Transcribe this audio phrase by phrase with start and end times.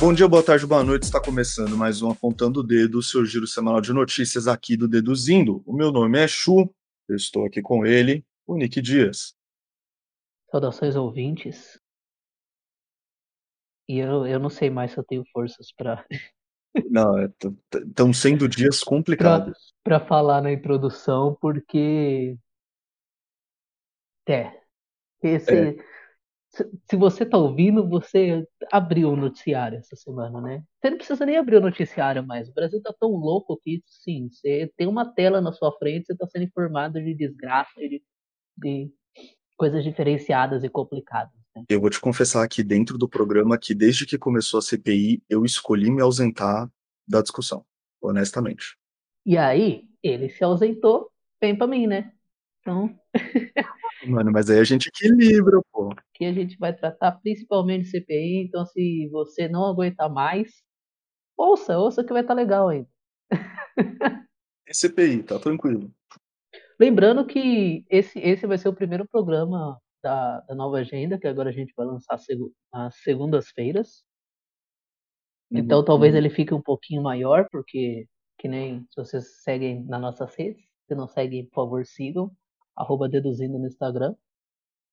[0.00, 1.02] Bom dia, boa tarde, boa noite.
[1.02, 5.60] Está começando mais um Apontando o Dedo, seu giro semanal de notícias aqui do Deduzindo.
[5.66, 6.72] O meu nome é Chu,
[7.08, 9.34] eu estou aqui com ele, o Nick Dias.
[10.52, 11.80] Saudações ouvintes.
[13.88, 16.06] E eu, eu não sei mais se eu tenho forças para
[16.88, 19.74] Não, estão é, sendo dias complicados.
[19.82, 22.38] Para falar na introdução, porque.
[24.28, 24.60] É.
[25.20, 25.76] Esse, é.
[26.50, 30.64] Se você tá ouvindo, você abriu o noticiário essa semana, né?
[30.80, 32.48] Você não precisa nem abrir o noticiário mais.
[32.48, 36.16] O Brasil tá tão louco que, sim, você tem uma tela na sua frente, você
[36.16, 38.02] tá sendo informado de desgraça, de,
[38.56, 38.90] de
[39.56, 41.34] coisas diferenciadas e complicadas.
[41.54, 41.64] Né?
[41.68, 45.44] Eu vou te confessar aqui dentro do programa que desde que começou a CPI, eu
[45.44, 46.70] escolhi me ausentar
[47.06, 47.64] da discussão,
[48.00, 48.76] honestamente.
[49.26, 52.12] E aí, ele se ausentou, vem para mim, né?
[52.60, 52.98] Então.
[54.06, 55.94] Mano, mas aí a gente equilibra, pô.
[56.14, 60.62] Que a gente vai tratar principalmente CPI, então se você não aguentar mais,
[61.36, 62.88] ouça, ouça que vai estar tá legal ainda.
[64.66, 65.90] É CPI, tá tranquilo.
[66.78, 71.50] Lembrando que esse, esse vai ser o primeiro programa da, da nova agenda, que agora
[71.50, 72.18] a gente vai lançar
[72.72, 74.04] às segundas-feiras.
[75.50, 75.58] Uhum.
[75.58, 78.06] Então talvez ele fique um pouquinho maior, porque
[78.38, 82.30] que nem se vocês seguem na nossas redes, se não seguem, por favor, sigam,
[82.78, 84.14] arroba deduzindo no Instagram.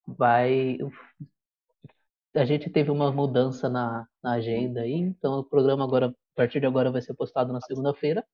[0.08, 0.78] Vai.
[2.34, 6.60] A gente teve uma mudança na, na agenda aí, então o programa agora, a partir
[6.60, 8.26] de agora, vai ser postado na segunda-feira.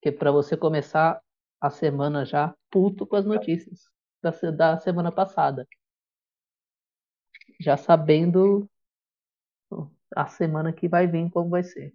[0.00, 1.20] Que é para você começar
[1.60, 3.90] a semana já puto com as notícias
[4.22, 5.66] da, da semana passada.
[7.60, 8.68] Já sabendo
[10.16, 11.94] a semana que vai vir como vai ser.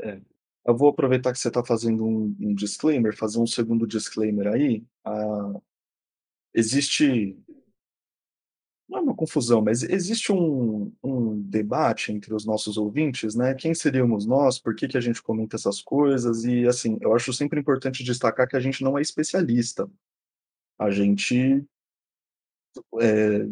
[0.00, 0.20] É.
[0.68, 4.84] Eu vou aproveitar que você está fazendo um, um, disclaimer, fazer um segundo disclaimer aí.
[5.02, 5.54] Ah,
[6.54, 7.38] existe.
[8.86, 13.54] Não é uma confusão, mas existe um, um, debate entre os nossos ouvintes, né?
[13.54, 14.58] Quem seríamos nós?
[14.58, 16.44] Por que, que a gente comenta essas coisas?
[16.44, 19.90] E, assim, eu acho sempre importante destacar que a gente não é especialista.
[20.78, 21.66] A gente
[23.00, 23.46] é,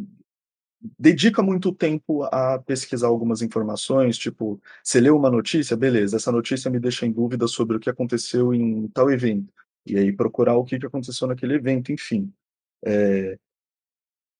[0.99, 6.71] dedica muito tempo a pesquisar algumas informações, tipo, você leu uma notícia, beleza, essa notícia
[6.71, 9.53] me deixa em dúvida sobre o que aconteceu em tal evento,
[9.85, 12.33] e aí procurar o que aconteceu naquele evento, enfim.
[12.85, 13.39] É,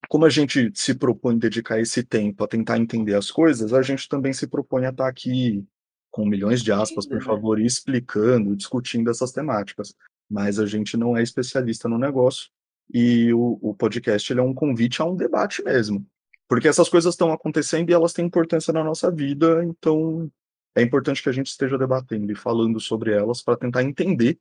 [0.07, 4.07] como a gente se propõe dedicar esse tempo a tentar entender as coisas, a gente
[4.07, 5.65] também se propõe a estar aqui
[6.11, 9.93] com milhões de aspas, por favor, explicando, discutindo essas temáticas.
[10.29, 12.49] Mas a gente não é especialista no negócio
[12.93, 16.05] e o, o podcast é um convite a um debate mesmo.
[16.47, 20.31] Porque essas coisas estão acontecendo e elas têm importância na nossa vida, então
[20.75, 24.39] é importante que a gente esteja debatendo e falando sobre elas para tentar entender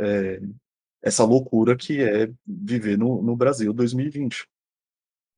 [0.00, 0.40] é,
[1.02, 4.48] essa loucura que é viver no, no Brasil 2020.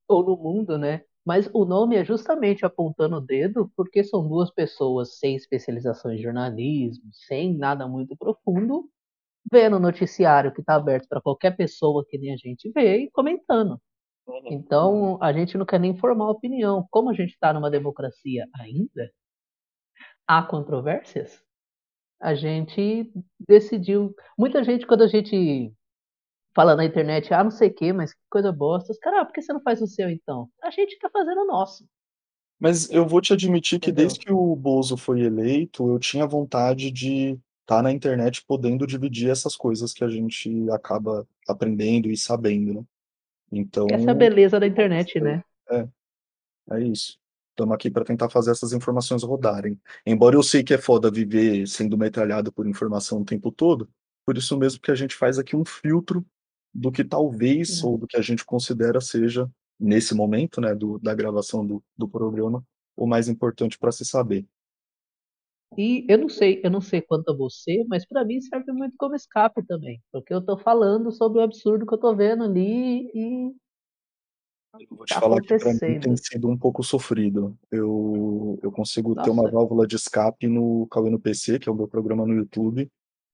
[0.08, 1.04] Ou no mundo, né?
[1.24, 6.18] Mas o nome é justamente apontando o dedo, porque são duas pessoas sem especialização em
[6.18, 8.88] jornalismo, sem nada muito profundo,
[9.50, 13.10] vendo o noticiário que está aberto para qualquer pessoa que nem a gente vê e
[13.10, 13.80] comentando.
[14.30, 14.52] Uhum.
[14.52, 16.86] Então, a gente não quer nem formar opinião.
[16.90, 19.10] Como a gente está numa democracia ainda,
[20.26, 21.42] há controvérsias,
[22.20, 23.10] a gente
[23.48, 24.14] decidiu.
[24.38, 25.72] Muita gente, quando a gente
[26.54, 29.24] fala na internet, ah, não sei o que, mas que coisa bosta, os caras, ah,
[29.24, 30.48] por que você não faz o seu então?
[30.62, 31.84] A gente está fazendo o nosso.
[32.58, 34.06] Mas eu vou te admitir que Entendeu?
[34.06, 37.30] desde que o Bozo foi eleito, eu tinha vontade de
[37.62, 42.74] estar tá na internet podendo dividir essas coisas que a gente acaba aprendendo e sabendo,
[42.74, 42.84] né?
[43.50, 43.86] Então.
[43.90, 45.42] Essa é a beleza da internet, né?
[45.70, 45.88] É.
[46.72, 47.18] É isso.
[47.50, 49.78] Estamos aqui para tentar fazer essas informações rodarem.
[50.06, 53.88] Embora eu sei que é foda viver sendo metralhado por informação o tempo todo,
[54.24, 56.24] por isso mesmo que a gente faz aqui um filtro
[56.72, 57.90] do que talvez, uhum.
[57.90, 62.08] ou do que a gente considera seja, nesse momento, né, do, da gravação do, do
[62.08, 62.64] programa,
[62.96, 64.46] o mais importante para se saber.
[65.78, 68.96] E eu não sei, eu não sei quanto a você, mas para mim serve muito
[68.98, 73.08] como escape também, porque eu tô falando sobre o absurdo que eu tô vendo ali
[73.14, 73.54] e
[74.78, 77.56] eu vou te tá falar que para mim tem sido um pouco sofrido.
[77.70, 79.24] Eu, eu consigo Nossa.
[79.24, 82.34] ter uma válvula de escape no Cauê no PC, que é o meu programa no
[82.34, 82.88] YouTube.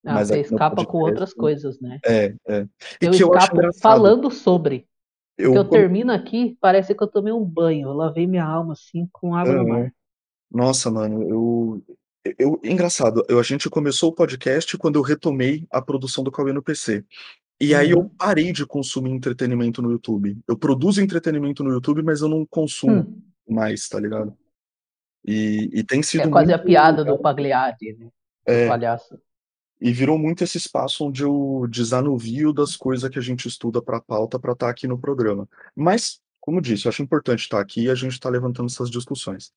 [0.05, 1.99] Ah, mas você escapa podcast, com outras coisas, né?
[2.05, 2.63] É, é.
[3.03, 4.87] E eu que escapo eu falando sobre.
[5.37, 7.89] Eu, eu termino aqui, parece que eu tomei um banho.
[7.89, 9.93] Eu lavei minha alma assim com água no mar.
[10.51, 11.83] Nossa, mano, eu,
[12.39, 16.53] eu, engraçado, eu, a gente começou o podcast quando eu retomei a produção do Cauê
[16.53, 17.05] no PC.
[17.61, 18.09] E aí eu uhum.
[18.09, 20.39] parei de consumir entretenimento no YouTube.
[20.47, 23.23] Eu produzo entretenimento no YouTube, mas eu não consumo hum.
[23.49, 24.37] mais, tá ligado?
[25.25, 26.25] E, e tem sido.
[26.25, 27.17] É quase a piada legal.
[27.17, 28.09] do Pagliari, né?
[28.47, 29.19] É, palhaço.
[29.81, 34.01] E virou muito esse espaço onde eu desanuvio das coisas que a gente estuda para
[34.01, 35.49] pauta para estar tá aqui no programa.
[35.75, 38.67] Mas, como disse, eu acho importante estar tá aqui e a gente estar tá levantando
[38.67, 39.53] essas discussões.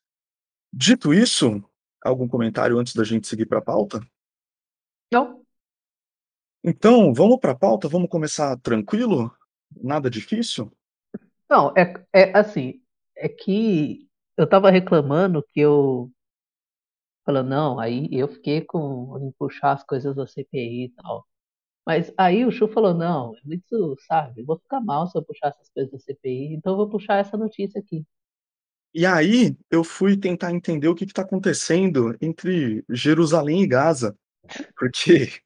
[0.73, 1.63] Dito isso,
[2.01, 4.01] algum comentário antes da gente seguir pra pauta?
[5.11, 5.45] Não.
[6.63, 9.31] Então, vamos pra pauta, vamos começar tranquilo?
[9.81, 10.71] Nada difícil?
[11.49, 12.81] Não, é é assim,
[13.17, 14.07] é que
[14.37, 16.11] eu estava reclamando que eu
[17.25, 21.25] falando: "Não", aí eu fiquei com em puxar as coisas da CPI e tal.
[21.87, 25.23] Mas aí o Chu falou: "Não, é muito, sabe, eu vou ficar mal se eu
[25.25, 28.05] puxar essas coisas da CPI, então eu vou puxar essa notícia aqui".
[28.93, 34.17] E aí, eu fui tentar entender o que que tá acontecendo entre Jerusalém e Gaza,
[34.77, 35.41] porque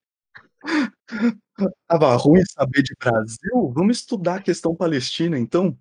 [1.82, 5.78] estava ruim saber de Brasil, vamos estudar a questão palestina então?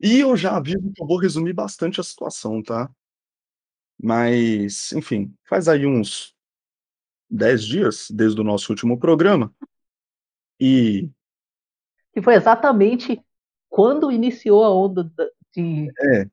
[0.00, 2.90] E eu já aviso que eu vou resumir bastante a situação, tá?
[3.98, 6.34] Mas, enfim, faz aí uns
[7.30, 9.54] 10 dias desde o nosso último programa
[10.60, 11.10] e
[12.12, 13.20] Que foi exatamente
[13.68, 15.10] quando iniciou a onda
[15.60, 16.26] É.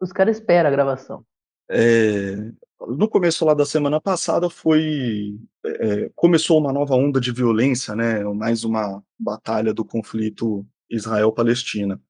[0.00, 1.24] os cara espera a gravação.
[1.70, 2.52] Eh,
[2.88, 8.24] no começo lá da semana passada foi eh, começou uma nova onda de violência, né,
[8.24, 12.00] mais uma batalha do conflito Israel-Palestina.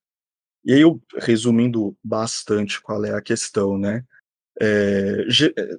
[0.65, 4.05] E aí eu resumindo bastante qual é a questão, né,
[5.29, 5.79] Je eh,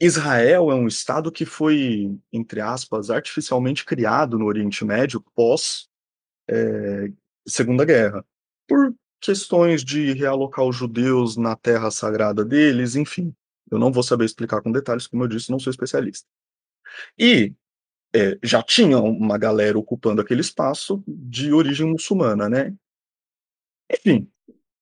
[0.00, 5.88] Israel é um estado que foi, entre aspas, "artificialmente criado" no Oriente Médio pós,
[6.48, 7.12] eh,
[7.46, 8.24] Segunda Guerra,
[8.68, 13.34] por questões de realocar os judeus na terra sagrada deles, enfim,
[13.70, 16.26] eu não vou saber explicar com detalhes, como eu disse, não sou especialista.
[17.18, 17.54] E,
[18.14, 22.74] eh, já tinha uma galera ocupando aquele espaço de origem muçulmana, né.
[23.92, 24.28] Enfim,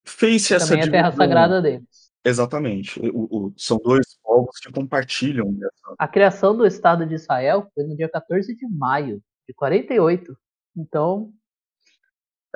[0.04, 2.10] fez-se essa Também é terra sagrada deles.
[2.24, 7.70] exatamente, o o são 2 povos que compartilham dessa A criação do Estado de Israel
[7.74, 10.36] foi no dia 14 de maio de 48,
[10.76, 11.32] então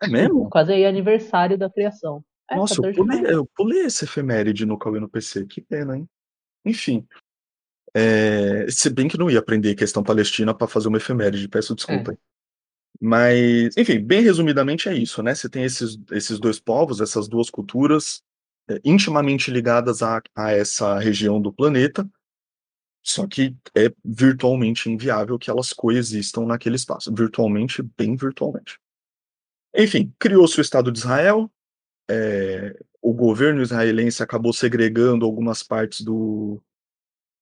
[0.02, 0.48] É mesmo?
[0.50, 2.24] quase aí aniversário da criação.
[2.50, 5.60] É, Nossa, eu 14 de pulei eu pulei essa efeméride no Cauê no PC, que
[5.60, 6.08] pena, hein.
[6.64, 7.06] Enfim,
[7.94, 12.12] eh, se bem que não ia aprender questão palestina pra fazer uma efeméride, peço desculpa
[12.12, 12.16] É.
[13.00, 17.50] Mas, enfim, bem resumidamente é isso, né, você tem esses esses 2 povos, essas 2
[17.50, 18.22] culturas,
[18.70, 22.08] eh, intimamente ligadas a a essa região do planeta,
[23.04, 28.78] só que é virtualmente inviável que elas coexistam naquele espaço, virtualmente, bem virtualmente.
[29.74, 31.50] Enfim, criou-se o Estado de Israel,
[32.10, 36.62] eh, o governo israelense acabou segregando algumas partes do,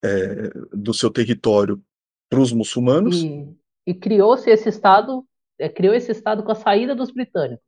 [0.04, 1.82] eh, do seu território
[2.28, 3.22] para os muçulmanos.
[3.22, 5.26] E e criou-se esse estado
[5.58, 7.64] eh, criou esse estado com a saída dos britânicos,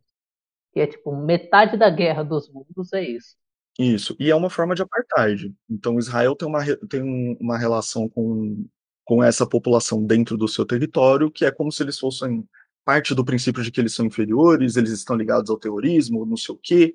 [0.73, 3.37] que é tipo metade da guerra dos mundos é isso.
[3.79, 8.09] Isso, e é uma forma de apartheid, então Israel tem uma tem um uma relação
[8.09, 8.67] com
[9.05, 12.49] com essa população dentro do seu território, que é como se eles fossem
[12.85, 16.55] parte do princípio de que eles são inferiores, eles estão ligados ao terrorismo, não sei
[16.55, 16.95] o quê,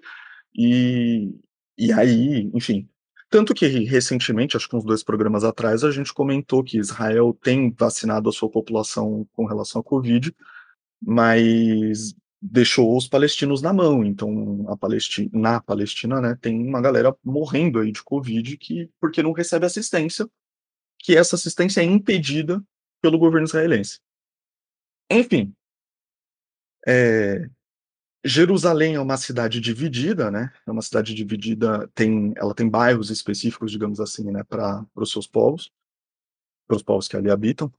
[0.56, 1.34] e
[1.78, 2.90] e aí, enfim,
[3.30, 7.72] tanto que recentemente, acho que uns 2 programas atrás, a gente comentou que Israel tem
[7.78, 10.36] vacinado a sua população com relação à covid,
[11.02, 17.16] mas deixou os palestinos na mão, então a Palesti na Palestina, né, tem uma galera
[17.24, 20.30] morrendo aí de covid que porque não recebe assistência,
[21.00, 22.64] que essa assistência é impedida
[23.02, 24.00] pelo governo israelense.
[25.10, 25.57] Enfim.
[26.86, 27.50] Eh,
[28.26, 33.72] Jerusalém é uma cidade dividida, né, é uma cidade dividida, tem ela tem bairros específicos,
[33.72, 35.72] digamos assim, né, para os seus povos,
[36.68, 37.72] para os povos que ali habitam.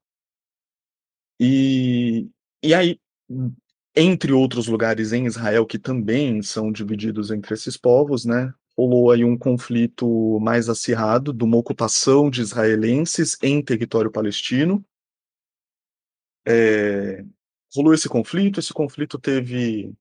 [1.41, 2.29] E
[2.63, 2.99] e aí,
[3.97, 9.25] entre outros lugares em Israel que também são divididos entre esses povos, né, rolou aí
[9.25, 14.85] um conflito mais acirrado de uma ocupação de israelenses em território palestino.
[16.47, 17.25] Eh,
[17.75, 19.93] rolou esse conflito, esse conflito teve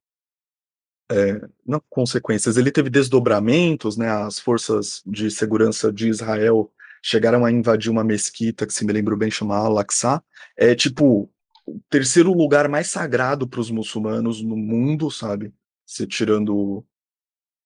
[1.11, 6.71] eh, não consequências, ele teve desdobramentos, né, as forças de segurança de Israel
[7.03, 10.21] chegaram a invadir uma mesquita que, se me lembro bem, chama Al-Aqsa,
[10.57, 11.29] é tipo
[11.65, 15.53] o 3º lugar mais sagrado para os muçulmanos no mundo, sabe,
[15.85, 16.83] você tirando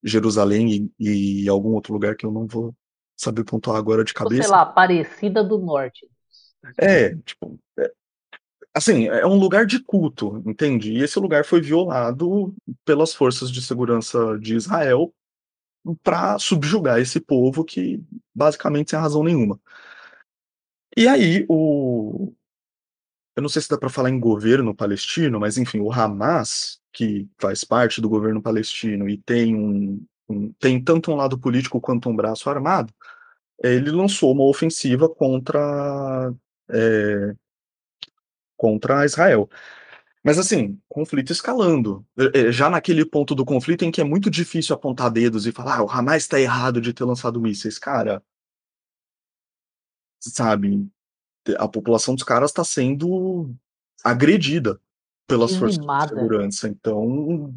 [0.03, 2.75] Jerusalém e e algum outro lugar que eu não vou
[3.15, 4.51] saber pontuar agora de Tipo, sei cabeça.
[4.51, 6.07] lá, Aparecida do Norte.
[6.77, 7.91] É, tipo, é
[8.75, 12.53] assim, é um lugar de culto, entende, e esse lugar foi violado
[12.85, 15.13] pelas forças de segurança de Israel
[16.03, 18.01] pra subjugar esse povo que,
[18.35, 19.59] basicamente, sem razão nenhuma.
[20.97, 22.33] E aí o
[23.37, 27.27] eu não sei se dá pra falar em governo palestino, mas enfim, o Hamas, que
[27.39, 32.09] faz parte do governo palestino e tem um um tem tanto um lado político quanto
[32.09, 32.93] um braço armado,
[33.63, 36.33] ele lançou uma ofensiva contra,
[36.69, 37.35] eh
[38.61, 39.49] contra Israel.
[40.23, 42.05] Mas assim, conflito escalando.
[42.19, 45.51] Eh eh, já naquele ponto do conflito em que é muito difícil apontar dedos e
[45.53, 48.23] falar: "Ah, o Hamas tá errado de ter lançado mísseis", cara
[50.19, 50.87] sabe,
[51.57, 53.55] a população dos caras tá sendo
[54.03, 54.79] agredida
[55.27, 57.55] pelas forças de segurança, então,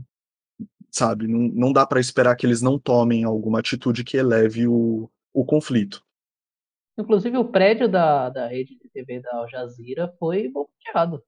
[0.91, 5.11] sabe, não não dá pra esperar que eles não tomem alguma atitude que eleve o
[5.35, 6.05] o conflito.
[6.97, 11.23] Inclusive o prédio da da rede de TV da Al Jazeera foi bombardeado.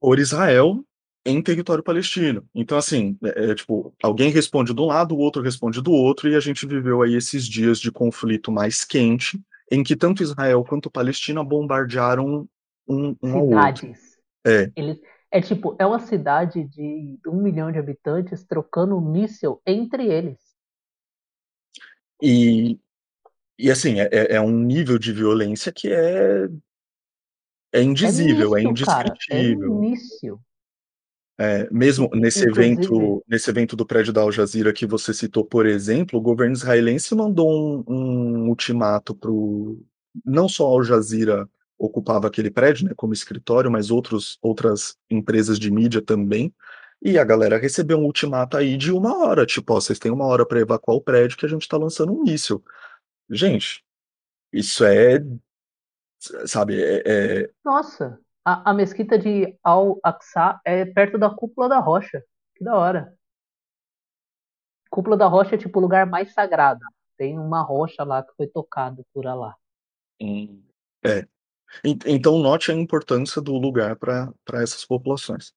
[0.00, 0.84] Por Israel,
[1.24, 2.44] em território palestino.
[2.54, 6.28] Então assim, é é tipo, alguém responde de um lado, o outro responde do outro,
[6.28, 10.64] e a gente viveu aí esses dias de conflito mais quente, em que tanto Israel
[10.64, 12.48] quanto Palestina bombardearam
[12.88, 13.76] um um ao outro.
[13.80, 14.16] Cidades.
[14.46, 14.70] É.
[14.76, 20.38] Eles é tipo, é uma cidade de 1.000.000 de habitantes trocando míssil entre eles.
[22.22, 22.78] E
[23.58, 26.48] e assim, é é é um nível de violência que é
[27.72, 29.70] é É indizível, é cara, é indescritível.
[29.70, 30.40] míssil.
[31.38, 35.12] É, mesmo In nesse inclusive evento nesse evento do prédio da Al Jazeera que você
[35.12, 39.30] citou, por exemplo, o governo israelense mandou um um ultimato para
[40.24, 41.48] não só a Al Jazeera
[41.78, 46.54] ocupava aquele prédio, né, como escritório, mas outros outras empresas de mídia também,
[47.02, 50.26] e a galera recebeu um ultimato aí de 1 hora, tipo: "Ó, vocês têm 1
[50.26, 52.62] hora pra evacuar o prédio que a gente tá lançando um míssil".
[53.30, 53.84] Gente,
[54.52, 55.18] isso é
[56.18, 61.78] sa sabe, é é Nossa, a a mesquita de Al-Aqsa é perto da Cúpula da
[61.78, 62.22] Rocha,
[62.54, 63.12] que da hora.
[64.90, 66.80] Cúpula da Rocha é tipo o lugar mais sagrado,
[67.16, 69.54] tem uma rocha lá que foi tocada por Alá.
[70.20, 70.62] Hum,
[71.04, 71.26] é.
[71.84, 75.52] En então note a importância do lugar pra essas populações.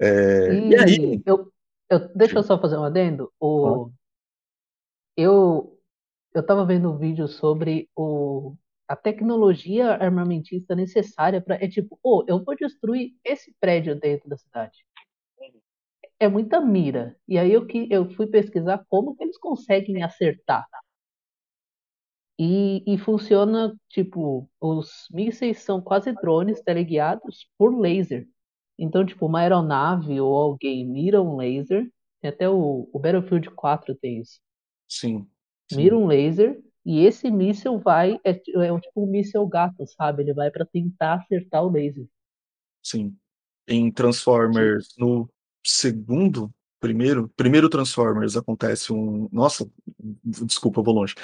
[0.00, 1.52] Eh, e E aí eu
[1.88, 3.90] eu deixa eu só fazer um adendo, o
[5.16, 5.73] eu
[6.34, 8.54] eu estava vendo um vídeo sobre o
[8.88, 14.36] a tecnologia armamentista necessária pra é tipo: "Ô, eu vou destruir esse prédio dentro da
[14.36, 14.84] cidade".
[16.18, 20.66] É muita mira, e aí eu que eu fui pesquisar como que eles conseguem acertar.
[22.38, 28.26] E e funciona, tipo, os mísseis são quase drones teleguiados por laser.
[28.78, 31.88] Então, tipo, uma aeronave ou alguém mira um laser,
[32.24, 34.40] até o o Battlefield 4 tem isso.
[34.88, 35.28] Sim,
[35.72, 40.34] Mira um laser, e esse míssil vai é é tipo um míssil gato, sabe, ele
[40.34, 42.06] vai pra tentar acertar o laser.
[42.82, 43.16] Sim.
[43.66, 45.28] Em Transformers, no
[45.64, 49.66] segundo, primeiro primeiro Transformers acontece um nossa,
[50.22, 51.14] desculpa, eu vou longe.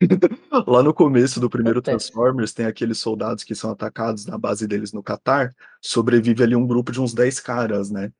[0.68, 2.12] Lá no começo do primeiro Acontece.
[2.12, 6.66] Transformers tem aqueles soldados que são atacados na base deles no Catar, sobrevive ali um
[6.66, 8.12] grupo de uns 10 caras, né.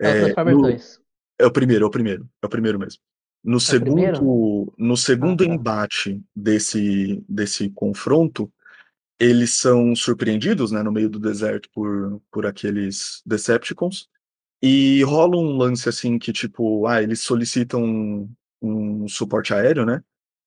[0.00, 1.00] É o Eh, Transformers no 2.
[1.38, 3.00] é o primeiro, é o primeiro, é o primeiro mesmo.
[3.44, 4.16] No É primeiro?
[4.16, 5.50] segundo no Ah, segundo tá.
[5.52, 8.50] embate desse desse confronto,
[9.20, 14.08] eles são surpreendidos, né, no meio do deserto por por aqueles Decepticons,
[14.62, 18.28] e rola um lance, assim, que tipo, ah, eles solicitam
[18.62, 20.02] um suporte aéreo, né,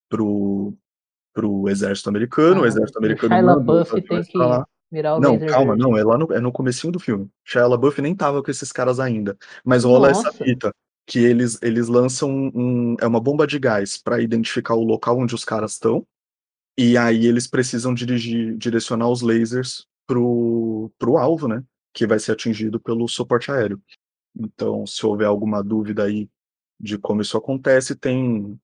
[0.10, 0.76] para o
[1.34, 5.18] para o exército americano, o Ah, exército o americano Shia LaBeouf tem que lá mirar
[5.18, 5.84] o não, laser calma, verde.
[5.84, 7.30] não, é lá no é no comecinho do filme.
[7.46, 10.44] Shia LaBeouf nem estava com esses caras ainda, mas rola essa Nossa!
[10.44, 10.74] fita,
[11.08, 15.34] que eles eles lançam um é uma bomba de gás pra identificar o local onde
[15.36, 16.06] os caras estão,
[16.78, 22.08] e aí eles precisam dirigir direcionar os lasers para o para o alvo, né, que
[22.08, 23.82] vai ser atingido pelo suporte aéreo.
[24.38, 26.30] Então, se houver alguma dúvida aí
[26.80, 28.60] de como isso acontece, tem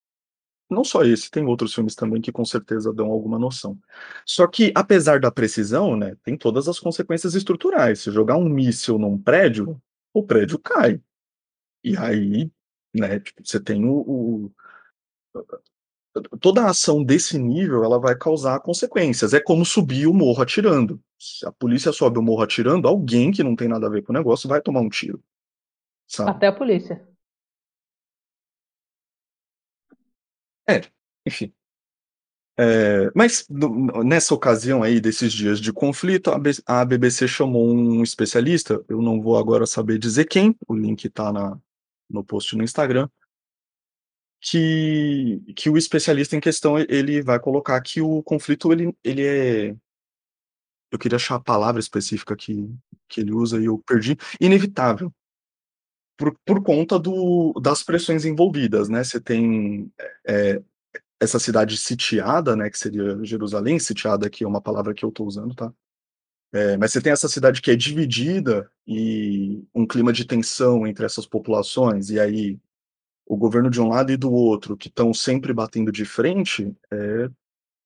[0.70, 3.78] não só esse, tem outros filmes também que com certeza dão alguma noção.
[4.26, 8.98] Só que apesar da precisão, né, tem todas as consequências estruturais, se jogar um míssil
[9.00, 9.82] num prédio,
[10.14, 11.02] o prédio cai.
[11.84, 12.52] E aí,
[12.94, 14.52] né, tipo, você tem o o
[16.40, 21.02] toda a ação desse nível, ela vai causar consequências, é como subir o morro atirando.
[21.18, 24.12] Se a polícia sobe o morro atirando, alguém que não tem nada a ver com
[24.12, 25.24] o negócio vai tomar um tiro,
[26.08, 26.30] sabe.
[26.30, 27.08] Até a polícia.
[30.70, 30.82] É,
[31.26, 31.52] enfim.
[32.58, 37.68] Eh, mas no nessa ocasião aí desses dias de conflito, a B a BBC chamou
[37.68, 41.60] um especialista, eu não vou agora saber dizer quem, o link tá na
[42.10, 43.08] no post no Instagram
[44.42, 49.76] que que o especialista em questão, ele vai colocar que o conflito ele ele é
[50.92, 52.70] eu queria achar a palavra específica que
[53.10, 55.14] que ele usa e eu perdi, inevitável.
[56.20, 59.92] Por por conta do das pressões envolvidas, né, você tem,
[60.28, 60.62] eh,
[61.20, 65.26] essa cidade sitiada, né, que seria Jerusalém, sitiada aqui é uma palavra que eu tô
[65.26, 65.74] usando, tá.
[66.54, 71.04] Eh, mas você tem essa cidade que é dividida, e um clima de tensão entre
[71.06, 72.60] essas populações, e aí,
[73.26, 77.30] o governo de um lado e do outro que estão sempre batendo de frente, é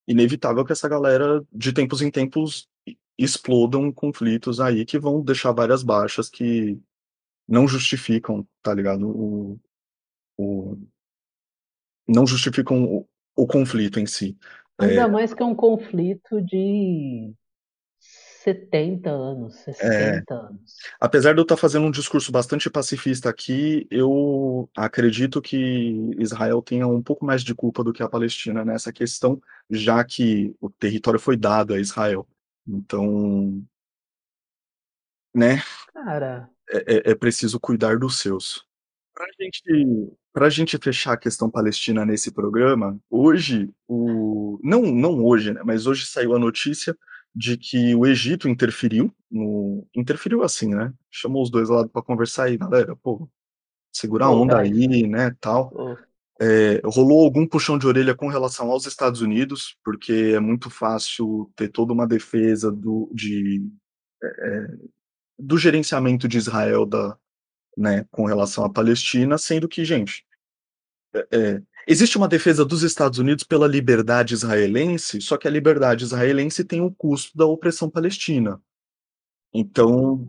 [0.08, 2.68] inevitável que essa galera, de tempos em tempos
[3.18, 6.80] explodam conflitos aí que vão deixar várias baixas que
[7.48, 9.60] não justificam, tá ligado, o
[10.40, 10.78] o
[12.08, 13.08] não justificam o
[13.40, 14.36] o conflito em si.
[14.82, 17.32] Eh Ainda mais que é um conflito de
[18.48, 20.22] 70 anos, É.
[20.22, 20.77] 60 anos.
[21.00, 25.58] Apesar de eu estar fazendo um discurso bastante pacifista aqui, eu acredito que
[26.18, 30.56] Israel tenha um pouco mais de culpa do que a Palestina nessa questão, já que
[30.62, 32.25] o território foi dado a Israel.
[32.68, 33.62] Então
[35.34, 35.62] né,
[35.94, 38.66] Cara é é é preciso cuidar dos seus.
[39.13, 45.54] Pra gente pra gente fechar a questão Palestina nesse programa, hoje o não não hoje,
[45.54, 46.96] né, mas hoje saiu a notícia
[47.38, 52.46] de que o Egito interferiu no interferiu assim, né, chamou os 2 lados pra conversar
[52.46, 53.29] aí: "Galera, pô,
[53.94, 55.74] segura a onda aí, né, tal".
[56.41, 61.51] Eh, rolou algum puxão de orelha com relação aos Estados Unidos, porque é muito fácil
[61.56, 63.62] ter toda uma defesa do de,
[64.24, 64.77] eh eh,
[65.39, 67.17] do gerenciamento de Israel da
[67.77, 70.25] né, com relação à Palestina, sendo que gente,
[71.15, 76.03] eh eh, existe uma defesa dos Estados Unidos pela liberdade israelense, só que a liberdade
[76.03, 78.62] israelense tem o custo da opressão palestina.
[79.53, 80.27] Então,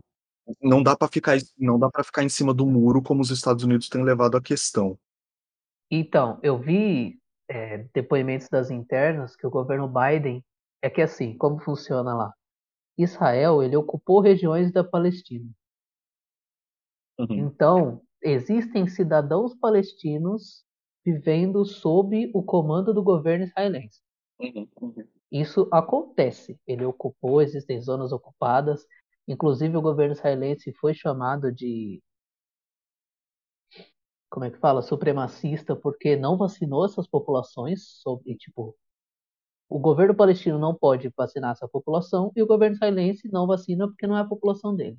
[0.61, 3.63] não dá pra ficar não dá pra ficar em cima do muro como os Estados
[3.63, 4.97] Unidos têm levado a questão.
[5.91, 10.43] Então, eu vi, eh, depoimentos das internas que o governo Biden
[10.81, 12.33] é que assim, como funciona lá,
[12.97, 15.49] Israel ele ocupou regiões da Palestina.
[17.19, 17.27] Uhum.
[17.31, 20.63] Então, existem cidadãos palestinos
[21.05, 23.99] vivendo sob o comando do governo israelense.
[24.39, 25.07] Uhum, uhum.
[25.31, 28.85] Isso acontece, ele ocupou, existem zonas ocupadas,
[29.27, 32.01] inclusive o governo israelense foi chamado de
[34.29, 34.81] como é que fala?
[34.81, 38.75] Supremacista, porque não vacinou essas populações sobre tipo,
[39.67, 44.07] o governo palestino não pode vacinar essa população e o governo israelense não vacina, porque
[44.07, 44.97] não é a população dele.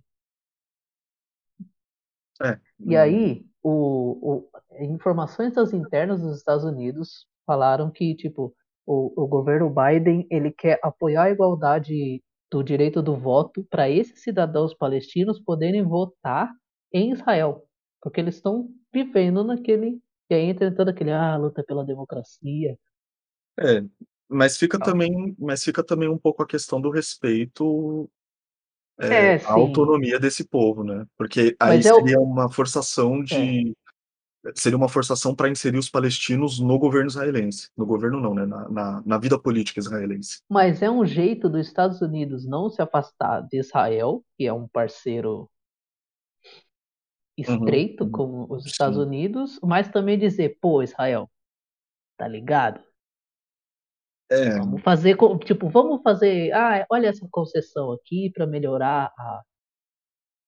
[2.43, 8.55] É, E aí, o o informações das internas dos Estados Unidos falaram que tipo,
[8.87, 14.23] o o governo Biden ele quer apoiar a igualdade do direito do voto pra esses
[14.23, 16.51] cidadãos palestinos poderem votar
[16.93, 17.65] em Israel,
[18.03, 20.01] porque eles estão vivendo naquele
[20.31, 22.77] e aí entra todo aquele: "Ah, luta pela democracia".
[23.59, 23.83] É,
[24.29, 24.87] mas fica Tal.
[24.93, 28.11] também mas fica também um pouco a questão do respeito,
[29.01, 29.47] É, à sim.
[29.49, 33.25] autonomia desse povo, né, porque aí Mas é seria uma forçação É.
[33.25, 33.77] de
[34.55, 38.69] seria uma forçação pra inserir os palestinos no governo israelense, no governo não, né, na
[38.71, 40.41] na na vida política israelense.
[40.49, 44.67] Mas é um jeito dos Estados Unidos não se afastar de Israel, que é um
[44.69, 45.49] parceiro
[47.39, 48.11] Uhum, estreito uhum.
[48.11, 49.05] com os Estados Sim.
[49.07, 51.31] Unidos, mas também dizer: "Pô, Israel,
[52.19, 52.81] tá ligado?"
[54.31, 54.61] É.
[54.61, 59.43] Vamos fazer tipo, vamos fazer: "Ah, olha essa concessão aqui pra melhorar a"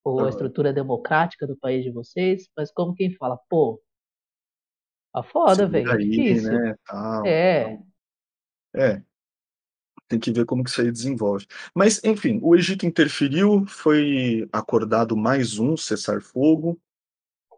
[0.04, 3.82] "ou a estrutura democrática do país de vocês", mas como quem fala: "Pô"
[5.14, 6.58] "tá foda, velho, difícil".
[6.58, 7.64] né, tal, É.
[7.64, 7.86] tal.
[8.76, 9.02] É.
[10.08, 11.46] Tem que ver como que isso aí desenvolve.
[11.74, 16.78] Mas, enfim, o Egito interferiu, foi acordado mais um cessar-fogo,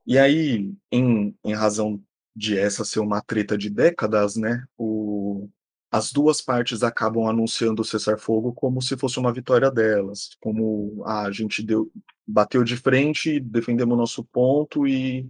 [0.06, 2.00] e aí, em em razão
[2.37, 5.48] de essa ser uma treta de décadas, né, o
[5.94, 11.24] as 2 partes acabam anunciando o cessar-fogo como se fosse uma vitória delas, como: "Ah,
[11.26, 11.90] a gente deu
[12.26, 15.28] bateu de frente, defendemos o nosso ponto e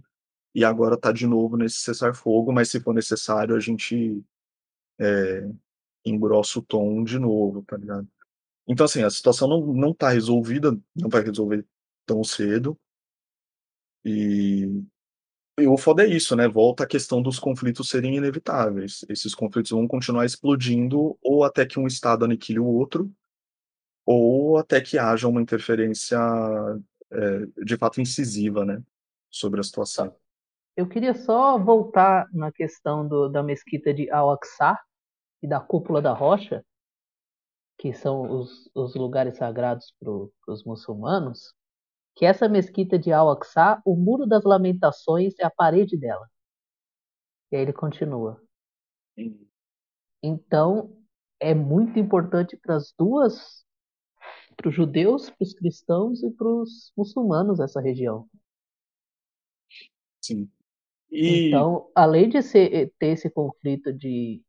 [0.55, 4.23] e agora tá de novo nesse cessar-fogo, mas se for necessário a gente,
[4.99, 5.49] eh,
[6.05, 8.07] engrossa o tom de novo", tá ligado.
[8.67, 11.65] Então, assim, a situação não não tá resolvida, não vai resolver
[12.07, 12.77] tão cedo.
[14.03, 14.85] E
[15.57, 19.05] e o foda é isso, né, volta a questão dos conflitos serem inevitáveis.
[19.07, 23.11] Esses conflitos vão continuar explodindo ou até que um estado aniquile o outro,
[24.05, 26.17] ou até que haja uma interferência,
[27.11, 28.81] eh, de fato incisiva, né,
[29.29, 30.13] sobre a situação.
[30.75, 34.77] Eu queria só voltar na questão do da mesquita de Al-Aqsa
[35.41, 36.63] e da Cúpula da Rocha
[37.77, 41.53] que são os os lugares sagrados para os muçulmanos,
[42.15, 46.27] que essa mesquita de Al-Aqsa, o Muro das Lamentações é a parede dela.
[47.51, 48.41] E aí ele continua
[49.17, 49.47] Uhum.
[50.21, 50.97] então,
[51.39, 53.63] é muito importante para as 2
[54.57, 58.27] para os judeus, para os cristãos e para os muçulmanos essa região.
[60.21, 60.49] Sim.
[61.11, 64.43] E Então, além de ser e ter esse conflito de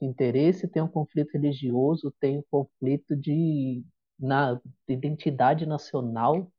[0.00, 3.84] de interesse, tem um conflito religioso, tem um conflito de
[4.18, 6.50] na identidade nacional.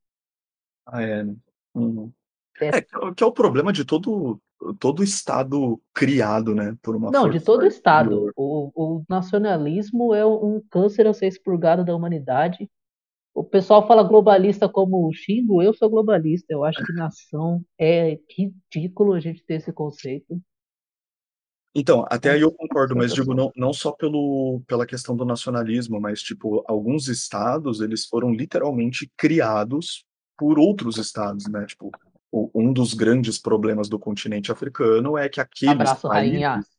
[0.92, 1.36] Ah, é, né.
[1.74, 2.12] Uhum.
[2.60, 4.40] É, É que é o que é o problema de todo
[4.78, 8.30] todo estado criado, né, por uma Não, de todo o estado.
[8.36, 12.70] O o nacionalismo é um câncer a ser expurgado da humanidade.
[13.34, 16.48] O pessoal fala globalista como xingo, eu sou globalista.
[16.50, 20.42] Eu acho que nação é ridículo a gente ter esse conceito.
[21.74, 26.02] Então, até aí eu concordo, mas digo, não, não só pelo, pela questão do nacionalismo,
[26.02, 30.04] mas, tipo, alguns estados, eles foram literalmente criados
[30.40, 31.66] por outros estados, né?
[31.66, 31.92] Tipo,
[32.32, 36.52] o- um dos grandes problemas do continente africano é que aqueles Abraço, rainha.
[36.54, 36.72] países...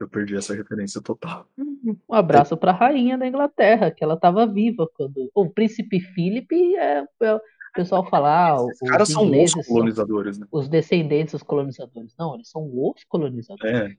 [0.00, 1.46] Eu perdi essa referência total.
[1.58, 5.28] Um abraço para a rainha da Inglaterra, que ela estava viva quando.
[5.34, 7.40] O príncipe Philip é, é- o
[7.74, 10.46] pessoal fala, ah, os caras são os ingleses são colonizadores, né?
[10.50, 12.14] os descendentes dos colonizadores.
[12.18, 13.74] Não, eles são os colonizadores.
[13.92, 13.96] É.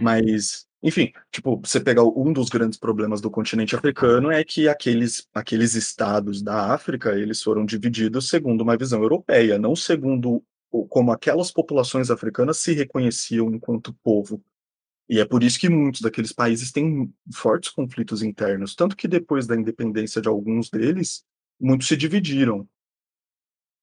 [0.00, 5.28] Mas, enfim, tipo, você pegar um dos grandes problemas do continente africano é que aqueles,
[5.34, 10.42] aqueles estados da África, eles foram divididos segundo uma visão europeia, não segundo
[10.88, 14.42] como aquelas populações africanas se reconheciam enquanto povo.
[15.08, 19.46] E é por isso que muitos daqueles países têm fortes conflitos internos, tanto que depois
[19.46, 21.24] da independência de alguns deles,
[21.60, 22.66] muitos se dividiram.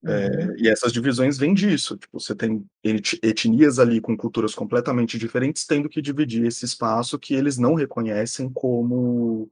[0.03, 0.55] Uhum.
[0.57, 5.65] E essas divisões vêm disso, tipo, você tem et etnias ali com culturas completamente diferentes,
[5.65, 9.49] tendo que dividir esse espaço que eles não reconhecem como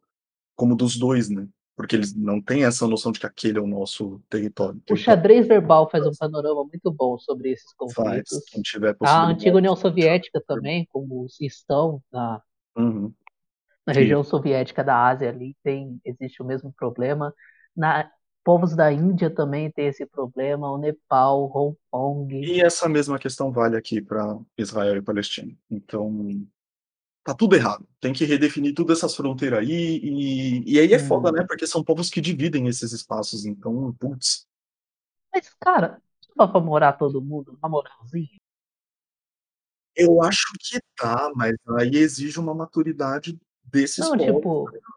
[0.55, 3.67] como dos 2, né, porque eles não têm essa noção de que aquele é o
[3.67, 4.81] nosso território.
[4.89, 8.43] O xadrez verbal faz um panorama muito bom sobre esses faz, conflitos.
[8.63, 12.41] tiver A antiga União Soviética também, como estão na,
[12.75, 13.13] Uhum.
[13.85, 13.99] na Sim.
[13.99, 17.33] região soviética da Ásia ali, tem, existe o mesmo problema.
[17.75, 18.09] Na
[18.47, 22.33] povos da Índia também tem esse problema, o Nepal, Hong Kong.
[22.33, 25.53] E essa mesma questão vale aqui para Israel e Palestina.
[25.69, 26.47] Então,
[27.25, 27.85] tá tudo errado.
[27.99, 31.33] Tem que redefinir todas essas fronteiras aí, e e aí é foda, Hum.
[31.33, 34.47] né, porque são povos que dividem esses espaços, então, putz.
[35.33, 36.01] Mas, cara,
[36.33, 38.39] dá pra morar todo mundo na moralzinha?
[39.93, 44.96] Eu acho que tá, mas aí exige uma maturidade desses Não, povos, tá tipo?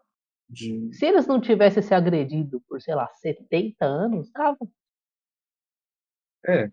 [0.51, 4.57] De se eles não tivessem se agredido por, sei lá, 70 anos, tava.
[6.45, 6.69] é.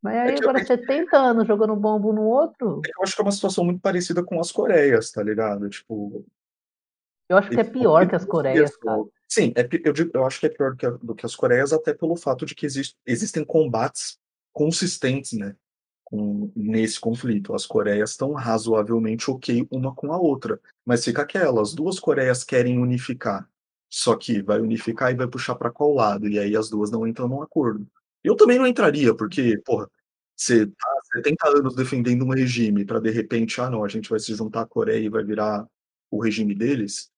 [0.00, 2.90] Mas É aí eu agora é que 70 anos jogando bomba um no outro, é
[2.96, 5.68] eu acho que é uma situação muito parecida com as Coreias, tá ligado?
[5.68, 6.24] Tipo,
[7.28, 9.02] eu acho que é pior que as Coreias, cara.
[9.26, 11.72] sim, é eu digo eu acho que é pior que a do que as Coreias,
[11.72, 14.16] até pelo fato de que exis existem combates
[14.52, 15.56] consistentes, né,
[16.06, 17.54] com nesse conflito.
[17.54, 22.44] As Coreias estão razoavelmente ok uma com a outra, mas fica aquela, as 2 Coreias
[22.44, 23.48] querem unificar,
[23.90, 26.28] só que vai unificar e vai puxar pra qual lado?
[26.28, 27.86] E aí as 2 não entram num acordo.
[28.24, 29.88] Eu também não entraria, porque, porra,
[30.36, 34.20] você tá 70 anos defendendo um regime pra de repente, "Ah não, a gente vai
[34.20, 35.66] se juntar à Coreia e vai virar
[36.10, 37.10] o regime deles",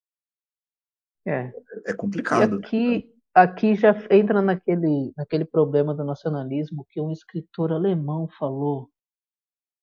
[1.27, 1.53] É.
[1.87, 2.67] é E complicado, ligado?
[2.67, 8.91] aqui, aqui já entra naquele, naquele problema do nacionalismo que um escritor alemão falou,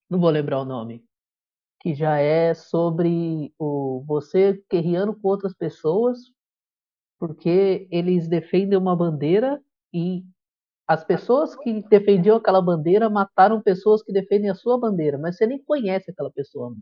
[0.08, 1.04] não vou lembrar o nome,
[1.80, 6.18] que já é sobre o você guerreando com outras pessoas,
[7.18, 9.60] porque eles defendem uma bandeira
[9.92, 10.24] e
[10.86, 15.46] as pessoas que defendiam aquela bandeira mataram pessoas que defendem a sua bandeira, mas você
[15.46, 16.74] nem conhece aquela pessoa.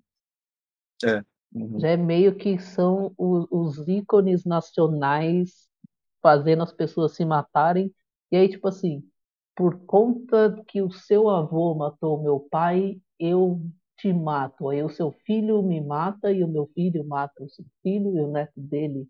[1.05, 1.22] É.
[1.55, 1.79] Uhum.
[1.79, 5.70] Já é meio que são os, os ícones nacionais
[6.25, 7.95] fazendo as pessoas se matarem.
[8.33, 9.05] E aí, tipo assim,
[9.57, 13.63] por conta que o seu avô matou meu pai, eu
[13.99, 14.71] te mato.
[14.71, 18.23] Aí o seu filho me mata e o meu filho mata o seu filho e
[18.23, 19.09] o neto dele.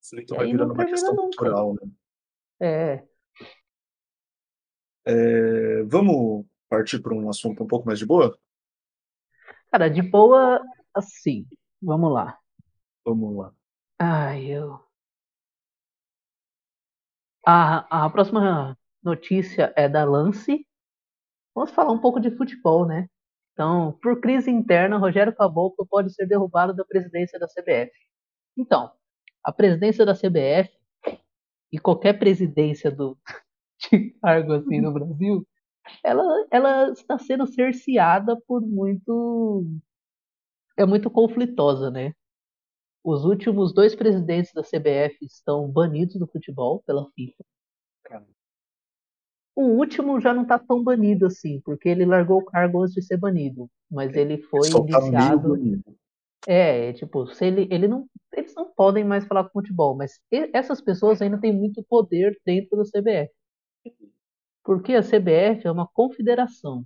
[0.00, 1.18] Isso aí E vai aí não virando uma questão nunca.
[1.18, 1.90] cultural, né.
[2.60, 3.04] É,
[5.06, 8.36] Eh, vamos partir pra um assunto um pouco mais de boa?
[9.70, 10.60] cara, de boa,
[10.94, 11.46] assim,
[11.82, 12.38] vamos lá.
[13.04, 13.54] Vamos lá.
[13.98, 14.83] Ai, eu.
[17.46, 20.66] A, a próxima notícia é da Lance.
[21.54, 23.08] Vamos falar um pouco de futebol, né?
[23.52, 27.92] Então, por crise interna, Rogério Caboclo pode ser derrubado da presidência da CBF.
[28.56, 28.90] Então,
[29.44, 30.70] a presidência da CBF
[31.70, 33.16] e qualquer presidência do,
[33.90, 35.46] de cargo assim no Brasil,
[36.02, 39.64] ela, ela está sendo cerceada por muito.
[40.76, 42.14] É muito conflitosa, né?
[43.04, 47.44] Os últimos dois presidentes da CBF estão banidos do futebol pela FIFA.
[48.02, 48.26] Cara.
[49.54, 53.02] O último já não está tão banido assim, porque ele largou o cargo antes de
[53.02, 53.70] ser banido.
[53.90, 55.50] Mas ele foi Só tá indiciado.
[55.50, 55.96] banido.
[56.46, 60.18] É, tipo, se ele, ele não, eles não podem mais falar com futebol, mas
[60.52, 63.32] essas pessoas ainda têm muito poder dentro da CBF.
[64.62, 66.84] Porque a CBF é uma confederação.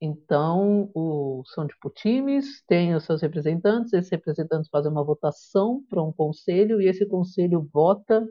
[0.00, 6.02] Então, o, são tipo times, tem os seus representantes, esses representantes fazem uma votação para
[6.02, 8.26] um conselho e esse conselho vota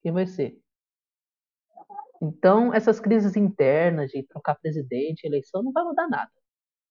[0.00, 0.56] quem vai ser.
[2.22, 6.30] Então, essas crises internas de trocar presidente, eleição, não vai mudar nada.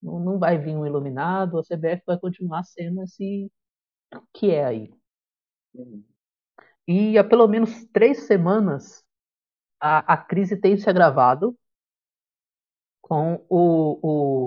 [0.02, 3.52] Não, não vai vir um iluminado, a CBF vai continuar sendo esse
[4.34, 4.94] que é aí.
[5.74, 6.04] Uhum.
[6.88, 9.04] E há pelo menos três semanas
[9.80, 11.58] a, a crise tem se agravado
[13.08, 14.00] com o,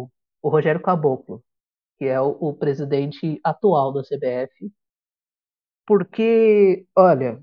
[0.05, 0.11] o,
[0.43, 1.43] o Rogério Caboclo,
[1.99, 4.71] que é o, o presidente atual da CBF.
[5.87, 7.43] Porque, olha,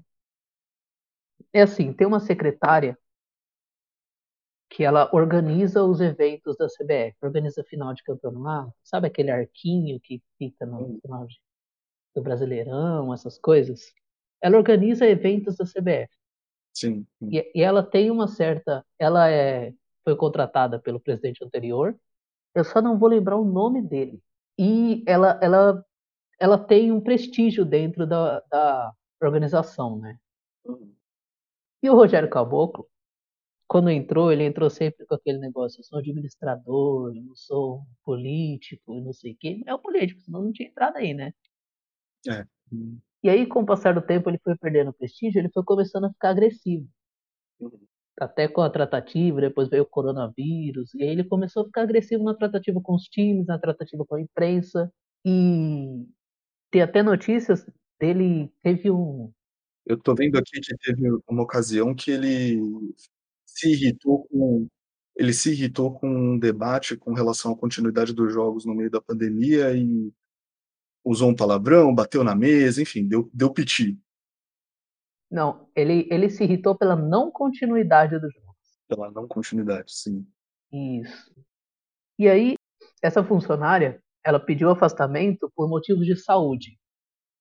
[1.51, 2.97] é assim, tem uma secretária
[4.69, 10.21] que ela organiza os eventos da CBF, organiza final de campeonato, sabe aquele arquinho que
[10.37, 11.41] fica no final de,
[12.15, 13.91] do Brasileirão, essas coisas?
[14.39, 16.13] Ela organiza eventos da CBF.
[16.73, 17.07] Sim.
[17.23, 19.73] E, e ela tem uma certa, ela é
[20.07, 21.93] foi contratada pelo presidente anterior.
[22.55, 24.23] Eu só não vou lembrar o nome dele.
[24.57, 25.85] E ela ela
[26.39, 30.17] ela tem um prestígio dentro da, da organização, né?
[30.63, 30.95] Uhum.
[31.83, 32.87] E o Rogério Caboclo,
[33.67, 38.95] quando entrou, ele entrou sempre com aquele negócio, eu sou administrador, eu não sou político,
[38.95, 39.61] e não sei o quê.
[39.65, 41.33] É o político, senão não tinha entrado aí, né?
[42.29, 42.45] É.
[43.23, 46.11] E aí, com o passar do tempo, ele foi perdendo prestígio, ele foi começando a
[46.11, 46.87] ficar agressivo.
[47.59, 47.86] Uhum.
[48.19, 52.23] Até com a tratativa, depois veio o coronavírus, e aí ele começou a ficar agressivo
[52.23, 54.91] na tratativa com os times, na tratativa com a imprensa,
[55.25, 56.05] e
[56.71, 57.65] tem até notícias
[57.99, 59.31] dele, teve um...
[59.85, 62.59] Eu tô vendo aqui que teve uma ocasião que ele
[63.45, 64.67] se irritou com
[65.17, 69.01] ele se irritou com um debate com relação à continuidade dos jogos no meio da
[69.01, 70.11] pandemia e
[71.03, 73.97] usou um palavrão, bateu na mesa, enfim, deu, deu piti.
[75.29, 78.47] Não, ele, ele se irritou pela não continuidade dos jogos.
[78.87, 80.25] Pela não continuidade, sim.
[80.71, 81.35] Isso.
[82.17, 82.55] E aí,
[83.01, 86.77] essa funcionária, ela pediu afastamento por motivos de saúde.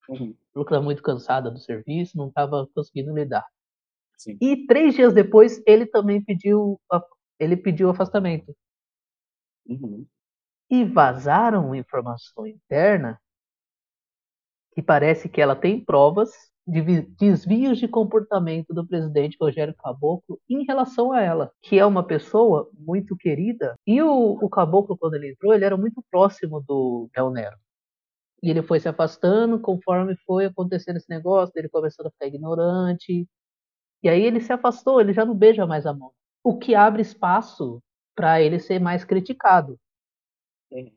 [0.09, 0.37] Uhum.
[0.55, 3.47] Ela estava muito cansada do serviço, não estava conseguindo lidar.
[4.17, 4.37] Sim.
[4.41, 6.81] E três dias depois, ele também pediu,
[7.39, 8.57] ele pediu afastamento.
[9.67, 10.07] Uhum.
[10.71, 13.21] E vazaram informação interna
[14.73, 16.31] que parece que ela tem provas
[16.67, 22.69] desvios de comportamento do presidente Rogério Caboclo em relação a ela, que é uma pessoa
[22.75, 23.77] muito querida.
[23.87, 27.57] E o, o Caboclo, quando ele entrou, ele era muito próximo do Del Nero.
[28.43, 33.29] E ele foi se afastando conforme foi acontecendo esse negócio, ele começou a ficar ignorante.
[34.03, 36.13] E aí ele se afastou, ele já não beija mais a mão.
[36.43, 37.83] O que abre espaço
[38.15, 39.79] para ele ser mais criticado.
[40.73, 40.93] Sim.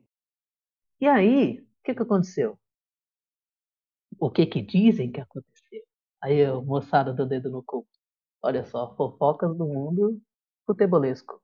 [1.00, 2.58] E aí, o que, que aconteceu?
[4.18, 5.59] O que que dizem que aconteceu?
[6.22, 7.86] Aí a moçada do dedo no cu.
[8.42, 10.20] Olha só, fofocas do mundo
[10.66, 11.40] futebolesco.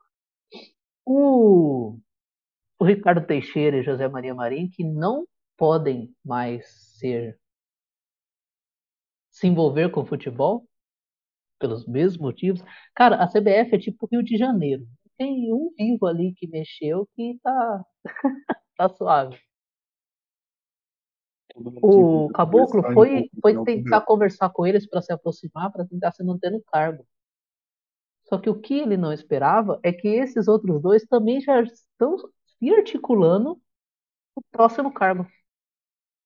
[1.05, 1.99] O,
[2.79, 6.67] o Ricardo Teixeira e José Maria Marim, que não podem mais
[6.99, 7.39] ser
[9.31, 10.67] se envolver com futebol
[11.59, 12.63] pelos mesmos motivos.
[12.95, 14.87] Cara, a CBF é tipo Rio de Janeiro.
[15.19, 17.85] Tem um vivo ali que mexeu que tá
[18.77, 19.39] tá suave.
[21.83, 26.51] O Caboclo foi, foi tentar conversar com eles para se aproximar, para tentar se manter
[26.51, 27.07] no cargo.
[28.29, 32.17] Só que o que ele não esperava é que esses outros dois também já estão
[32.19, 33.57] se articulando
[34.35, 35.27] para o próximo cargo,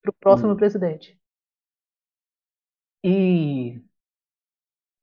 [0.03, 0.57] para o próximo Hum.
[0.57, 1.19] presidente.
[3.03, 3.83] E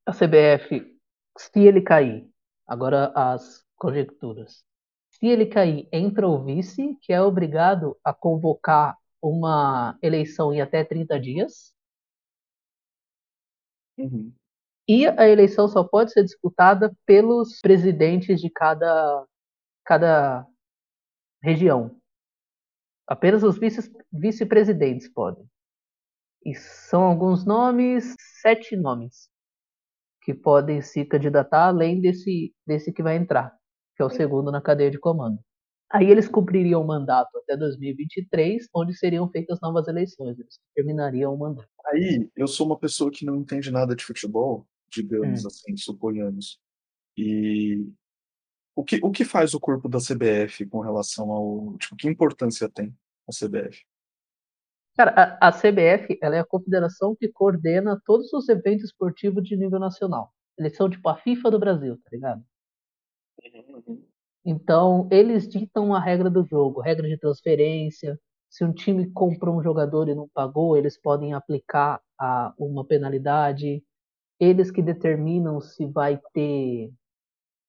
[0.05, 0.97] a CBF,
[1.37, 2.29] se ele cair,
[2.67, 4.63] agora as conjecturas,
[5.09, 10.83] se ele cair, entra o vice, que é obrigado a convocar uma eleição em até
[10.83, 11.73] 30 dias.
[13.97, 14.33] Uhum.
[14.87, 19.25] E a eleição só pode ser disputada pelos presidentes de cada,
[19.85, 20.45] cada
[21.43, 21.99] região.
[23.07, 25.45] Apenas os vice- vice-presidentes podem.
[26.45, 29.29] E são alguns nomes, sete nomes,
[30.23, 33.55] que podem se candidatar além desse, desse que vai entrar,
[33.95, 35.39] que é o segundo na cadeia de comando.
[35.89, 40.37] Aí eles cumpririam o mandato até 2023, onde seriam feitas novas eleições.
[40.37, 41.69] Eles terminariam o mandato.
[41.85, 45.47] Aí, eu sou uma pessoa que não entende nada de futebol, digamos Hum.
[45.47, 46.59] assim, suponhamos.
[47.17, 47.87] E
[48.75, 51.77] o que, o que faz o corpo da CBF com relação ao.
[51.77, 52.93] Tipo, que importância tem
[53.27, 53.85] a CBF?
[54.97, 59.55] Cara, a, a CBF ela é a confederação que coordena todos os eventos esportivos de
[59.55, 60.33] nível nacional.
[60.57, 62.43] Eles são tipo a FIFA do Brasil, tá ligado?
[64.49, 68.17] Então, eles ditam a regra do jogo, regra de transferência.
[68.49, 73.83] Se um time comprou um jogador e não pagou, eles podem aplicar a, uma penalidade.
[74.39, 76.89] Eles que determinam se vai ter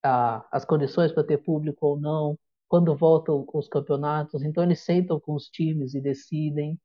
[0.04, 2.38] a, as condições para ter público ou não,
[2.68, 4.44] quando voltam os campeonatos.
[4.44, 6.78] Então, eles sentam com os times e decidem.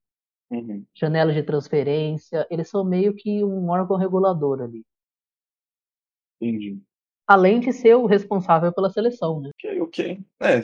[0.49, 0.84] Uhum.
[0.95, 4.84] Janelas de transferência, eles são meio que um órgão regulador ali.
[6.41, 6.82] Entendi.
[7.28, 9.50] Além de ser o responsável pela seleção, né?
[9.56, 10.20] Ok, ok.
[10.42, 10.62] É,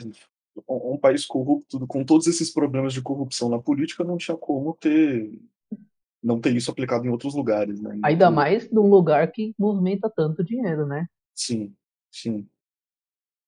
[0.68, 5.40] um, país corrupto, com todos esses problemas de corrupção na política, não tinha como ter
[6.22, 10.10] não ter isso aplicado em outros lugares, né, Ainda outro mais num lugar que movimenta
[10.14, 11.06] tanto dinheiro, né.
[11.34, 11.74] Sim,
[12.10, 12.46] sim.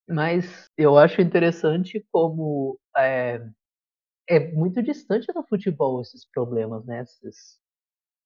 [0.09, 3.47] Mas eu acho interessante como, eh,
[4.29, 7.61] é muito distante do futebol esses problemas, né, esses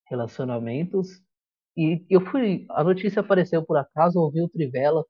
[0.09, 1.20] relacionamentos.
[1.76, 5.04] E eu fui a notícia apareceu por acaso, ouvi o Trivela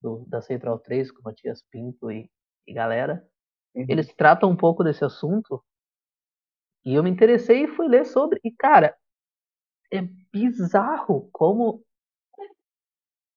[0.00, 2.30] do da Central 3 com o Matias Pinto e
[2.66, 3.26] e galera.
[3.74, 3.86] Uhum.
[3.88, 5.62] Eles tratam um pouco desse assunto
[6.84, 8.96] e eu me interessei e fui ler sobre, e cara,
[9.92, 11.84] é bizarro como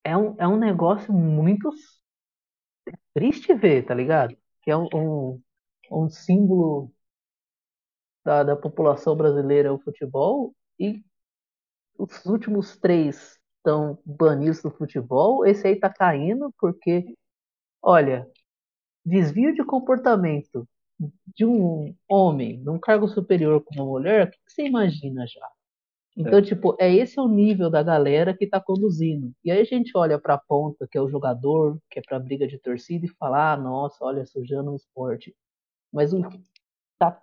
[0.04, 2.00] é um é um negócio muito s
[3.14, 4.36] triste ver, tá ligado?
[4.62, 5.42] Que é um um
[5.92, 6.92] um símbolo
[8.26, 11.04] da da população brasileira é o futebol e
[11.98, 17.06] os últimos 3 estão banidos do futebol, esse aí tá caindo porque,
[17.84, 18.28] olha,
[19.06, 20.68] desvio de comportamento
[21.36, 25.48] de um homem num cargo superior com uma mulher, o que você imagina já?
[26.18, 26.46] Então, É.
[26.46, 29.34] tipo, é esse o nível da galera que tá conduzindo.
[29.46, 32.48] E aí a gente olha pra ponta, que é o jogador, que é pra briga
[32.48, 35.36] de torcida e fala: "Ah, nossa, olha, sujando o esporte".
[35.94, 36.22] Mas o
[37.00, 37.20] tá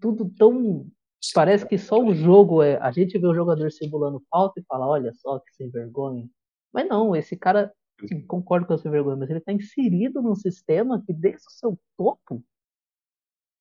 [0.00, 0.86] tudo tão
[1.32, 4.86] parece que só o jogo é a gente vê o jogador simulando falta e fala:
[4.86, 6.28] "Olha só que sem vergonha".
[6.72, 7.72] Mas não, esse cara,
[8.08, 11.50] sim, concordo com a sem vergonha, mas ele tá inserido num sistema que desde o
[11.50, 12.42] seu topo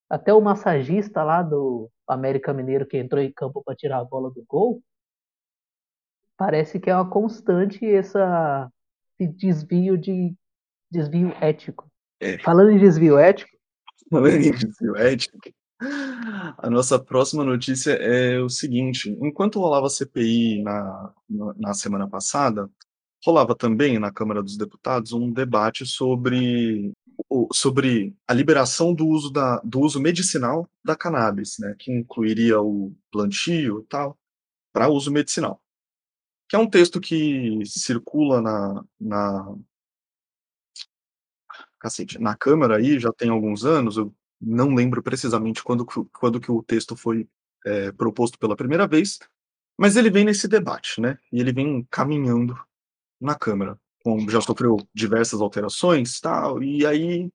[0.10, 4.30] até o massagista lá do América Mineiro que entrou em campo pra tirar a bola
[4.32, 4.82] do gol
[6.38, 8.70] parece que é uma constante essa
[9.20, 10.36] esse desvio de
[10.92, 11.90] desvio ético.
[12.20, 12.38] É.
[12.40, 13.54] Falando em desvio ético
[14.10, 15.38] Falando em desvio ético,
[16.58, 22.70] a nossa próxima notícia é o seguinte, enquanto rolava CPI na na na semana passada,
[23.26, 26.94] rolava também na Câmara dos Deputados um debate sobre
[27.54, 32.94] sobre a liberação do uso da do uso medicinal da cannabis, né, que incluiria o
[33.12, 34.18] plantio e tal,
[34.74, 35.62] pra uso medicinal.
[36.50, 39.56] Que é um texto que circula na na
[41.80, 44.14] cacete, na Câmara aí já tem alguns anos, eu
[44.46, 47.28] não lembro precisamente quando quando que o texto foi,
[47.66, 49.20] eh, proposto pela primeira vez,
[49.78, 52.58] mas ele vem nesse debate, né, e ele vem caminhando
[53.22, 57.30] na Câmara, com já sofreu diversas alterações, tal, e aí,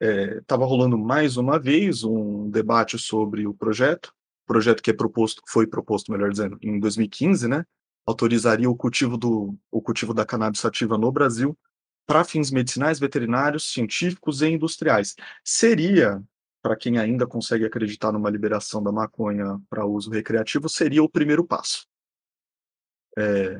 [0.00, 4.12] estava rolando mais uma vez um debate sobre o projeto,
[4.46, 7.64] projeto que é proposto foi proposto, melhor dizendo, em 2015, né,
[8.06, 11.56] autorizaria o cultivo do o cultivo da cannabis sativa no Brasil,
[12.08, 15.14] pra fins medicinais, veterinários, científicos e industriais.
[15.44, 16.22] Seria,
[16.62, 21.44] pra quem ainda consegue acreditar numa liberação da maconha pra uso recreativo, seria o primeiro
[21.44, 21.86] passo.
[23.18, 23.58] Eh,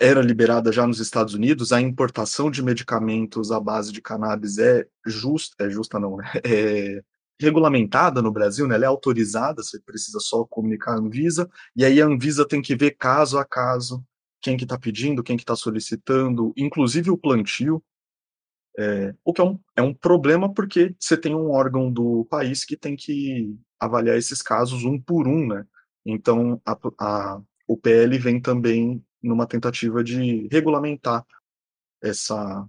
[0.00, 4.86] era liberada já nos Estados Unidos, a importação de medicamentos à base de cannabis é
[5.06, 7.02] jus é justa não, né, é
[7.40, 12.00] regulamentada no Brasil, né, ela é autorizada, você precisa só comunicar à Anvisa, e aí
[12.00, 14.04] a Anvisa tem que ver caso a caso,
[14.42, 17.82] quem que tá pedindo, quem que tá solicitando, inclusive o plantio.
[18.78, 22.64] Eh, o que é um é um problema, porque você tem um órgão do país
[22.64, 25.66] que tem que avaliar esses casos um por um, né,
[26.06, 31.24] então a a o PL vem também numa tentativa de regulamentar
[32.02, 32.66] essa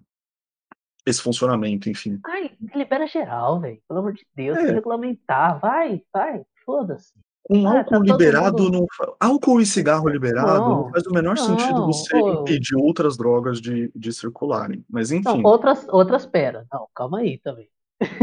[1.05, 2.19] esse funcionamento, enfim.
[2.25, 4.71] Ai, libera geral, velho, pelo amor de Deus, É.
[4.71, 7.13] regulamentar, vai, vai, foda-se.
[7.43, 8.85] Com Ah, tá álcool todo liberado mundo não
[9.19, 13.17] álcool e cigarro liberado não não, faz o menor sentido não, você ô impedir outras
[13.17, 15.51] drogas de de circularem, mas Não, enfim.
[15.51, 17.69] outras outras espera, não, calma aí também.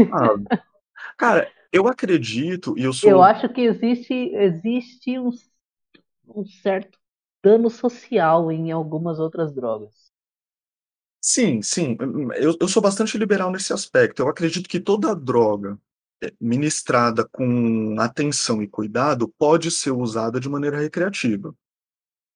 [0.09, 0.27] Ah,
[1.17, 5.29] cara, eu acredito e eu Eu sou acho que existe existe um
[6.27, 6.99] um certo
[7.43, 10.11] dano social em algumas outras drogas.
[11.23, 15.15] Sim, sim, hum hum, eu eu sou bastante liberal nesse aspecto, eu acredito que toda
[15.15, 15.77] droga,
[16.39, 21.55] ministrada com atenção e cuidado, pode ser usada de maneira recreativa.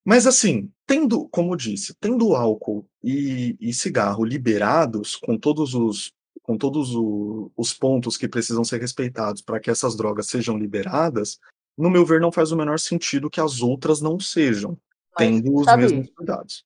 [0.04, 6.56] Mas assim, tendo como disse, tendo álcool e e cigarro liberados, com todos os com
[6.56, 11.38] todos o os pontos que precisam ser respeitados pra que essas drogas sejam liberadas,
[11.76, 14.78] no meu ver não faz o menor sentido que as outras não sejam,
[15.18, 16.64] Mas tendo os mesmos sabe cuidados.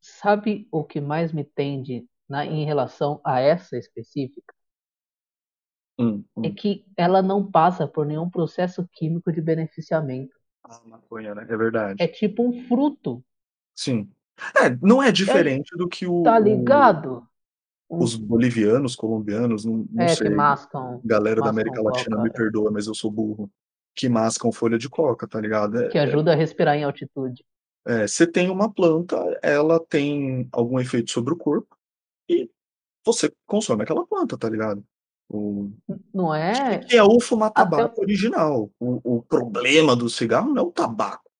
[0.00, 4.54] sabe o que mais me tende na em relação a essa específica?
[5.98, 6.54] Hum, É hum.
[6.54, 10.34] que ela não passa por nenhum processo químico de beneficiamento.
[10.64, 11.56] A maconha, né, é
[11.98, 12.08] É verdade.
[12.08, 13.24] tipo um fruto.
[13.74, 14.10] Sim.
[14.56, 17.26] É, não é diferente do que o tá o ligado?
[17.98, 22.16] os Um bolivianos, colombianos, não não É, que sei, mascam galera da mascam América Latina
[22.18, 22.42] me coca, é.
[22.42, 23.50] perdoa, mas eu sou burro,
[23.94, 25.78] que mascam folha de coca, tá ligado?
[25.80, 27.44] É Que é ajuda a respirar em altitude.
[27.86, 31.76] É, você tem uma planta, ela tem algum efeito sobre o corpo,
[32.28, 32.50] e
[33.04, 34.84] você consome aquela planta, tá ligado?
[36.12, 40.62] Não é que é o fumar até tabaco original, o o problema do cigarro não
[40.62, 41.30] é o tabaco,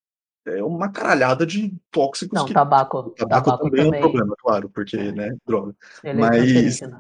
[0.47, 4.01] é uma caralhada de tóxicos Não, que o tabaco tabaco tabaco também é um também
[4.01, 5.13] problema, claro, porque, é.
[5.13, 5.75] né, droga.
[6.03, 6.91] Ele é Mas é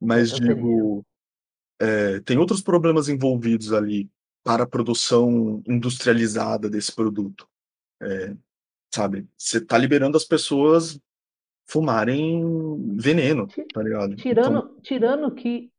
[0.00, 1.04] mas digo,
[1.78, 4.08] eh, tem outros problemas envolvidos ali,
[4.42, 7.46] para a produção industrializada desse produto.
[8.02, 8.34] Eh,
[8.92, 10.98] sabe, você tá liberando as pessoas
[11.66, 12.42] fumarem
[12.96, 14.14] veneno, tá ligado?
[14.14, 15.70] Então tirando tirando que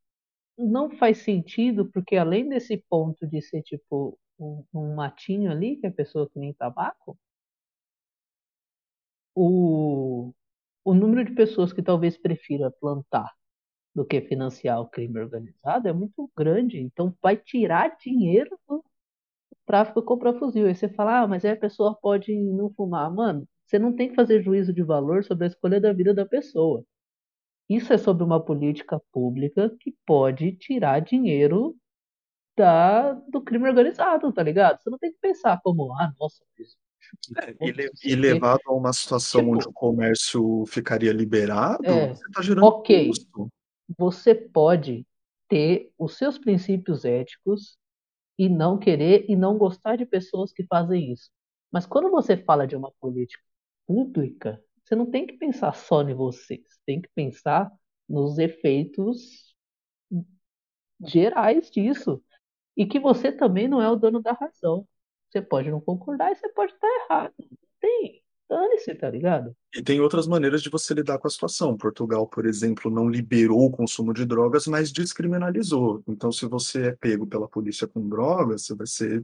[0.58, 5.88] não faz sentido, porque além desse ponto de ser tipo um um matinho ali, que
[5.88, 7.18] a pessoa que nem tabaco
[9.36, 10.34] o
[10.86, 13.32] o número de pessoas que talvez prefira plantar,
[13.96, 18.84] do que financiar o crime organizado é muito grande, então vai tirar dinheiro do
[19.68, 23.48] tráfico comprar fuzil, aí você fala: "Ah, mas aí a pessoa pode não fumar", mano,
[23.66, 26.86] você não tem que fazer juízo de valor sobre a escolha da vida da pessoa.
[27.78, 31.76] Isso é sobre uma política pública que pode tirar dinheiro
[32.58, 34.82] da do crime organizado, tá ligado?
[34.82, 36.78] Você não tem que pensar como: "Ah, nossa, mas
[37.38, 41.14] É, e le e o quê", levado a uma situação onde o tipo comércio ficaria
[41.14, 43.50] liberado, É, você tá gerando ok, custo.
[44.00, 45.06] você pode
[45.50, 47.78] ter os seus princípios éticos,
[48.40, 51.30] e não querer e não gostar de pessoas que fazem isso.
[51.72, 53.44] Mas quando você fala de uma política
[53.88, 57.72] pública, você não tem que pensar só em você, você tem que pensar
[58.08, 59.56] nos efeitos
[61.06, 62.22] gerais disso,
[62.76, 64.88] e que você também não é o dono da razão.
[65.30, 67.34] Você pode não concordar e você pode estar errado,
[67.80, 69.56] tem, dane-se, tá ligado?
[69.74, 73.66] E tem outras maneiras de você lidar com a situação, Portugal, por exemplo, não liberou
[73.66, 76.04] o consumo de drogas, mas descriminalizou.
[76.08, 79.24] Então se você é pego pela polícia com drogas, você vai ser,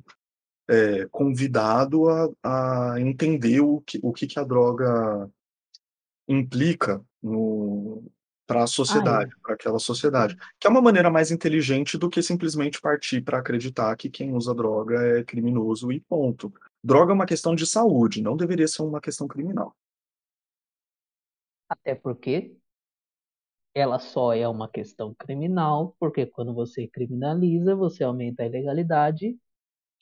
[0.70, 5.30] eh, convidado a a entender o que o que que a droga
[6.28, 7.04] implica
[8.46, 9.40] pra Ah, sociedade, é.
[9.42, 10.36] pra aquela sociedade.
[10.60, 14.54] Que é uma maneira mais inteligente do que simplesmente partir pra acreditar que quem usa
[14.56, 16.54] droga é criminoso e ponto.
[16.84, 19.76] Droga é uma questão de saúde, não deveria ser uma questão criminal.
[21.70, 22.56] Até porque
[23.76, 29.38] ela só é uma questão criminal, porque quando você criminaliza, você aumenta a ilegalidade,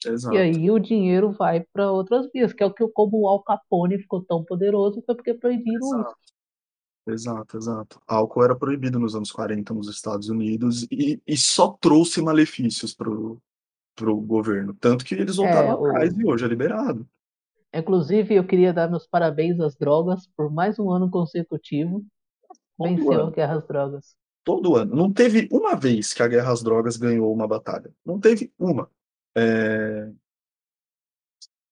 [0.03, 0.37] e Exato.
[0.37, 3.97] aí o dinheiro vai pra outras vias, que é o que como o Al Capone
[3.99, 5.95] ficou tão poderoso, foi porque proibiram isso.
[5.99, 6.15] Exato.
[7.07, 8.01] Exato, exato.
[8.07, 13.09] Álcool era proibido nos anos 40 nos Estados Unidos e e só trouxe malefícios para
[13.09, 13.41] o
[13.95, 17.07] para o governo, tanto que eles voltaram É, atrás o e hoje é liberado.
[17.71, 22.03] Inclusive eu queria dar meus parabéns às drogas, por mais um ano consecutivo,
[22.77, 23.31] Todo venceu a ano.
[23.31, 24.15] guerra às drogas.
[24.43, 24.95] Todo ano.
[24.95, 28.89] Não teve uma vez que a guerra às drogas ganhou uma batalha, não teve uma.
[29.35, 30.15] Eh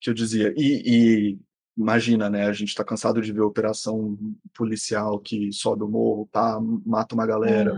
[0.01, 1.39] que eu dizia e e
[1.77, 4.15] imagina, né, a gente tá cansado de ver operação
[4.53, 7.71] policial que sobe o morro, pá, mata uma galera,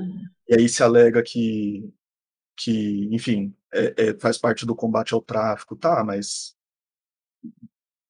[0.49, 0.53] É.
[0.55, 1.89] e aí se alega que
[2.57, 6.55] que, enfim, eh eh, faz parte do combate ao tráfico, tá, mas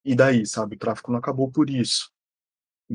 [0.06, 2.12] e daí, sabe, o tráfico não acabou por isso.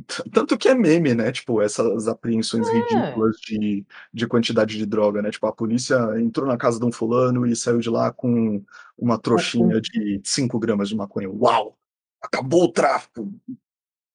[0.07, 2.73] Tan tanto que é meme, né, tipo, essas apreensões É.
[2.73, 6.93] ridículas de de quantidade de droga, né, tipo, a polícia entrou na casa de um
[6.93, 8.63] fulano e saiu de lá com
[8.97, 11.29] uma trouxinha de 5 gramas de maconha.
[11.29, 11.77] "Uau,
[12.23, 13.33] acabou o tráfico",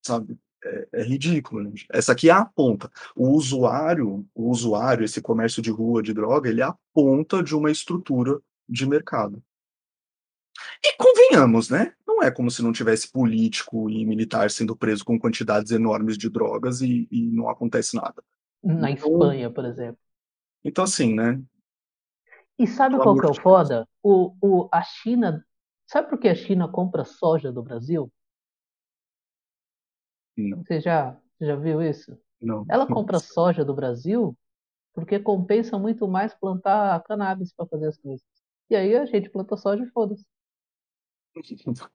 [0.05, 1.87] sabe, é é ridículo, gente.
[1.91, 2.89] Essa aqui é a ponta.
[3.15, 7.55] O usuário o usuário, esse comércio de rua de droga, ele é a ponta de
[7.55, 9.43] uma estrutura de mercado.
[10.87, 15.19] E convenhamos, né, não é como se não tivesse político e militar sendo preso com
[15.19, 18.23] quantidades enormes de drogas e e não acontece nada.
[18.63, 19.99] Na Então Espanha, por exemplo.
[20.63, 21.41] então assim, né
[22.59, 23.87] E sabe pelo qual que é o foda?
[24.03, 25.45] O o a China
[25.87, 28.11] sabe por que a China compra soja do Brasil?
[30.37, 30.65] Não.
[30.67, 32.17] Você já já viu isso?
[32.41, 34.37] Não, Ela compra soja do Brasil,
[34.93, 38.25] porque compensa muito mais plantar cannabis pra fazer as coisas.
[38.69, 40.25] E aí a gente planta soja e foda-se.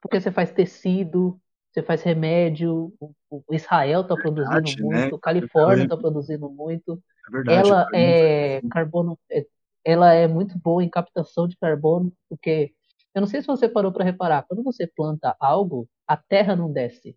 [0.00, 1.40] Porque você faz tecido,
[1.72, 2.92] você faz remédio,
[3.30, 6.10] o Israel tá produzindo Verdade, né, muito, eu Califórnia tá lembro.
[6.10, 7.02] produzindo muito.
[7.26, 8.70] É verdade, Ela é veneno.
[8.70, 9.46] carbono eh,
[9.84, 12.72] ela é muito boa em captação de carbono, porque
[13.14, 16.70] eu não sei se você parou pra reparar, quando você planta algo, a terra não
[16.72, 17.16] desce.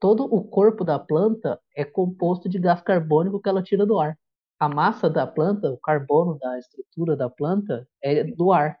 [0.00, 4.18] Todo o corpo da planta é composto de gás carbônico que ela tira do ar.
[4.58, 8.78] A massa da planta, o carbono da estrutura da planta, é do ar.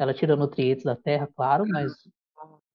[0.00, 1.92] Ela tira nutrientes da terra, claro, mas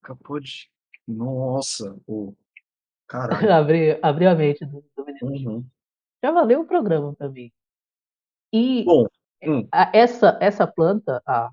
[0.04, 0.70] Acabou de
[1.08, 2.36] nossa, o
[3.10, 3.52] caralho.
[3.52, 5.52] Abri abri a mente do do menino.
[5.52, 5.66] Uhum.
[6.24, 7.52] Já valeu o programa pra mim.
[8.54, 9.08] E, Bom
[9.44, 9.68] hum.
[9.72, 11.50] a essa essa planta, a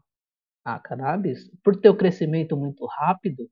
[0.64, 3.48] a cannabis, por ter o crescimento muito rápido,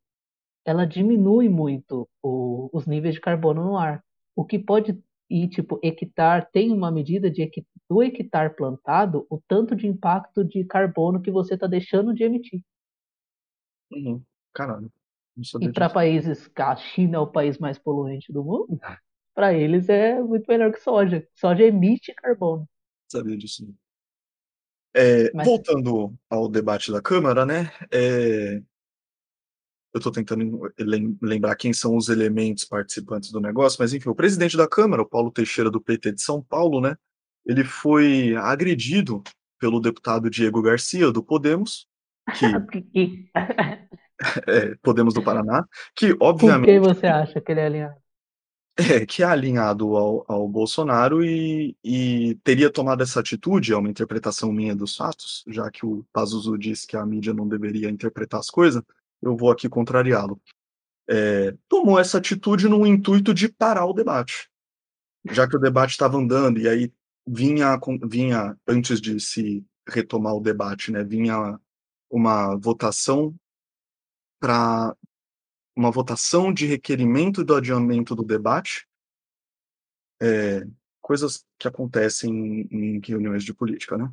[0.64, 4.05] ela diminui muito o os níveis de carbono no ar,
[4.37, 7.49] o que pode e tipo, hectare tem uma medida de
[7.89, 12.61] do hectare plantado, o tanto de impacto de carbono que você tá deixando de emitir.
[13.93, 14.22] Uhum.
[14.53, 14.91] Caralho,
[15.61, 18.78] E para países que a China é o país mais poluente do mundo,
[19.35, 21.26] para eles é muito melhor que soja.
[21.35, 22.68] Soja emite carbono.
[23.09, 23.64] Sabia disso.
[23.64, 23.74] não.
[24.93, 27.70] É, Mas voltando ao debate da Câmara, né?
[27.93, 28.61] é,
[29.93, 34.14] eu estou tentando lem- lembrar quem são os elementos participantes do negócio, mas enfim, o
[34.14, 36.97] presidente da Câmara, o Paulo Teixeira do PT de São Paulo, né?
[37.45, 39.22] Ele foi agredido
[39.59, 41.86] pelo deputado Diego Garcia do Podemos,
[42.38, 42.47] que
[42.93, 43.30] que-
[44.47, 45.64] é, Podemos do Paraná,
[45.95, 48.01] que obviamente quem você acha que ele é alinhado?
[48.76, 53.91] É, que é alinhado ao, ao Bolsonaro e, e teria tomado essa atitude, é uma
[53.91, 58.41] interpretação minha dos fatos, já que o Pazuzu disse que a mídia não deveria interpretar
[58.41, 58.82] as coisas,
[59.23, 60.41] eu vou aqui contrariá-lo.
[61.09, 64.49] É, tomou essa atitude no intuito de parar o debate,
[65.31, 66.93] já que o debate estava andando e aí
[67.27, 71.59] vinha, vinha, antes de se retomar o debate, né, vinha
[72.09, 73.35] uma votação
[74.41, 74.97] para
[75.77, 78.87] uma votação de requerimento do adiamento do debate,
[80.21, 80.66] é,
[81.01, 82.31] coisas que acontecem
[82.71, 84.12] em, em reuniões de política, né?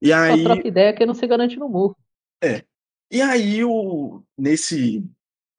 [0.00, 1.96] E aí, troca ideia que não se garante no murro.
[2.42, 2.64] é,
[3.10, 5.04] e aí o nesse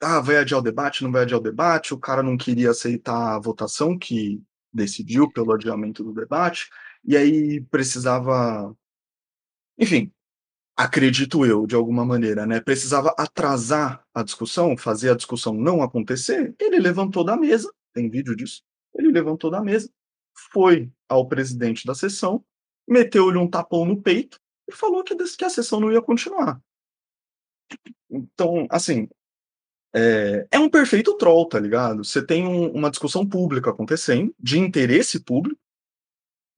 [0.01, 3.35] ah, vai adiar o debate, não vai adiar o debate, o cara não queria aceitar
[3.35, 4.41] a votação que
[4.71, 6.69] decidiu pelo adiamento do debate,
[7.03, 8.75] e aí precisava,
[9.77, 10.11] enfim,
[10.75, 12.61] acredito eu, de alguma maneira, né?
[12.61, 16.55] Precisava atrasar a discussão, fazer a discussão não acontecer.
[16.59, 18.61] Ele levantou da mesa, tem vídeo disso.
[18.93, 19.89] Ele levantou da mesa,
[20.53, 22.43] foi ao presidente da sessão,
[22.87, 24.39] meteu-lhe um tapão no peito
[24.69, 26.61] e falou que, que a sessão não ia continuar.
[28.09, 29.07] Então, assim,
[29.93, 32.03] é, é um perfeito troll, tá ligado?
[32.03, 35.59] Você tem um, uma discussão pública acontecendo, de interesse público,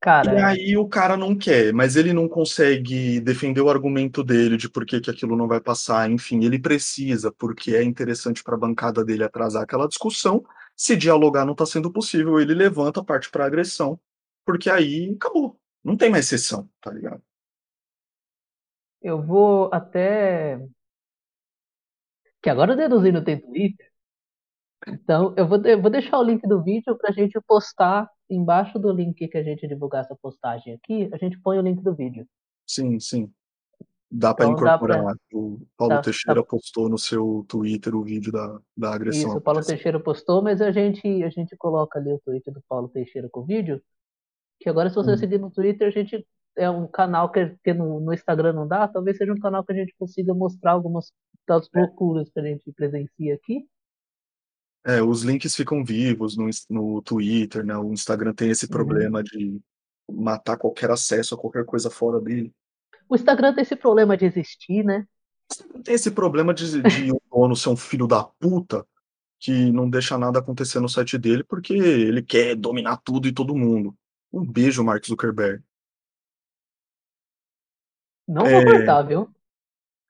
[0.02, 4.56] Cara, E aí o cara não quer, mas ele não consegue defender o argumento dele
[4.56, 6.10] de por que, que aquilo não vai passar.
[6.10, 10.42] Enfim, ele precisa, porque é interessante para a bancada dele atrasar aquela discussão.
[10.74, 14.00] Se dialogar não está sendo possível, ele levanta, parte para agressão,
[14.46, 15.60] porque aí acabou.
[15.84, 17.22] Não tem mais sessão, tá ligado?
[19.02, 20.60] eu vou até.
[22.42, 23.88] Que agora o Deduzindo tem Twitter.
[24.88, 28.92] Então, eu vou, eu vou deixar o link do vídeo pra gente postar embaixo do
[28.92, 31.10] link que a gente divulgar essa postagem aqui.
[31.12, 32.26] A gente põe o link do vídeo.
[32.66, 33.30] Sim, sim.
[34.12, 34.96] Dá para Então, dá pra.
[34.96, 35.16] incorporar.
[35.34, 39.62] O Paulo Teixeira postou no seu Twitter o vídeo da, da agressão isso, o Paulo.
[39.64, 43.42] Teixeira postou, mas a gente, a gente coloca ali o tweet do Paulo Teixeira com
[43.42, 43.82] o vídeo.
[44.60, 45.18] Que agora, se você Hum.
[45.18, 46.26] seguir no Twitter, a gente.
[46.56, 48.88] É um canal que, que no, no Instagram não dá.
[48.88, 51.12] Talvez seja um canal que a gente consiga mostrar algumas
[51.48, 53.66] das loucuras que a gente presencia aqui.
[54.86, 57.78] É, os links ficam vivos no, no Twitter, né?
[57.78, 58.72] O Instagram tem esse Uhum.
[58.72, 59.60] problema de
[60.12, 62.54] matar qualquer acesso a qualquer coisa fora dele.
[63.08, 65.06] O Instagram tem esse problema de existir, né?
[65.84, 68.86] Tem esse problema de, de o dono ser um filho da puta
[69.40, 73.56] que não deixa nada acontecer no site dele porque ele quer dominar tudo e todo
[73.56, 73.96] mundo.
[74.32, 75.64] Um beijo, Mark Zuckerberg.
[78.30, 78.64] Não É.
[78.64, 79.28] vou cortar, viu?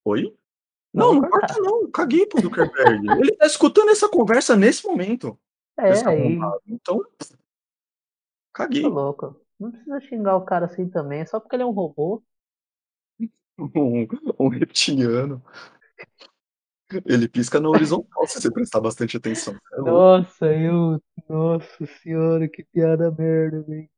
[0.04, 0.36] Oi?
[0.94, 1.90] Não Não, não corta não.
[1.90, 3.08] Caguei pro Zuckerberg.
[3.22, 5.40] ele tá escutando essa conversa nesse momento.
[5.80, 6.38] Esse É, aí.
[6.68, 7.02] Então,
[8.54, 8.84] caguei.
[8.84, 9.40] louco.
[9.58, 12.22] Não precisa xingar o cara assim também, só porque ele é um robô.
[13.62, 14.08] Um,
[14.40, 15.44] um reptiliano.
[17.06, 19.54] Ele pisca na horizontal se você prestar bastante atenção.
[19.74, 19.82] É.
[19.82, 21.02] Nossa, eu.
[21.28, 23.90] Nossa senhora, que piada merda, velho.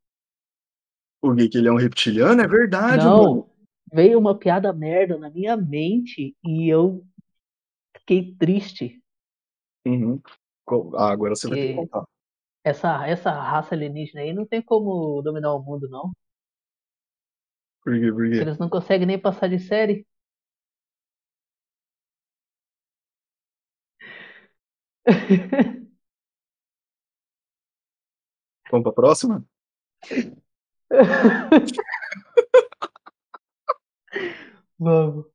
[1.21, 2.41] O que ele é um reptiliano?
[2.41, 3.47] É verdade, mano.
[3.91, 7.05] Veio uma piada merda na minha mente e eu
[7.97, 9.01] fiquei triste.
[9.85, 10.21] Uhum.
[10.95, 12.05] Ah, agora você vai ter que Que contar.
[12.63, 16.11] essa, essa raça alienígena aí não tem como dominar o mundo, não.
[17.83, 18.11] Por quê?
[18.11, 18.35] Por quê?
[18.37, 20.05] Eles não conseguem nem passar de série.
[28.71, 29.43] Vamos pra próxima?
[34.79, 35.25] Vamos.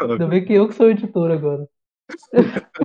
[0.00, 1.68] Ainda bem que eu que sou o editor agora.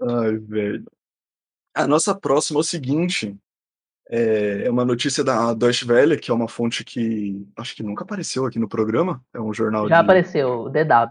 [0.00, 0.84] Ai, velho.
[1.74, 3.36] A nossa próxima é o seguinte.
[4.08, 8.04] É é uma notícia da Deutsche Welle, que é uma fonte que acho que nunca
[8.04, 9.24] apareceu aqui no programa.
[9.34, 10.02] É um jornal Já de.
[10.02, 11.10] apareceu o DW.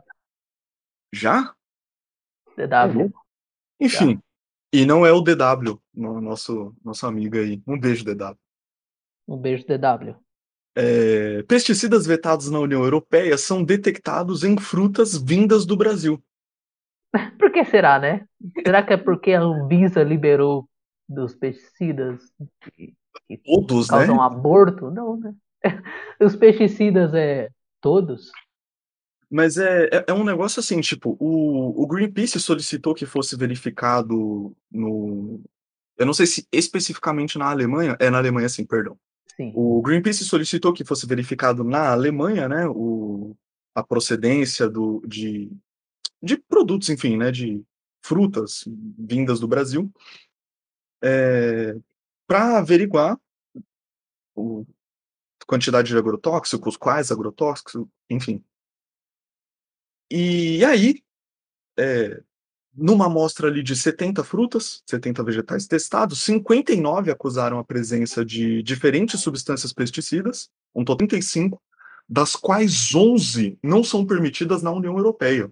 [1.14, 1.54] Já?
[2.56, 2.94] DW.
[3.00, 3.26] louco.
[3.80, 4.22] Enfim.
[4.72, 7.62] E não é o DW, no- nosso, nosso amigo aí.
[7.68, 8.38] Um beijo, DW.
[9.28, 10.16] Um beijo, DW.
[10.78, 16.22] É, pesticidas vetados na União Europeia são detectados em frutas vindas do Brasil.
[17.40, 18.26] Por que será, né?
[18.66, 20.68] Será que é porque a Anvisa liberou
[21.08, 22.22] dos pesticidas
[22.62, 22.94] que,
[23.28, 23.98] que Todos, né?
[24.00, 24.92] causam aborto?
[24.92, 25.34] Não, né?
[26.20, 27.50] Os pesticidas é
[27.82, 28.32] todos?
[29.30, 34.56] Mas é é é um negócio assim, tipo, o o Greenpeace solicitou que fosse verificado
[34.72, 35.42] no
[35.98, 38.98] eu não sei se especificamente na Alemanha é na Alemanha sim, perdão.
[39.38, 39.52] Sim.
[39.56, 43.36] O Greenpeace solicitou que fosse verificado na Alemanha, né, o
[43.74, 45.52] a procedência do de
[46.24, 47.62] de produtos, enfim, né, de
[48.04, 48.64] frutas
[48.98, 49.92] vindas do Brasil.
[51.04, 51.76] Eh,
[52.28, 53.20] pra averiguar
[54.36, 54.66] o
[55.48, 58.44] quantidade de agrotóxicos, quais agrotóxicos, enfim.
[60.12, 61.04] E aí,
[61.78, 62.24] eh,
[62.76, 69.22] numa amostra ali de 70 frutas, 70 vegetais testados, 59 acusaram a presença de diferentes
[69.22, 71.62] substâncias pesticidas, um total 35,
[72.08, 75.52] das quais 11 não são permitidas na União Europeia.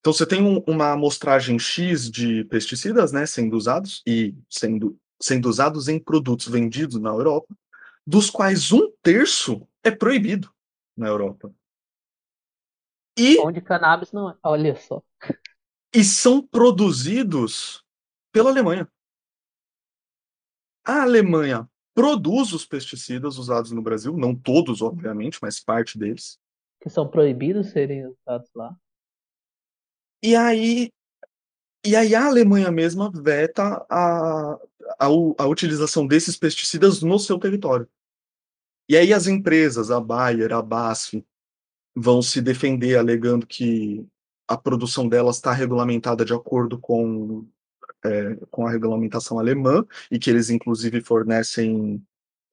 [0.00, 5.48] Então você tem um uma amostragem X de pesticidas, né, sendo usados e sendo sendo
[5.48, 7.54] usados em produtos vendidos na Europa,
[8.04, 10.50] dos quais 1/3 é proibido
[10.96, 11.54] na Europa.
[13.16, 14.34] E Onde cannabis não é.
[14.42, 15.02] Olha só.
[15.94, 17.84] E são produzidos
[18.32, 18.90] pela Alemanha.
[20.84, 26.38] A Alemanha produz os pesticidas usados no Brasil, não todos obviamente, mas parte deles.
[26.80, 28.76] Que são proibidos serem usados lá.
[30.22, 30.90] E aí
[31.84, 34.58] e aí a Alemanha mesma veta a
[34.98, 35.06] a
[35.38, 37.88] a utilização desses pesticidas no seu território.
[38.88, 41.24] E aí as empresas, a Bayer, a BASF,
[41.94, 44.06] vão se defender alegando que
[44.52, 47.46] a produção delas tá regulamentada de acordo com,
[48.04, 52.04] eh, com a regulamentação alemã, e que eles inclusive fornecem,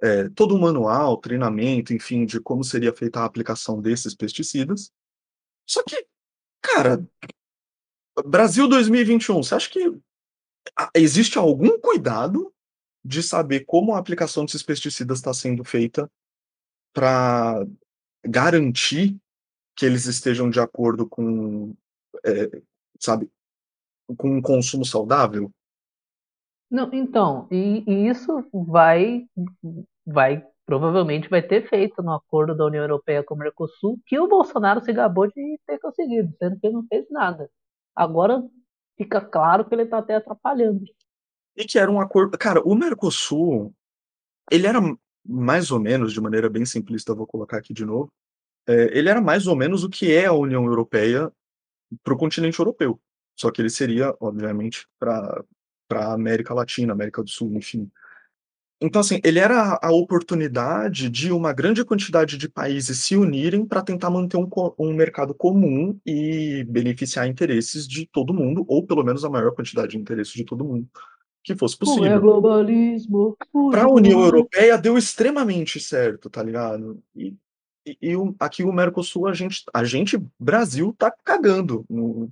[0.02, 4.92] eh, todo o manual, treinamento, enfim, de como seria feita a aplicação desses pesticidas.
[5.68, 6.08] Só que,
[6.62, 7.06] cara,
[8.26, 9.94] Brasil 2021, você acha que
[10.96, 12.54] existe algum cuidado
[13.04, 16.10] de saber como a aplicação desses pesticidas tá sendo feita
[16.94, 17.66] pra
[18.26, 19.18] garantir
[19.76, 21.74] que eles estejam de acordo com,
[22.26, 22.62] eh,
[23.00, 23.30] sabe,
[24.18, 25.52] com um consumo saudável?
[26.70, 29.28] Não, então, e e isso vai
[30.06, 34.28] vai provavelmente vai ter feito no acordo da União Europeia com o Mercosul, que o
[34.28, 37.50] Bolsonaro se gabou de ter conseguido, sendo que ele não fez nada.
[37.96, 38.44] Agora
[38.96, 40.86] fica claro que ele tá até atrapalhando.
[41.58, 43.74] E que era um acordo cara, o Mercosul,
[44.52, 44.80] ele era
[45.26, 48.12] mais ou menos, de maneira bem simplista, vou colocar aqui de novo,
[48.68, 51.32] eh, ele era mais ou menos o que é a União Europeia
[52.04, 53.00] para o continente europeu,
[53.36, 55.44] só que ele seria, obviamente, pra
[55.88, 57.90] pra América Latina, América do Sul, enfim.
[58.82, 63.82] Então, assim, ele era a oportunidade de uma grande quantidade de países se unirem pra
[63.82, 69.26] tentar manter um um mercado comum e beneficiar interesses de todo mundo, ou pelo menos
[69.26, 70.88] a maior quantidade de interesses de todo mundo,
[71.44, 72.22] que fosse é possível.
[72.22, 74.22] globalismo, Pra fuja do União.
[74.24, 77.04] Europeia deu extremamente certo, tá ligado?
[77.16, 77.36] E
[77.86, 82.30] e e o aqui o Mercosul a gente a gente, Brasil, tá cagando no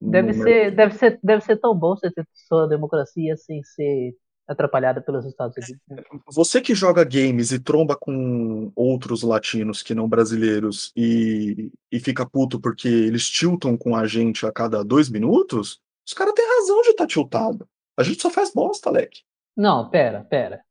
[0.00, 0.76] Deve no ser Mercosul.
[0.76, 4.14] deve ser deve ser tão bom você ter sua democracia sem ser
[4.46, 6.02] atrapalhada pelos Estados Unidos, né.
[6.32, 12.24] Você que joga games e tromba com outros latinos que não brasileiros, e e fica
[12.24, 16.80] puto porque eles tiltam com a gente a cada 2 minutos, os cara têm razão
[16.80, 17.68] de tá tiltado.
[17.94, 19.20] A gente só faz bosta, leque.
[19.54, 20.62] Não, espera, espera.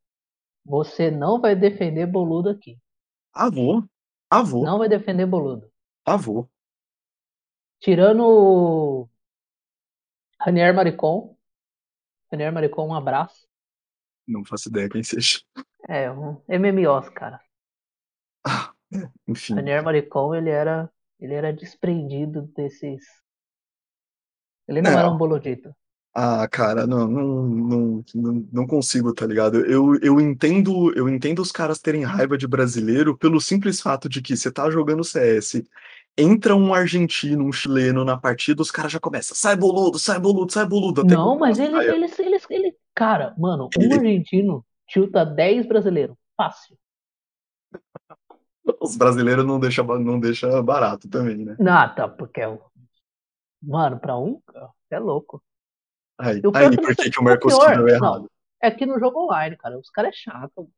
[0.66, 2.78] Você não vai defender boludo aqui.
[3.34, 3.84] Ah, vou.
[4.46, 4.64] Vou.
[4.64, 5.72] Não vai defender boludo.
[6.20, 6.50] Vou.
[7.80, 9.08] Tirando
[10.40, 11.36] Ranier Maricon.
[12.32, 13.48] Ranier Maricon, um abraço.
[14.28, 15.40] Não faço ideia quem seja.
[15.88, 17.40] É, um MMOs, cara.
[18.46, 19.54] Ah, é, enfim.
[19.56, 23.04] Ranier Maricon, ele era ele era desprendido desses
[24.68, 25.16] ele não era Não.
[25.16, 25.74] um boludito.
[26.14, 29.64] Ah, cara, não não não não não consigo, tá ligado?
[29.66, 34.20] Eu eu entendo eu entendo os caras terem raiva de brasileiro pelo simples fato de
[34.22, 35.64] que você tá jogando CS,
[36.18, 40.52] entra um argentino, um chileno na partida, os cara já começa: "Sai boludo, sai boludo,
[40.52, 41.92] sai boludo", até Não, cara mas eles saia.
[41.94, 46.76] eles eles ele cara, mano, um Ele argentino tilta 10 brasileiro, fácil.
[48.82, 51.58] Os brasileiro não deixa ba não deixa barato também, né.
[51.66, 52.60] Ah, tá, porque é o
[53.62, 54.42] mano, pra um,
[54.90, 55.42] você é louco.
[56.20, 58.30] Aí E o aí não por que que o o Mercosul deu não, errado.
[58.62, 60.70] é que no jogo online, cara, os cara é chato.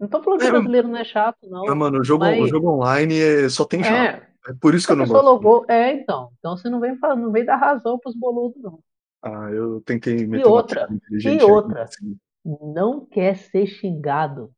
[0.00, 2.46] Não tô falando que É brasileiro não é chato Ah, não, mano, o jogo o
[2.46, 4.08] mas jogo online, eh, só tem chato.
[4.08, 6.96] É, É por isso que eu não gosto logou é, então, então você não vem
[7.00, 8.82] não vem dar razão para os boludo não.
[9.22, 12.18] Ah, eu tentei E meter uma outra e não outra, consegui.
[12.44, 14.52] não quer ser xingado,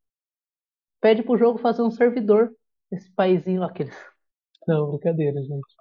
[1.01, 2.55] pede para o jogo fazer um servidor,
[2.91, 3.95] esse paizinho aqueles
[4.67, 5.75] não, brincadeira, gente.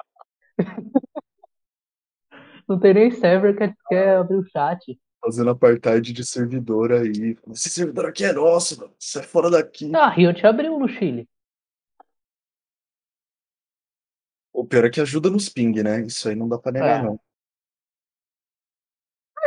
[2.72, 4.97] Não tem nem server, quer quer abrir o chat.
[5.19, 9.91] Fazendo apartheid de servidor aí, "Esse servidor aqui é nosso mano, sai fora daqui".
[9.93, 11.28] Ah, a Riot abriu no Chile.
[14.53, 17.03] O pior é que ajuda nos ping, né, isso aí não dá pra negar É.
[17.03, 17.19] não.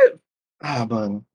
[0.03, 0.15] É
[0.59, 1.25] ah, mano,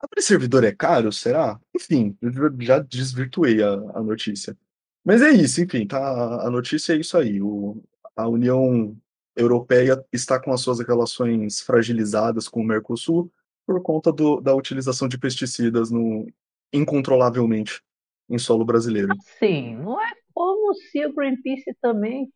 [0.00, 1.60] abrir servidor é caro, será?
[1.74, 2.16] Enfim,
[2.60, 4.56] já desvirtuei a a notícia.
[5.04, 5.98] Mas é isso, enfim, tá
[6.46, 7.82] a notícia é isso aí, o
[8.16, 8.96] a União
[9.36, 13.30] Europeia está com as suas relações fragilizadas com o Mercosul,
[13.66, 16.26] por conta do da utilização de pesticidas no
[16.72, 17.82] incontrolavelmente,
[18.28, 19.12] em solo brasileiro.
[19.12, 22.32] Assim, não é como se o Greenpeace também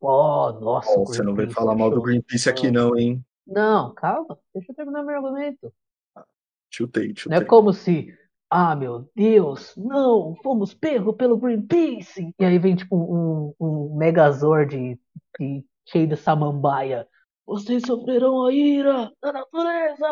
[0.00, 2.96] ó, nossa, o Ó, você não vem falar mal do Greenpeace aqui não.
[2.96, 3.22] hein.
[3.46, 5.72] Não, calma, deixa eu terminar meu argumento.
[6.14, 6.24] Ah,
[6.70, 7.44] chutei, Não é chutei.
[7.46, 8.14] como se:
[8.48, 14.98] "Ah, meu Deus, não, fomos pego pelo Greenpeace", e aí vem tipo um um megazord
[15.38, 17.06] de cheio de samambaia:
[17.46, 20.06] "Vocês sofrerão a ira da natureza!".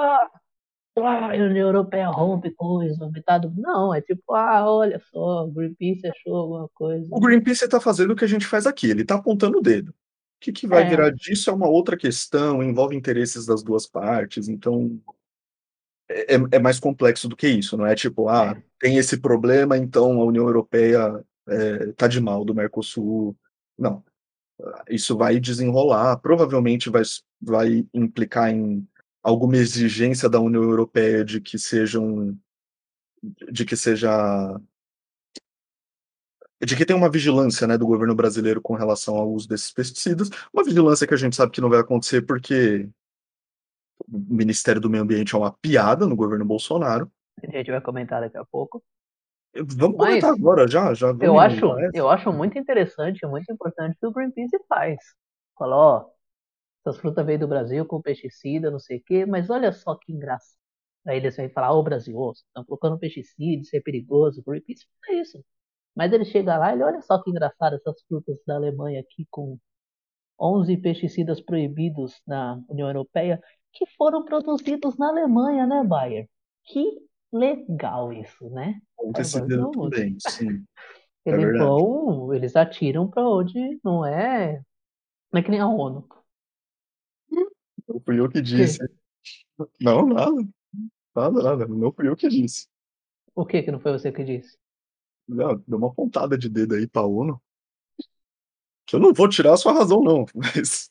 [0.98, 6.06] Ah, a União Europeia rompe coisa, metade não, é tipo: "Ah, olha só, o Greenpeace
[6.08, 7.08] achou alguma coisa".
[7.10, 9.90] O Greenpeace tá fazendo o que a gente faz aqui, ele tá apontando o dedo.
[9.90, 9.94] O
[10.40, 10.84] que que vai É.
[10.84, 15.00] virar disso é uma outra questão, envolve interesses das 2 partes, então
[16.10, 18.62] é é é mais complexo do que isso, não é tipo: "Ah, É.
[18.80, 23.36] tem esse problema, então a União Europeia, eh, tá de mal do Mercosul",
[23.78, 24.04] não.
[24.88, 27.02] Isso vai desenrolar, provavelmente vai
[27.40, 28.86] vai implicar em
[29.22, 32.36] alguma exigência da União Europeia de que sejam
[33.50, 34.60] de que seja
[36.60, 40.28] de que tenha uma vigilância, né, do governo brasileiro com relação ao uso desses pesticidas,
[40.52, 42.88] uma vigilância que a gente sabe que não vai acontecer, porque
[44.08, 47.10] o Ministério do Meio Ambiente é uma piada no governo Bolsonaro.
[47.42, 48.82] A gente vai comentar daqui a pouco.
[49.54, 51.92] Vamos Mas, comentar agora já, já eu acho essa?
[51.92, 54.98] eu acho muito interessante, muito importante o que o Greenpeace faz.
[55.58, 56.10] Fala: "Ó,
[56.86, 60.12] essas fruta veio do Brasil com pesticida, não sei o quê, mas olha só que
[60.12, 60.58] engraçado".
[61.06, 64.44] Aí eles vêm falar: "Ô Brasil, ô, vocês estão colocando pesticida, isso é perigoso", o
[64.50, 65.44] Greenpeace fala isso.
[65.96, 69.58] Mas ele chega lá, ele: "Olha só que engraçado essas frutas da Alemanha aqui com
[70.40, 73.40] 11 pesticidas proibidos na União Europeia,
[73.72, 76.28] que foram produzidos na Alemanha, né, Bayer.
[76.64, 76.84] Que
[77.32, 78.80] legal isso, né".
[79.48, 80.64] Não, também, sim.
[81.26, 84.62] É eles vão eles atiram pra onde não é
[85.32, 86.08] não é que nem a ONU.
[87.88, 88.78] Não fui eu que disse.
[89.80, 90.48] Não, nada.
[91.14, 92.68] Nada, nada, não fui eu que disse.
[93.34, 94.58] O que que não foi você que disse?
[95.28, 97.40] Não, deu uma pontada de dedo aí pra ONU.
[98.86, 100.90] Que eu não vou tirar a sua razão não, mas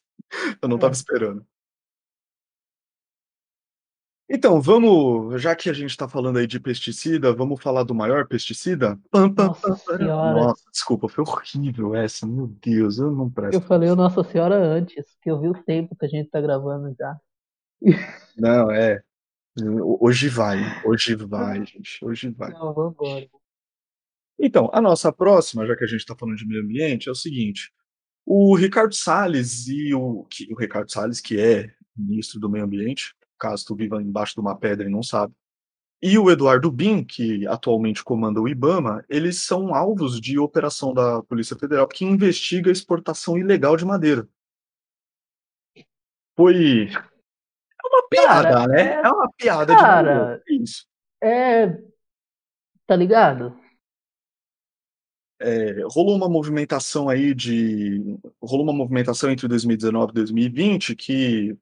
[0.61, 0.95] eu não estava Hum.
[0.95, 1.47] esperando.
[4.29, 8.27] Então, vamos já que a gente tá falando aí de pesticida, vamos falar do maior
[8.27, 8.99] pesticida?
[9.09, 10.33] Pam, pam, Nossa pam, senhora.
[10.33, 13.95] Nossa, desculpa, foi horrível essa, meu Deus, eu não Eu presto falei o.
[13.95, 17.17] Nossa Senhora antes, que eu vi o tempo que a gente tá gravando já.
[18.37, 19.01] Não, é.
[19.59, 22.51] Ho hoje vai, hoje vai gente, hoje vai.
[22.51, 23.27] Não, vambora.
[24.39, 27.15] Então, a nossa próxima, já que a gente tá falando de meio ambiente, é o
[27.15, 27.71] seguinte,
[28.23, 33.65] o Ricardo Salles e o o Ricardo Salles, que é ministro do meio ambiente, caso
[33.65, 35.33] tu viva embaixo de uma pedra e não sabe,
[36.01, 41.23] e o Eduardo Bin, que atualmente comanda o IBAMA, eles são alvos de operação da
[41.23, 44.27] Polícia Federal, que investiga a exportação ilegal de madeira.
[46.35, 50.85] Foi é uma Cara, piada, né, é é uma piada de cara, é isso.
[51.21, 51.81] é
[52.85, 53.57] tá ligado?
[55.39, 58.01] Eh, rolou uma movimentação aí de
[58.41, 61.55] rolou uma movimentação entre 2019 e 2020 que,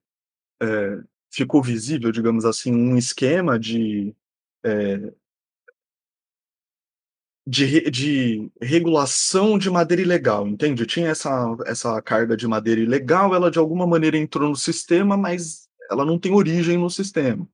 [0.62, 1.04] eh,
[1.36, 4.16] ficou visível, digamos assim, um esquema de,
[4.64, 5.14] eh
[7.48, 10.86] de de regulação de madeira ilegal, entende?
[10.86, 15.70] Tinha essa essa carga de madeira ilegal, ela de alguma maneira entrou no sistema, mas
[15.92, 17.48] ela não tem origem no sistema.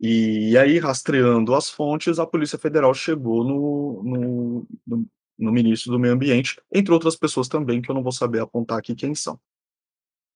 [0.00, 5.06] E aí, rastreando as fontes, a Polícia Federal chegou no no no
[5.38, 8.78] no ministro do meio ambiente, entre outras pessoas também, que eu não vou saber apontar
[8.78, 9.38] aqui quem são.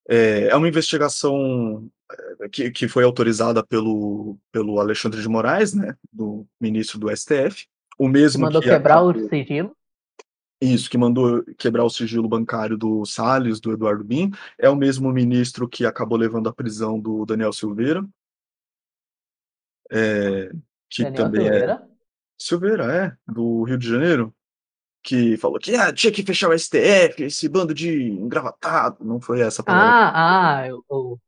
[0.09, 1.88] Eh, é uma investigação,
[2.40, 7.66] eh, que que foi autorizada pelo pelo Alexandre de Moraes, né, do ministro do STF,
[7.98, 9.76] o Que mesmo mandou que quebrar o acabou sigilo.
[10.61, 15.12] Isso, que mandou quebrar o sigilo bancário do Salles, do Eduardo Bin, é o mesmo
[15.12, 18.07] ministro que acabou levando à prisão do Daniel Silveira.
[19.90, 20.50] Eh,
[20.88, 21.88] que Daniel também é Silveira?
[22.38, 24.34] Silveira, é, do Rio de Janeiro,
[25.07, 29.40] que falou que: "Ah, tinha que fechar o STF, esse bando de engravatado", não foi
[29.40, 30.16] essa a palavra ele usou.
[30.16, 31.20] Ah, ah, o o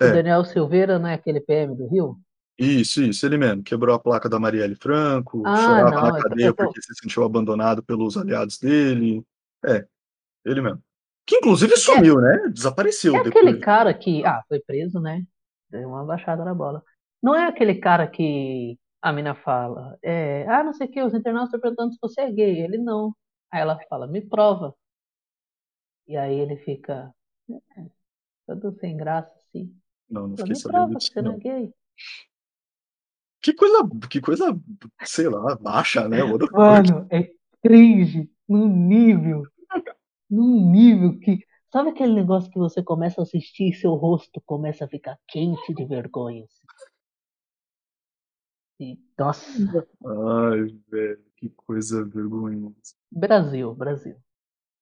[0.00, 0.10] É.
[0.12, 2.18] Daniel Silveira não é aquele PM do Rio?
[2.58, 6.22] Isso, isso, ele mesmo, quebrou a placa da Marielle Franco, Ah, chorava na não, eu
[6.22, 9.22] cadeia tô porque se sentiu abandonado pelos aliados dele.
[9.64, 9.86] É,
[10.44, 10.82] ele mesmo.
[11.26, 13.64] Que inclusive É sumiu, né, é desapareceu aquele depois.
[13.64, 15.22] cara que ah, foi preso, né,
[15.70, 16.82] deu uma baixada na bola.
[17.22, 21.14] Não é aquele cara que a mina fala, eh: "Ah, não sei o quê, os
[21.14, 23.14] internautas estão perguntando se você é gay", ele: "Não".
[23.52, 24.74] Aí ela fala: "Me prova".
[26.06, 27.14] E aí ele fica
[27.76, 27.84] é,
[28.46, 29.74] todo sem graça, assim.
[30.10, 31.40] Não, não fiquei me sabendo prova que disso, você não é não.
[31.40, 31.74] gay.
[33.42, 34.60] Que coisa, que coisa,
[35.04, 36.18] sei lá, baixa, né?
[36.52, 37.30] Mano, é
[37.62, 39.44] cringe num nível,
[40.30, 41.38] num nível que.
[41.72, 45.72] Sabe aquele negócio que você começa a assistir e seu rosto começa a ficar quente
[45.72, 46.44] de vergonha?
[48.80, 49.44] E, nossa,
[50.06, 52.74] Ai, velho, que coisa vergonhosa.
[53.12, 54.16] Brasil, Brasil.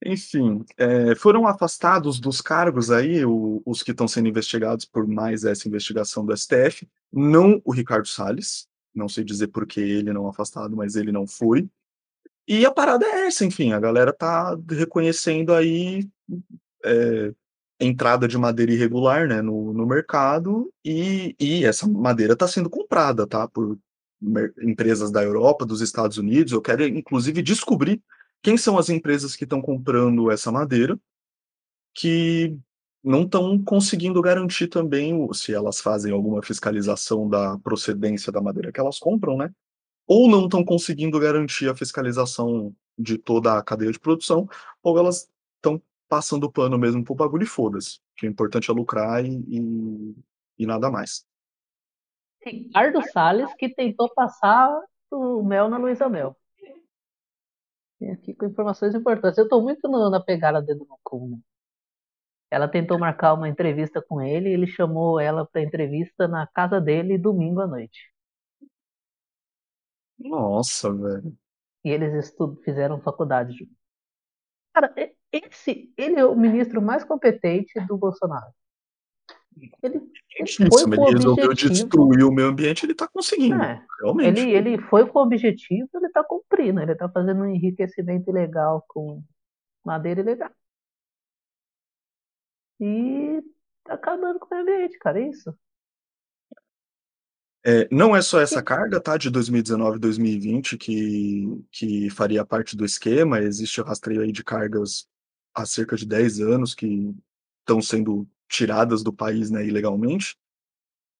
[0.06, 5.42] Enfim, é, foram afastados dos cargos aí o- os que estão sendo investigados por mais
[5.42, 10.28] essa investigação do STF, não o Ricardo Salles, não sei dizer por que ele não
[10.28, 11.68] afastado, mas ele não foi.
[12.46, 16.08] E a parada é essa, enfim, a galera tá reconhecendo aí
[16.84, 17.34] é,
[17.80, 23.26] entrada de madeira irregular, né, no, no mercado e, e essa madeira está sendo comprada,
[23.26, 23.76] tá, por
[24.62, 26.52] empresas da Europa, dos Estados Unidos.
[26.52, 28.02] Eu quero, inclusive, descobrir
[28.42, 30.98] quem são as empresas que estão comprando essa madeira,
[31.94, 32.56] que
[33.02, 38.72] não estão conseguindo garantir também, o- se elas fazem alguma fiscalização da procedência da madeira
[38.72, 39.50] que elas compram, né?
[40.06, 44.48] Ou não estão conseguindo garantir a fiscalização de toda a cadeia de produção,
[44.82, 48.00] ou elas estão passando pano mesmo pro bagulho e foda-se.
[48.16, 50.16] Que o importante é lucrar e, e,
[50.60, 51.24] e nada mais.
[52.44, 54.68] Ricardo Salles que tentou passar
[55.10, 56.36] o mel na Luísa Mel.
[58.00, 59.38] Vem aqui com informações importantes.
[59.38, 61.38] Eu tô muito no- na pegada dedo no cu, né?
[62.50, 67.16] Ela tentou marcar uma entrevista com ele, ele chamou ela pra entrevista na casa dele
[67.16, 68.12] domingo à noite.
[70.18, 71.36] Nossa, velho.
[71.84, 72.34] E eles
[72.64, 73.76] fizeram faculdade juntos.
[74.74, 78.52] Cara, e- esse, ele é o ministro mais competente do Bolsonaro.
[79.82, 80.00] Ele,
[80.36, 81.72] ele Sim, foi se com ele o resolveu objetivo.
[81.72, 83.62] destruir o meio ambiente, ele tá conseguindo.
[83.62, 84.40] É, realmente.
[84.40, 86.80] ele, ele foi com o objetivo, ele tá cumprindo.
[86.80, 89.22] Ele tá fazendo um enriquecimento ilegal com
[89.84, 90.50] madeira ilegal.
[92.80, 93.42] E
[93.84, 95.20] tá acabando com o meio ambiente, cara.
[95.20, 95.54] É isso.
[97.64, 99.16] É, não é só essa carga, tá?
[99.16, 103.40] De 2019 e 2020 que, que faria parte do esquema.
[103.40, 105.08] Existe o rastreio aí de cargas
[105.54, 107.14] há cerca de 10 anos que
[107.60, 110.36] estão sendo tiradas do país, né, ilegalmente.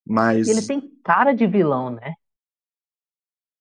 [0.06, 2.14] Mas, ele tem cara de vilão, né?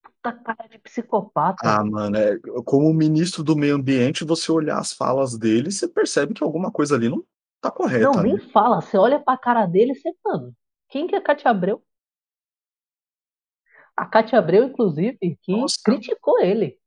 [0.02, 1.68] Puta cara de psicopata.
[1.68, 6.34] ah, mano, é, como ministro do meio ambiente, você olhar as falas dele, você percebe
[6.34, 7.22] que alguma coisa ali não
[7.60, 8.50] tá Não, correta, nem né?
[8.52, 8.80] fala.
[8.80, 10.54] Você olha pra cara dele e você, mano,
[10.88, 11.82] quem que é Cátia Abreu?
[13.96, 15.78] A Cátia Abreu, inclusive, que Nossa.
[15.84, 16.78] criticou ele.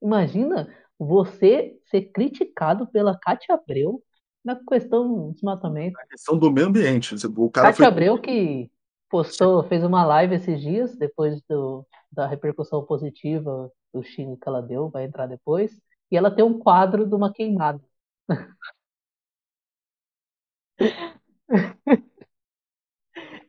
[0.00, 4.02] Imagina você ser criticado pela Cátia Abreu
[4.44, 5.98] na questão do desmatamento.
[6.00, 7.14] A questão do meio ambiente.
[7.14, 8.70] O cara Cátia foi Abreu que
[9.08, 14.62] postou, fez uma live esses dias, depois do, da repercussão positiva do xingo que ela
[14.62, 15.80] deu, vai entrar depois,
[16.10, 17.80] e ela tem um quadro de uma queimada.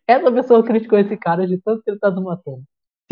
[0.05, 2.63] Essa pessoa criticou esse cara de tanto que ele tá desmatando.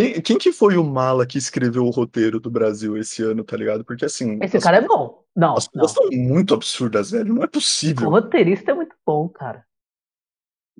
[0.01, 3.55] Quem, quem que foi o mala que escreveu o roteiro do Brasil esse ano, tá
[3.55, 3.85] ligado?
[3.85, 5.23] Porque assim, Esse as, cara é bom.
[5.35, 7.35] Não, as coisas estão muito absurdas, velho.
[7.35, 8.09] Não é O possível.
[8.09, 9.63] roteirista é muito bom, cara.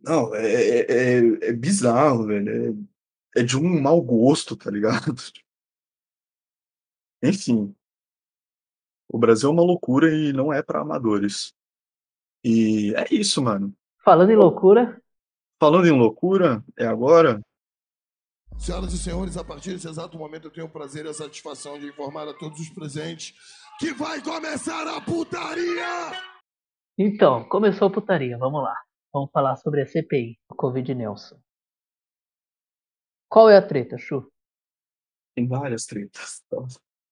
[0.04, 0.80] Não, é, é,
[1.20, 2.88] é- é bizarro, velho.
[3.36, 5.14] É, é de um mau gosto, tá ligado?
[7.24, 7.76] Enfim,
[9.08, 11.54] o Brasil é uma loucura e não é pra amadores.
[12.44, 13.72] E é isso, mano.
[14.04, 15.00] Falando em loucura,
[15.60, 17.40] Falando em loucura, é agora?
[18.62, 21.80] Senhoras e senhores, a partir desse exato momento eu tenho o prazer e a satisfação
[21.80, 23.34] de informar a todos os presentes
[23.80, 26.12] que vai começar a putaria!
[26.95, 28.76] então, começou a putaria, vamos lá.
[29.12, 31.41] Vamos falar sobre a CPI, o Covid Nelson.
[33.28, 34.32] Qual é a treta, Chu?
[35.36, 36.43] Tem várias tretas.
[36.47, 36.57] tá?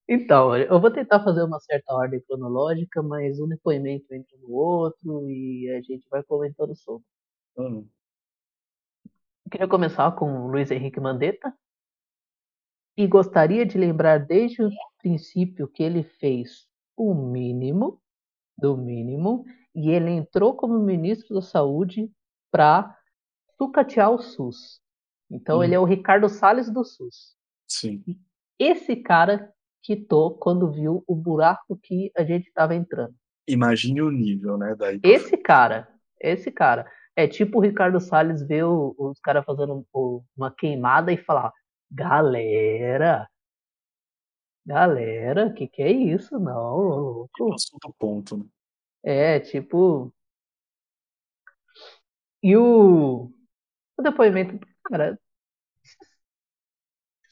[0.08, 5.28] Então, eu vou tentar fazer uma certa ordem cronológica, mas um depoimento entra no outro
[5.28, 7.04] e a gente vai comentando sobre.
[7.58, 7.90] Mano,
[9.50, 11.52] Eu queria começar com o Luiz Henrique Mandetta
[12.96, 14.70] e gostaria de lembrar desde o
[15.00, 18.00] princípio que ele fez o mínimo
[18.56, 19.44] do mínimo
[19.74, 22.12] e ele entrou como ministro da Saúde
[22.52, 22.96] para
[23.58, 24.80] sucatear o SUS.
[25.32, 25.64] Então Hum.
[25.64, 27.36] ele é o Ricardo Salles do SUS.
[27.68, 28.04] sim.
[28.60, 33.16] Esse cara quitou quando viu o buraco que a gente estava entrando.
[33.48, 34.76] Imagine o nível, né?
[34.76, 35.92] Daí Esse cara,
[36.22, 36.86] esse cara,
[37.24, 41.52] é tipo o Ricardo Salles ver o- os caras fazendo o- uma queimada e falar:
[41.92, 43.30] galera,
[44.66, 46.40] galera, que que é isso?
[46.40, 47.50] Não, louco.
[47.52, 48.46] passou do ponto, né?
[49.04, 50.14] É, tipo.
[52.44, 53.32] E o,
[53.98, 55.20] o depoimento, cara,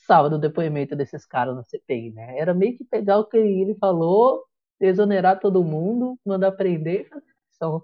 [0.06, 2.38] sábado o depoimento desses caras na CPI, né?
[2.40, 4.46] Era meio que pegar o que ele falou
[4.80, 7.10] exonerar todo mundo, mandar prender.
[7.52, 7.84] São...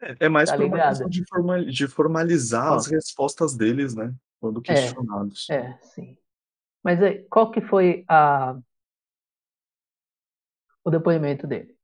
[0.00, 2.76] É, é mais Tá por uma questão de, forma- de formalizar Ó.
[2.76, 4.14] as respostas deles, né?
[4.40, 5.48] Quando questionados.
[5.50, 6.16] É, sim.
[6.82, 8.56] Mas aí, qual que foi a...
[10.84, 11.76] o depoimento dele?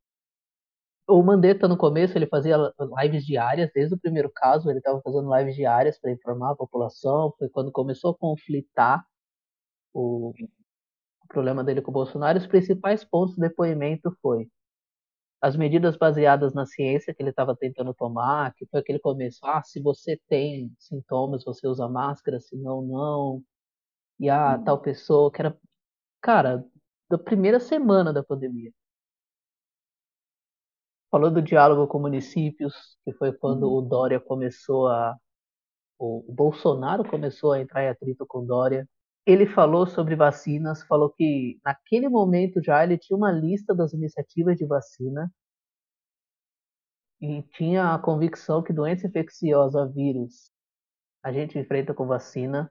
[1.06, 2.56] O Mandetta, no começo, ele fazia
[3.02, 7.34] lives diárias, desde o primeiro caso, ele estava fazendo lives diárias para informar a população.
[7.38, 9.04] Foi quando começou a conflitar
[9.92, 12.38] o, o problema dele com o Bolsonaro.
[12.38, 14.48] Os principais pontos do depoimento foi
[15.41, 19.62] as medidas baseadas na ciência que ele estava tentando tomar, que foi aquele começo, ah,
[19.62, 23.43] se você tem sintomas, você usa máscara, se não, não.
[24.20, 24.64] E ah, Uhum.
[24.64, 25.57] tal pessoa, que era,
[26.22, 26.64] cara,
[27.11, 28.72] da primeira semana da pandemia.
[31.11, 33.78] Falou do diálogo com municípios, que foi quando Uhum.
[33.78, 35.16] o Dória começou a.
[35.99, 38.89] O, o Bolsonaro começou a entrar em atrito com o Dória.
[39.27, 44.57] Ele falou sobre vacinas, falou que naquele momento já ele tinha uma lista das iniciativas
[44.57, 45.33] de vacina
[47.20, 50.51] e tinha a convicção que doença infecciosa, vírus,
[51.22, 52.70] a gente enfrenta com vacina.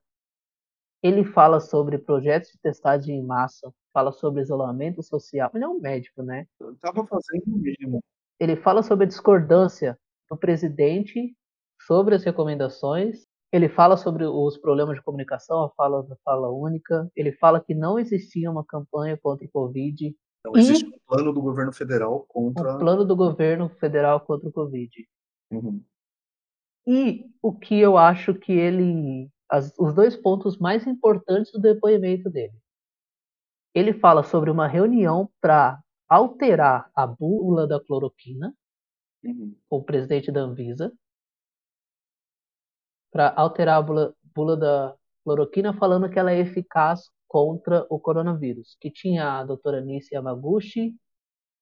[1.02, 5.50] Ele fala sobre projetos de testagem em massa, fala sobre isolamento social.
[5.54, 6.46] Ele é um médico, né?
[6.60, 8.04] Eu tava fazendo o mínimo.
[8.40, 9.98] ele fala sobre a discordância
[10.30, 11.36] do presidente
[11.82, 13.26] sobre as recomendações.
[13.54, 17.08] Ele fala sobre os problemas de comunicação, a fala da fala única.
[17.16, 21.40] Ele fala que não existia uma campanha contra o Covid, Então, existe um plano do
[21.42, 22.76] governo federal contra.
[22.76, 24.92] um plano do governo federal contra o Covid.
[25.52, 25.84] Uhum.
[26.88, 29.30] E o que eu acho que ele.
[29.50, 32.54] as- os dois pontos mais importantes do depoimento dele.
[33.76, 35.80] Ele fala sobre uma reunião para
[36.10, 38.52] alterar a bula da cloroquina,
[39.24, 39.56] Uhum.
[39.70, 40.92] com o presidente da Anvisa
[43.14, 48.76] para alterar a bula, bula da cloroquina, falando que ela é eficaz contra o coronavírus.
[48.82, 50.96] Que tinha a doutora Nice Yamaguchi,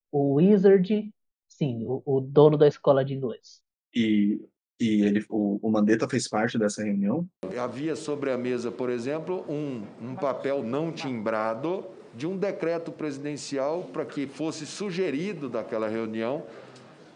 [0.10, 1.12] o Wizard,
[1.48, 3.62] sim, o, o dono da escola de inglês.
[3.94, 4.40] E,
[4.80, 7.28] e ele, o, o Mandetta fez parte dessa reunião?
[7.62, 11.86] Havia sobre a mesa, por exemplo, um, um papel não timbrado
[12.16, 16.44] de um decreto presidencial para que fosse sugerido daquela reunião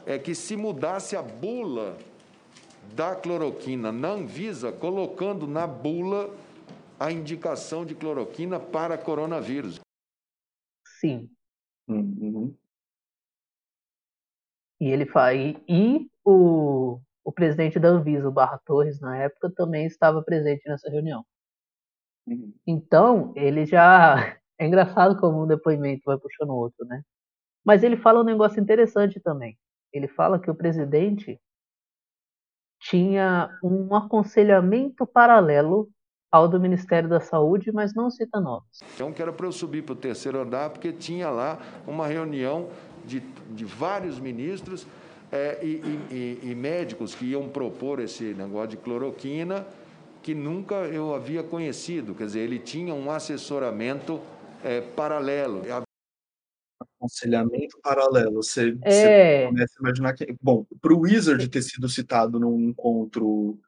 [0.05, 1.97] é que se mudasse a bula
[2.93, 6.29] da cloroquina na Anvisa, colocando na bula
[6.99, 9.79] a indicação de cloroquina para coronavírus.
[10.99, 11.29] Sim.
[11.87, 12.55] Uhum.
[14.79, 15.39] E ele faz.
[15.39, 20.67] E, e o, o presidente da Anvisa, o Barra Torres, na época, também estava presente
[20.67, 21.25] nessa reunião.
[22.27, 22.53] Uhum.
[22.65, 24.15] Então, ele já.
[24.57, 27.03] É engraçado como um depoimento vai puxando o outro, né?
[27.61, 29.57] Mas ele fala um negócio interessante também.
[29.91, 31.37] Ele fala que o presidente
[32.89, 35.89] tinha um aconselhamento paralelo
[36.31, 38.67] ao do Ministério da Saúde, mas não cita nomes.
[38.93, 41.57] Então, que era para eu subir para o terceiro andar, porque tinha lá
[41.87, 42.67] uma reunião
[43.05, 44.85] de, de vários ministros
[45.31, 45.81] é, e,
[46.11, 49.65] e, e, médicos que iam propor esse negócio de cloroquina,
[50.21, 52.13] que nunca eu havia conhecido.
[52.13, 54.19] Quer dizer, ele tinha um assessoramento
[54.63, 55.61] é, paralelo.
[57.05, 58.43] Aconselhamento paralelo.
[58.43, 59.41] Você, É.
[59.41, 60.35] você começa a imaginar que.
[60.41, 63.59] Bom, para o Wizard ter sido citado num encontro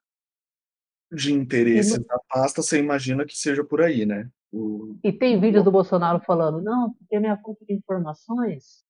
[1.12, 4.30] de interesses da pasta, você imagina que seja por aí, né?
[4.52, 4.98] O...
[5.04, 8.84] E tem vídeos do Bolsonaro falando, não, porque minha fonte de informações,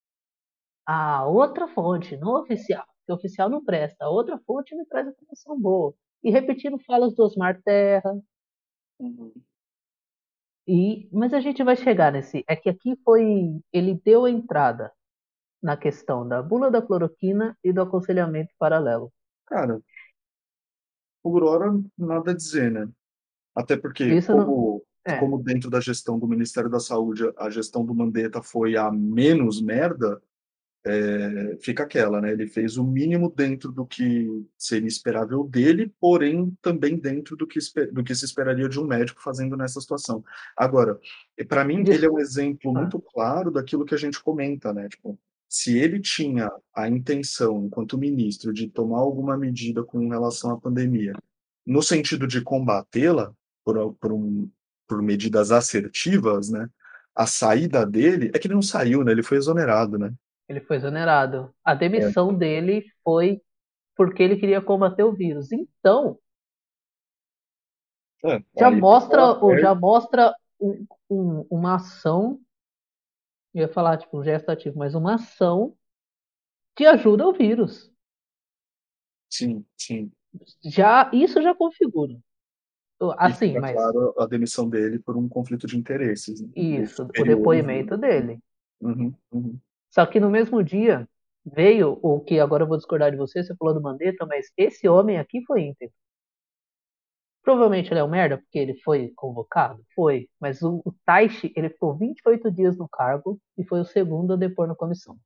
[0.86, 5.60] a outra fonte, não oficial, que oficial não presta, a outra fonte me traz informação
[5.60, 5.94] boa.
[6.24, 8.20] E repetindo falas do Osmar Terra.
[9.00, 9.32] Uhum.
[10.68, 12.44] E, mas a gente vai chegar nesse.
[12.48, 13.62] É que aqui foi.
[13.72, 14.92] Ele deu a entrada
[15.62, 19.12] na questão da bula da cloroquina e do aconselhamento paralelo.
[19.46, 19.82] Cara,
[21.24, 22.90] por hora, nada a dizer, né?
[23.56, 25.14] Até porque, Isso como, não...
[25.14, 25.20] é.
[25.20, 29.62] como dentro da gestão do Ministério da Saúde, a gestão do Mandetta foi a menos
[29.62, 30.22] merda,
[30.88, 32.32] é, fica aquela, né?
[32.32, 37.60] Ele fez o mínimo dentro do que seria esperável dele, porém também dentro do que,
[37.92, 40.24] do que se esperaria de um médico fazendo nessa situação.
[40.56, 40.98] Agora,
[41.48, 44.88] para mim, ele é um exemplo muito claro daquilo que a gente comenta, né?
[44.88, 45.20] Tipo,
[45.50, 51.14] se ele tinha a intenção, enquanto ministro, de tomar alguma medida com relação à pandemia,
[51.66, 53.34] no sentido de combatê-la
[53.64, 54.50] por, por, um,
[54.88, 56.70] por medidas assertivas, né?
[57.14, 59.12] A saída dele é que ele não saiu, né?
[59.12, 60.14] Ele foi exonerado, né?
[60.48, 61.54] Ele foi exonerado.
[61.64, 62.36] A demissão é.
[62.36, 63.42] dele foi
[63.96, 65.52] porque ele queria combater o vírus.
[65.52, 66.20] Então,
[68.24, 72.40] é, já, mostra, ou já mostra um, um, uma ação,
[73.54, 75.76] eu ia falar tipo um gesto ativo, mas uma ação
[76.78, 77.92] de ajuda ao vírus.
[79.30, 80.12] Sim, sim.
[80.64, 82.18] Já, isso já configura.
[83.18, 83.76] Assim, e mas.
[83.76, 86.42] claro a demissão dele por um conflito de interesses.
[86.42, 86.50] Né?
[86.56, 88.40] Isso, o depoimento dele.
[88.82, 89.60] Uhum, uhum.
[89.98, 91.10] Só que no mesmo dia
[91.44, 94.88] veio o que agora eu vou discordar de você, você falou do Mandetta, mas esse
[94.88, 95.96] homem aqui foi íntegro.
[97.42, 99.84] Provavelmente ele é um merda porque ele foi convocado?
[99.96, 100.30] Foi.
[100.40, 104.36] Mas o, o Taishi, ele ficou 28 dias no cargo e foi o segundo a
[104.36, 105.18] depor na comissão.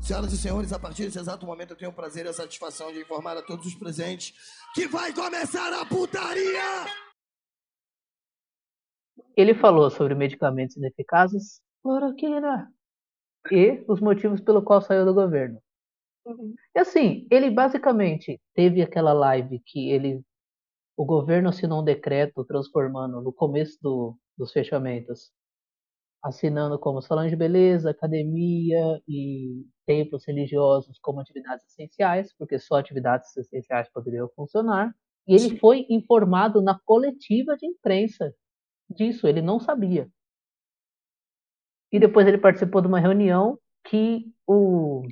[0.00, 2.92] Senhoras e senhores, a partir desse exato momento eu tenho o prazer e a satisfação
[2.92, 4.32] de informar a todos os presentes
[4.74, 6.84] que vai começar a putaria!
[9.36, 12.72] Ele falou sobre medicamentos ineficazes, cloroquina,
[13.50, 15.60] e os motivos pelo qual saiu do governo.
[16.74, 20.22] E assim, ele basicamente teve aquela live que ele,
[20.96, 25.30] o governo assinou um decreto transformando no começo do, dos fechamentos,
[26.22, 33.36] assinando como salão de beleza, academia e templos religiosos como atividades essenciais, porque só atividades
[33.36, 34.94] essenciais poderiam funcionar.
[35.26, 38.34] E ele foi informado na coletiva de imprensa
[38.88, 40.08] disso, ele não sabia.
[41.94, 45.06] E depois ele participou de uma reunião que o,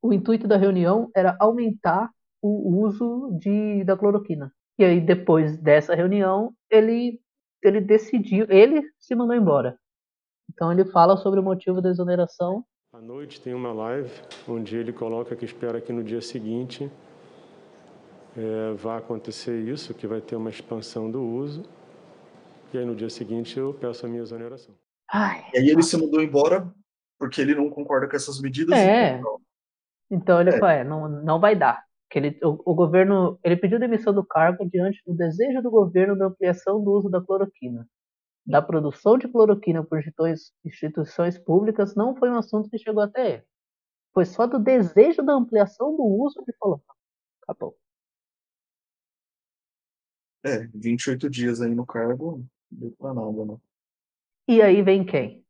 [0.00, 2.08] o intuito da reunião era aumentar
[2.40, 4.52] o uso de, da cloroquina.
[4.78, 7.20] E aí, depois dessa reunião, ele,
[7.64, 9.76] ele decidiu, ele se mandou embora.
[10.52, 12.64] Então ele fala sobre o motivo da exoneração.
[12.92, 14.12] À noite tem uma live
[14.48, 16.88] onde ele coloca que espera que no dia seguinte
[18.36, 21.64] é, vá acontecer isso, que vai ter uma expansão do uso.
[22.72, 24.72] E aí no dia seguinte eu peço a minha exoneração.
[25.12, 26.72] Ai, E aí ele se mudou embora
[27.18, 28.78] porque ele não concorda com essas medidas.
[28.78, 29.18] É.
[29.18, 29.40] Então,
[30.10, 30.58] Então ele É.
[30.58, 31.84] falou, é, não, não vai dar.
[32.10, 36.16] Que ele, o, o governo, ele pediu demissão do cargo diante do desejo do governo
[36.16, 37.88] da ampliação do uso da cloroquina.
[38.46, 40.00] Da produção de cloroquina por
[40.64, 43.44] instituições, públicas não foi um assunto que chegou até ele.
[44.14, 46.80] Foi só do desejo da ampliação do uso que falou.
[47.42, 47.76] Acabou.
[50.44, 53.56] É, 28 dias aí no cargo, deu pra nada, né?
[54.48, 55.44] E aí vem quem?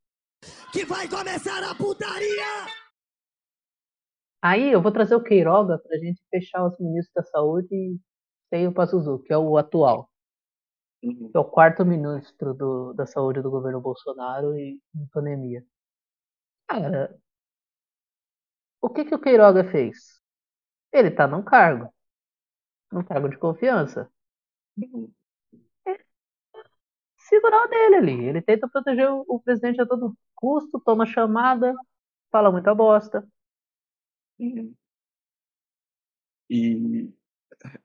[0.73, 2.67] Que vai começar a putaria!
[4.43, 7.99] Aí eu vou trazer o Queiroga para a gente fechar os ministros da saúde
[8.49, 10.11] sem o Pazuzu, que é o atual.
[11.03, 11.31] Uhum.
[11.31, 15.65] que é o quarto ministro do, da saúde do governo Bolsonaro e em pandemia.
[16.67, 17.17] Cara,
[18.81, 20.21] o que, que o Queiroga fez?
[20.93, 21.93] Ele tá num cargo,
[22.91, 24.11] num cargo de confiança.
[27.29, 28.25] Segurar o dele ali.
[28.25, 31.75] Ele tenta proteger o, o presidente a todo custo, toma chamada,
[32.31, 33.27] fala muita bosta.
[36.49, 37.09] E,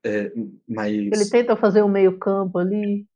[0.03, 0.31] é,
[0.67, 3.07] mas Ele tenta fazer um meio campo ali.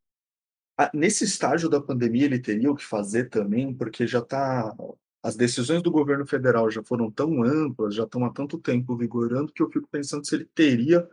[0.77, 4.75] ah, nesse estágio da pandemia ele teria o que fazer também, porque já tá,
[5.21, 9.51] as decisões do governo federal já foram tão amplas, já estão há tanto tempo vigorando,
[9.51, 11.07] que eu fico pensando se ele teria,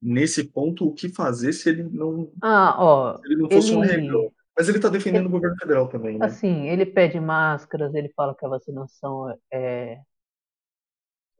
[0.00, 3.82] nesse ponto, o que fazer se ele não, Ah, ó, se ele não fosse um
[3.84, 4.32] ele, regão.
[4.58, 6.26] Mas ele está defendendo o governo federal também, né?
[6.26, 10.00] assim, ele pede máscaras, ele fala que a vacinação é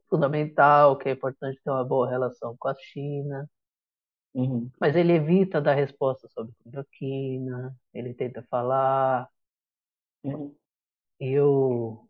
[0.09, 3.49] fundamental, que é importante ter uma boa relação com a China.
[4.33, 4.69] Uhum.
[4.79, 9.27] Mas ele evita dar resposta sobre cloroquina, ele tenta falar,
[10.23, 10.55] Uhum.
[11.19, 12.08] eu...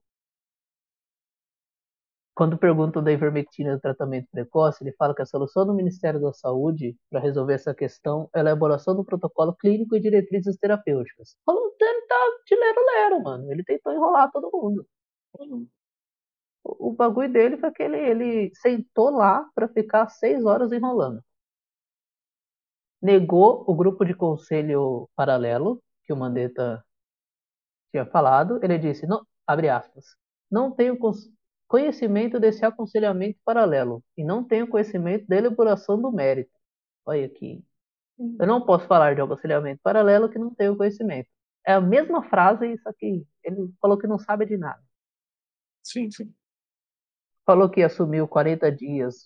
[2.39, 6.31] Quando perguntam da ivermectina do tratamento precoce, ele fala que a solução do Ministério da
[6.31, 11.35] Saúde para resolver essa questão é a elaboração do protocolo clínico e diretrizes terapêuticas.
[11.45, 12.15] Falou, ele tá
[12.47, 13.51] de lero-lero, mano.
[13.51, 14.87] Ele tentou enrolar todo mundo.
[15.37, 15.67] Uhum.
[16.63, 21.21] O, o bagulho dele foi que ele, ele sentou lá para ficar seis horas enrolando.
[23.01, 26.82] Negou o grupo de conselho paralelo que o Mandetta
[27.91, 28.61] tinha falado.
[28.63, 30.16] Ele disse, não, abre aspas,
[30.49, 31.29] não tenho cons-
[31.70, 36.51] conhecimento desse aconselhamento paralelo e não tenho conhecimento da elaboração do mérito.
[37.05, 37.63] Olha aqui.
[38.39, 41.29] Eu não posso falar de aconselhamento paralelo que não tenho conhecimento.
[41.66, 44.82] É a mesma frase, só que ele falou que não sabe de nada.
[45.83, 46.33] Sim, sim.
[47.46, 49.24] falou que assumiu 40 dias,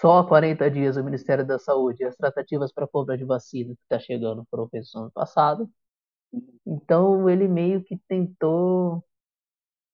[0.00, 3.82] só 40 dias o Ministério da Saúde, e as tratativas para compra de vacina que
[3.82, 5.70] está chegando foram feitas no ano passado.
[6.66, 9.04] Então ele meio que tentou.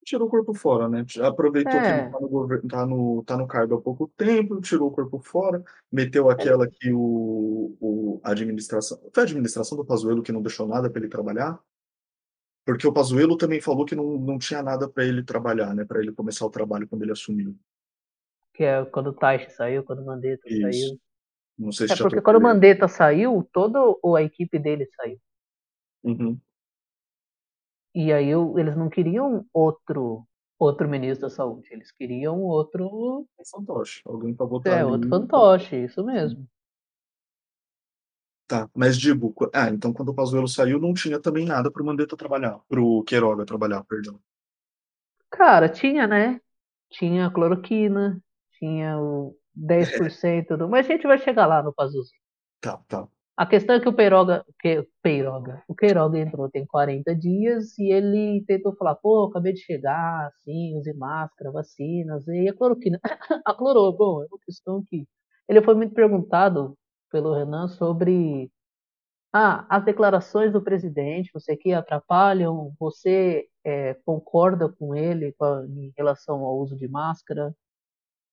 [0.05, 1.05] Tirou o corpo fora, né?
[1.23, 2.01] Aproveitou que É.
[2.01, 5.21] ele tá no, governo, tá, no, tá no cargo há pouco tempo, tirou o corpo
[5.21, 8.99] fora, meteu aquela que o, o a administração.
[9.13, 11.59] Foi a administração do Pazuello que não deixou nada para ele trabalhar?
[12.65, 15.85] Porque o Pazuello também falou que não, não tinha nada para ele trabalhar, né?
[15.85, 17.57] Para ele começar o trabalho quando ele assumiu.
[18.55, 20.61] Que é quando o Taishi saiu, quando o Mandetta Isso.
[20.61, 21.01] saiu.
[21.59, 22.41] Não sei se É porque quando o.
[22.41, 23.79] Mandetta saiu, toda
[24.17, 25.19] a equipe dele saiu.
[26.05, 26.39] Uhum.
[27.95, 30.27] E aí o- eles não queriam outro
[30.59, 34.01] outro ministro da saúde, eles queriam outro, fantoche.
[34.07, 34.85] Alguém para botar é, ali.
[34.85, 36.49] outro fantoche, isso mesmo.
[38.47, 42.17] Tá, mas digo, ah, então quando o Pazuello saiu não tinha também nada pro Mandetta
[42.17, 44.21] trabalhar, pro Queiroga trabalhar, perdão.
[45.31, 46.41] Cara, tinha, né?
[46.91, 48.21] Tinha cloroquina,
[48.59, 50.69] tinha o 10% do.
[50.69, 52.11] Mas a gente vai chegar lá no Pazuzu.
[52.61, 53.09] Tá, tá.
[53.37, 57.91] A questão é que o Peiroga, que, Peiroga, o Queiroga entrou tem 40 dias e
[57.91, 63.01] ele tentou falar, pô, acabei de chegar, assim, use máscara, vacinas, e a cloroquina.
[63.47, 65.07] a cloro, bom, é uma questão que.
[65.49, 66.77] Ele foi muito perguntado
[67.11, 68.51] pelo Renan sobre
[69.33, 75.35] ah, as declarações do presidente, você que atrapalham, você é, concorda com ele
[75.71, 77.55] em relação ao uso de máscara?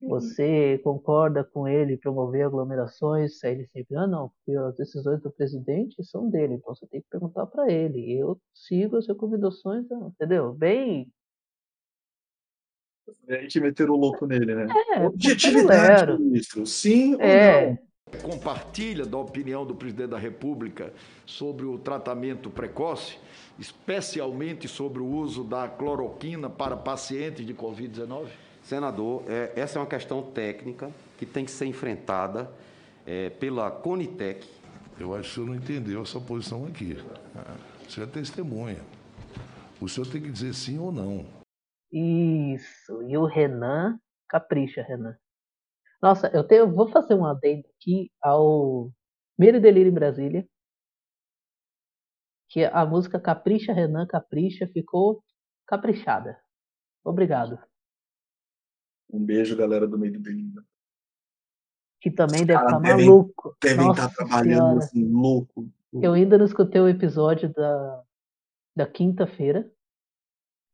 [0.02, 0.10] Uhum.
[0.10, 3.44] Você concorda com ele promover aglomerações?
[3.44, 7.02] Aí ele sempre, ah, não, porque as decisões do presidente são dele, então você tem
[7.02, 8.18] que perguntar para ele.
[8.18, 10.54] Eu sigo as recomendações, entendeu?
[10.54, 11.12] Bem.
[13.28, 14.68] É que meter o louco nele, né?
[14.96, 16.66] É, Objetividade, ministro.
[16.66, 17.66] Sim é.
[17.66, 17.90] ou não?
[18.22, 20.94] Compartilha da opinião do presidente da República
[21.26, 23.18] sobre o tratamento precoce,
[23.58, 28.30] especialmente sobre o uso da cloroquina para pacientes de Covid-19?
[28.70, 32.52] Senador, é, essa é uma questão técnica que tem que ser enfrentada
[33.04, 34.48] é, pela Conitec.
[35.00, 36.96] Eu acho que o senhor não entendeu essa posição aqui.
[37.88, 38.80] O senhor é testemunha.
[39.82, 41.26] O senhor tem que dizer sim ou não.
[41.92, 43.02] Isso.
[43.08, 45.18] E o Renan, capricha, Renan.
[46.00, 48.92] Nossa, eu tenho, vou fazer um adendo aqui ao
[49.36, 50.48] Medo e Delírio em Brasília.
[52.50, 55.24] Que a música Capricha, Renan, Capricha ficou
[55.66, 56.40] caprichada.
[57.04, 57.58] Obrigado.
[59.12, 60.64] Um beijo, galera do Medo e Delírio.
[62.02, 63.58] Que também deve estar tá maluco.
[63.62, 65.70] Devem estar trabalhando assim, louco.
[65.94, 68.04] Eu ainda não escutei o episódio da,
[68.76, 69.70] da quinta-feira.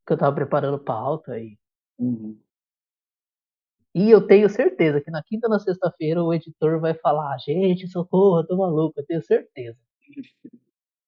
[0.06, 1.58] Que eu tava preparando pauta aí.
[1.98, 2.38] Uhum.
[3.96, 7.88] E eu tenho certeza que na quinta ou na sexta-feira o editor vai falar: gente,
[7.88, 9.78] socorro, eu tô maluco, eu tenho certeza.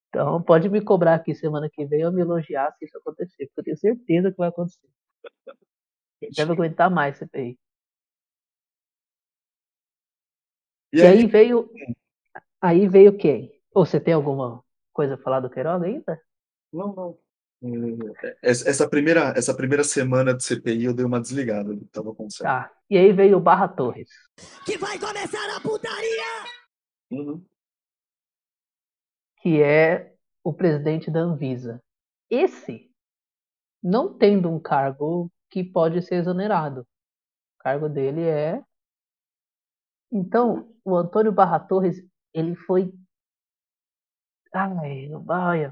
[0.09, 3.59] Então pode me cobrar aqui semana que vem ou me elogiar se isso acontecer, porque
[3.59, 4.87] eu tenho certeza que vai acontecer.
[6.35, 7.59] Deve aguentar mais CPI.
[10.93, 11.07] E, e aí?
[11.19, 11.69] aí veio.
[12.61, 13.51] Aí veio quem?
[13.73, 16.21] Ou você tem alguma coisa a falar do Queiroga ainda?
[16.73, 17.19] Não, não.
[18.23, 22.71] É, essa primeira, essa primeira semana de CPI eu dei uma desligada, tava com Tá.
[22.89, 24.09] E aí veio o Barra Torres.
[24.63, 26.45] Que vai começar a putaria!
[27.09, 27.43] Uhum.
[29.41, 30.13] Que é
[30.43, 31.81] o presidente da Anvisa.
[32.29, 32.91] Esse,
[33.81, 36.81] não tendo um cargo que pode ser exonerado.
[36.81, 38.63] O cargo dele é.
[40.11, 42.93] Então, o Antônio Barra Torres, ele foi.
[44.53, 45.71] Ai, vai,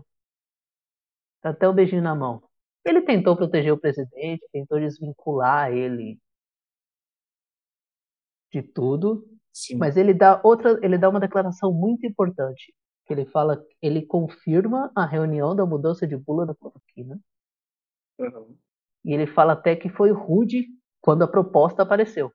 [1.43, 2.43] até o beijinho na mão.
[2.83, 6.19] Ele tentou proteger o presidente, tentou desvincular ele
[8.51, 9.75] de tudo, Sim.
[9.75, 12.73] mas ele dá outra, ele dá uma declaração muito importante,
[13.05, 17.19] que ele fala, ele confirma a reunião da mudança de bula da cloroquina.
[18.19, 18.57] Uhum.
[19.05, 20.65] E ele fala até que foi rude
[21.01, 22.31] quando a proposta apareceu.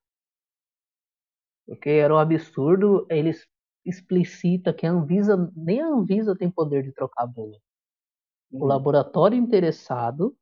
[1.66, 3.32] Porque era um absurdo, ele
[3.84, 7.58] explicita que a Anvisa, nem a Anvisa tem poder de trocar a bula
[8.52, 10.36] o laboratório interessado,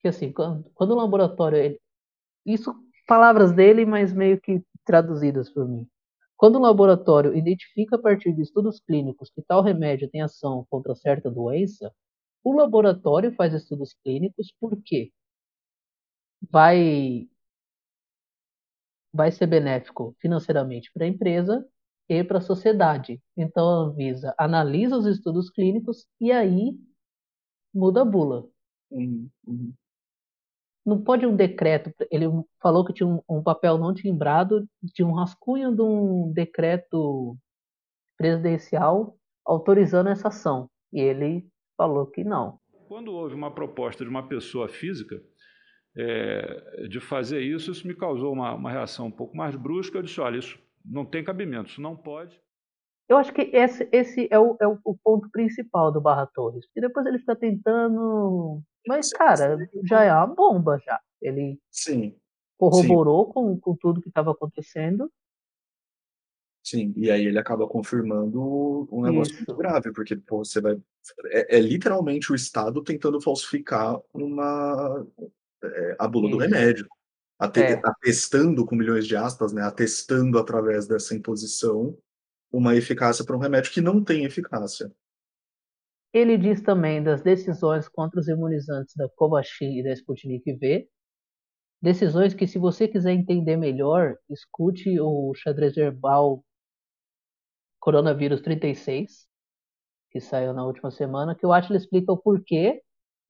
[0.00, 1.80] que assim, quando, quando o laboratório, ele,
[2.44, 2.74] isso
[3.06, 5.88] palavras dele, mas meio que traduzidas por mim.
[6.36, 10.94] Quando o laboratório identifica a partir de estudos clínicos que tal remédio tem ação contra
[10.94, 11.92] certa doença,
[12.44, 15.12] o laboratório faz estudos clínicos porque
[16.50, 17.28] vai
[19.12, 21.66] vai ser benéfico financeiramente para a empresa
[22.08, 23.20] e para a sociedade.
[23.36, 26.78] Então a Anvisa analisa os estudos clínicos e aí
[27.74, 28.46] muda a bula.
[28.90, 29.72] Uhum, uhum.
[30.84, 31.92] Não pode um decreto.
[32.10, 32.26] Ele
[32.62, 37.36] falou que tinha um, um, papel não timbrado de um rascunho de um decreto
[38.16, 40.70] presidencial autorizando essa ação.
[40.92, 42.60] E ele falou que não.
[42.86, 45.20] Quando houve uma proposta de uma pessoa física
[45.96, 49.98] é, de fazer isso, isso me causou uma, uma reação um pouco mais brusca.
[49.98, 52.40] Eu disse: olha, isso não tem cabimento, isso não pode.
[53.08, 56.66] Eu acho que esse, esse é, o, é o, ponto principal do Barra Torres.
[56.74, 58.60] E depois ele fica tentando.
[58.86, 61.00] Mas, cara, já é uma bomba já.
[61.22, 62.16] Ele sim,
[62.58, 63.32] corroborou sim.
[63.32, 65.10] Com, com tudo que estava acontecendo.
[66.64, 69.44] Sim, e aí ele acaba confirmando um negócio Isso.
[69.46, 70.76] muito grave, porque pô, você vai.
[71.26, 75.06] É, é, literalmente o Estado tentando falsificar uma,
[75.74, 76.86] é, a bula do remédio.
[76.86, 77.80] É.
[77.84, 79.62] Atestando, com milhões de aspas, né?
[79.62, 81.96] Atestando através dessa imposição
[82.50, 84.90] uma eficácia para um remédio que não tem eficácia.
[86.12, 90.88] Ele diz também das decisões contra os imunizantes da Covaxin e da Sputnik V,
[91.82, 96.42] decisões que, se você quiser entender melhor, escute o xadrez verbal
[97.78, 99.28] Coronavírus 36,
[100.10, 102.82] que saiu na última semana, que o Atila explica o porquê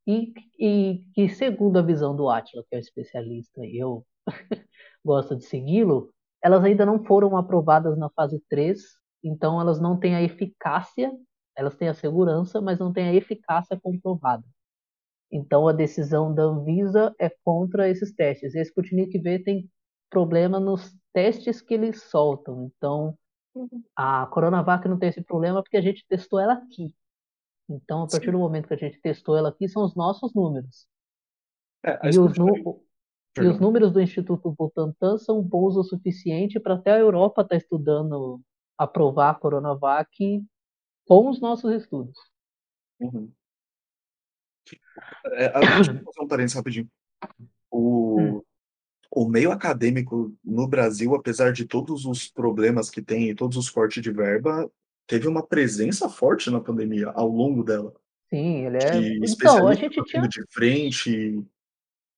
[0.07, 4.07] e, e que, segundo a visão do Atila, que é o especialista, e eu
[5.05, 6.13] gosto de segui-lo,
[6.43, 8.81] elas ainda não foram aprovadas na fase 3,
[9.23, 11.13] então elas não têm a eficácia,
[11.57, 14.45] elas têm a segurança, mas não têm a eficácia comprovada.
[15.31, 18.55] Então a decisão da Anvisa é contra esses testes.
[18.55, 19.71] E a Sputnik V tem
[20.09, 22.71] problema nos testes que eles soltam.
[22.77, 23.19] Então
[23.97, 26.95] a Coronavac não tem esse problema porque a gente testou ela aqui.
[27.69, 28.33] Então, a partir Sim.
[28.33, 30.87] do momento que a gente testou ela aqui, são os nossos números.
[31.85, 36.93] É, e, os e, os números do Instituto Butantan são bons o suficiente para até
[36.93, 38.41] a Europa estar tá estudando
[38.79, 40.45] aprovar a Coronavac
[41.07, 42.19] com os nossos estudos.
[43.01, 43.31] Uhum.
[45.33, 46.91] É, deixa eu fazer um parênteses rapidinho.
[47.71, 48.43] O, hum.
[49.11, 53.71] o meio acadêmico no Brasil, apesar de todos os problemas que tem e todos os
[53.71, 54.71] cortes de verba,
[55.07, 57.95] teve uma presença forte na pandemia ao longo dela.
[58.29, 59.17] Sim, ele é.
[59.19, 61.45] então, a gente tinha de frente.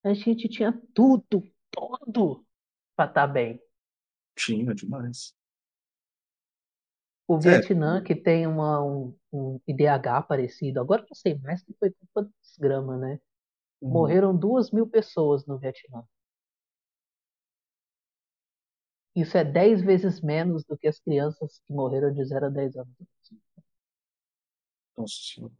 [0.02, 2.44] A gente tinha tudo, todo
[2.96, 3.60] para estar tá bem.
[4.34, 5.34] Tinha demais.
[7.26, 7.40] O é.
[7.40, 12.56] Vietnã, que tem uma, um, um IDH parecido, agora não sei mais que foi quantos
[12.58, 13.20] gramas, né?
[13.82, 13.90] Uhum.
[13.90, 16.02] Morreram duas mil pessoas no Vietnã.
[19.20, 22.76] Isso é 10 vezes menos do que as crianças que morreram de 0 a 10
[22.76, 22.94] anos.
[24.96, 25.54] Nossa Senhora.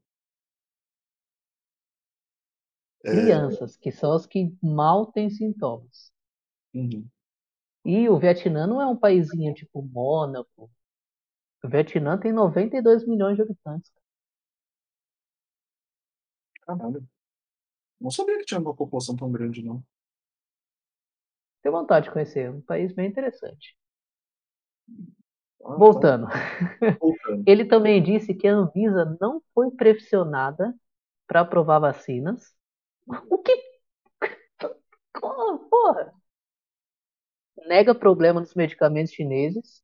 [3.05, 3.11] É.
[3.11, 3.81] Crianças, é...
[3.81, 6.13] que são as que mal têm sintomas.
[6.73, 7.05] Uhum.
[7.85, 10.71] E o Vietnã não é um paísinho tipo Mônaco.
[11.65, 13.91] O Vietnã tem 92 milhões de habitantes.
[16.63, 17.05] Caralho.
[18.01, 19.83] Não sabia que tinha uma população tão grande, não.
[21.63, 22.47] Tenho vontade de conhecer.
[22.47, 23.77] É um país bem interessante.
[25.65, 26.27] Ah, Voltando.
[27.01, 27.43] Voltando.
[27.47, 30.75] Ele também disse que a Anvisa não foi pressionada
[31.27, 32.55] para aprovar vacinas.
[33.31, 33.53] O que?
[35.71, 36.13] Porra!
[37.69, 39.81] Nega problema nos medicamentos chineses.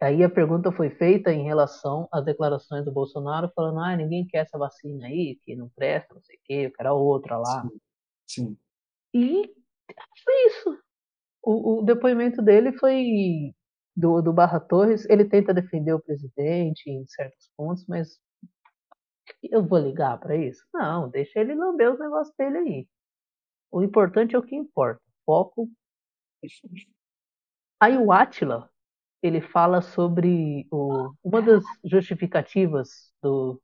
[0.00, 4.38] Aí a pergunta foi feita em relação às declarações do Bolsonaro, falando: ah, ninguém quer
[4.38, 7.62] essa vacina aí, que não presta, não sei o quê, eu quero outra lá.
[7.62, 7.80] Sim.
[8.26, 8.58] Sim.
[9.14, 9.54] E
[10.24, 10.78] foi isso.
[11.42, 13.54] O, o depoimento dele foi
[13.96, 15.08] do, do Barra Torres.
[15.08, 18.18] Ele tenta defender o presidente em certos pontos, mas
[19.42, 20.64] eu vou ligar para isso?
[20.72, 22.88] Não, deixa ele lamber os negócios dele aí.
[23.70, 25.02] O importante é o que importa.
[25.24, 25.68] Foco.
[27.80, 28.70] Aí o Atila,
[29.22, 33.60] ele fala sobre o, uma das justificativas do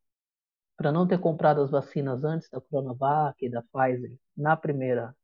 [0.77, 5.15] para não ter comprado as vacinas antes da Coronavac e da Pfizer na primeira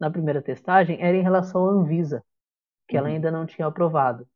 [0.00, 2.24] na primeira testagem era em relação à Anvisa,
[2.88, 3.00] que uhum.
[3.00, 4.26] ela ainda não tinha aprovado.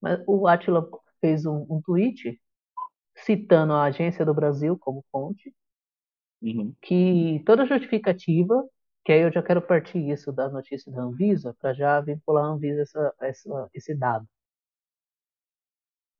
[0.00, 0.88] Mas o Atila
[1.20, 2.40] fez um, um tweet
[3.16, 5.54] citando a Agência do Brasil como fonte,
[6.42, 6.74] uhum.
[6.82, 8.62] que toda justificativa,
[9.04, 12.48] que aí eu já quero partir isso da notícia da Anvisa, para já vincular a
[12.48, 14.28] Anvisa essa, essa, esse dado.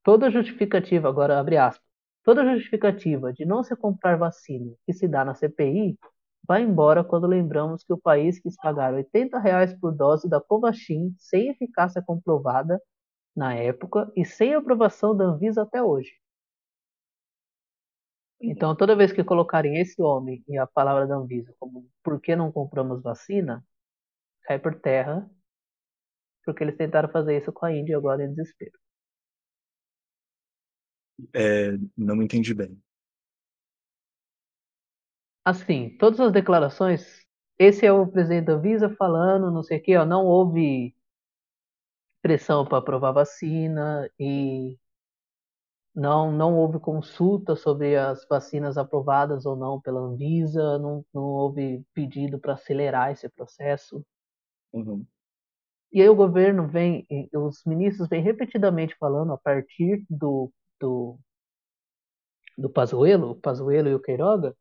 [0.03, 1.85] Toda justificativa, agora abre aspas,
[2.23, 5.99] toda justificativa de não se comprar vacina que se dá na CPI
[6.47, 11.14] vai embora quando lembramos que o país quis pagar 80 reais por dose da Covaxin
[11.18, 12.81] sem eficácia comprovada
[13.35, 16.12] na época e sem aprovação da Anvisa até hoje.
[18.40, 22.36] Então, toda vez que colocarem esse homem e a palavra da Anvisa como por que
[22.36, 23.64] não compramos vacina,
[24.43, 25.28] cai por terra,
[26.44, 28.78] porque eles tentaram fazer isso com a Índia agora em desespero.
[31.35, 32.78] É, não entendi bem
[35.47, 37.24] assim, todas as declarações,
[37.56, 40.93] esse é o presidente da Visa falando, não sei o que, ó, não houve
[42.20, 44.77] pressão para aprovar vacina e
[45.94, 51.85] não, não houve consulta sobre as vacinas aprovadas ou não pela Anvisa, não, não houve
[51.94, 54.05] pedido para acelerar esse processo.
[54.73, 55.06] Uhum.
[55.93, 61.16] E aí o governo vem, os ministros vêm repetidamente falando a partir do, do,
[62.59, 64.52] do Pazuello, Pazuello e o Queiroga,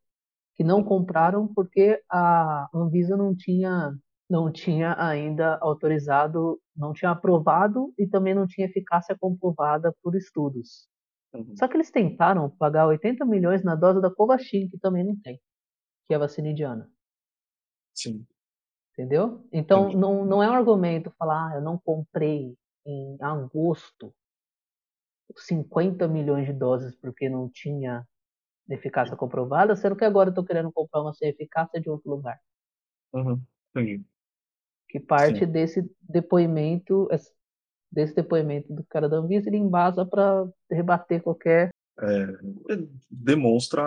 [0.55, 3.93] que não compraram porque a Anvisa não tinha
[4.27, 10.87] não tinha ainda autorizado, não tinha aprovado e também não tinha eficácia comprovada por estudos.
[11.31, 11.55] Uhum.
[11.55, 15.39] Só que eles tentaram pagar 80 milhões na dose da Covaxin, que também não tem,
[16.07, 16.89] que é a vacina indiana.
[17.93, 18.25] Sim.
[18.93, 19.45] Entendeu?
[19.51, 24.13] Então não, não é um argumento falar, ah, eu não comprei em agosto
[25.35, 28.07] 50 milhões de doses porque não tinha
[28.69, 32.39] eficácia comprovada, sendo que agora eu estou querendo comprar uma sem eficácia de outro lugar.
[33.13, 34.03] Uhum, entendi.
[34.89, 35.51] Que parte Sim.
[35.51, 37.07] desse depoimento,
[37.91, 41.69] desse depoimento do cara da Anvisa, ele embasa para rebater qualquer.
[41.99, 42.27] É,
[43.09, 43.83] demonstra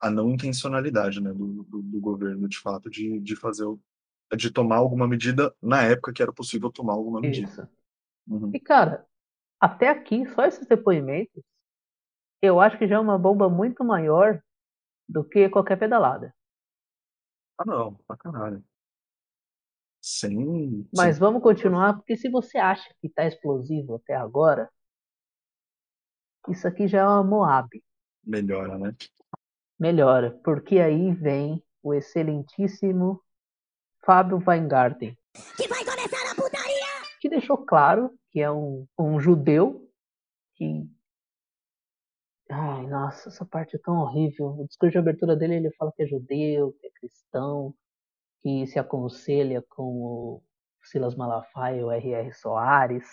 [0.00, 3.66] a, não intencionalidade né, do, do, do, governo, de fato, de, de fazer
[4.36, 7.70] de tomar alguma medida na época que era possível tomar alguma medida.
[8.26, 8.50] Uhum.
[8.54, 9.06] E, cara,
[9.60, 11.42] até aqui, só esses depoimentos,
[12.44, 14.42] eu acho que já é uma bomba muito maior
[15.08, 16.34] do que qualquer pedalada.
[17.58, 18.64] Ah, não, pra caralho.
[20.00, 20.88] Sem.
[20.94, 21.20] Mas sem...
[21.20, 24.70] vamos continuar, porque se você acha que tá explosivo até agora,
[26.48, 27.68] isso aqui já é uma Moab.
[28.22, 28.94] Melhora, né?
[29.78, 33.22] Melhora, porque aí vem o excelentíssimo
[34.04, 35.16] Fábio Weingarten.
[35.56, 36.84] Que vai começar a putaria!
[37.20, 39.90] Que deixou claro que é um, um judeu
[40.54, 40.88] que.
[42.50, 44.48] Ai, nossa, essa parte é tão horrível.
[44.58, 47.74] O discurso de abertura dele, ele fala que é judeu, que é cristão,
[48.42, 50.42] que se aconselha com o
[50.82, 52.32] Silas Malafaia e o R.R.
[52.34, 53.06] Soares.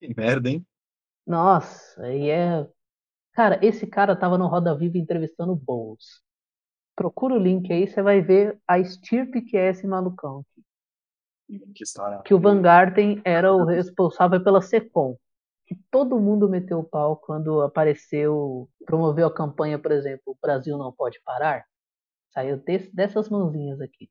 [0.00, 0.64] Que merda, hein?
[1.26, 2.68] Nossa, aí é.
[3.32, 6.22] Cara, esse cara tava no Roda Viva entrevistando o Bowles.
[6.94, 10.64] Procura o link aí, você vai ver a estirpe que é esse malucão aqui.
[11.74, 12.22] Que, está...
[12.22, 15.16] que o Van Garten era o responsável pela SECOM.
[15.66, 20.78] Que todo mundo meteu o pau quando apareceu, promoveu a campanha, por exemplo, o Brasil
[20.78, 21.64] não pode parar.
[22.30, 24.08] Saiu desse, dessas mãozinhas aqui.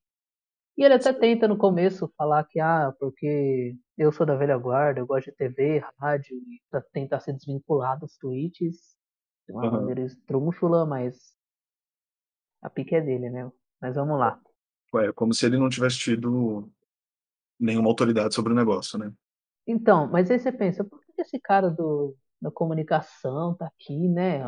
[0.77, 4.99] E ele até tenta no começo falar que, ah, porque eu sou da velha guarda,
[4.99, 8.97] eu gosto de TV, rádio, e pra tentar se desvincular dos tweets
[9.47, 9.71] de uma uhum.
[9.71, 11.33] maneira estrúxula, mas
[12.61, 13.49] a pique é dele, né?
[13.81, 14.41] Mas vamos lá.
[14.93, 16.69] Ué, como se ele não tivesse tido
[17.59, 19.13] nenhuma autoridade sobre o negócio, né?
[19.67, 24.41] Então, mas aí você pensa, por que esse cara do, da comunicação tá aqui, né?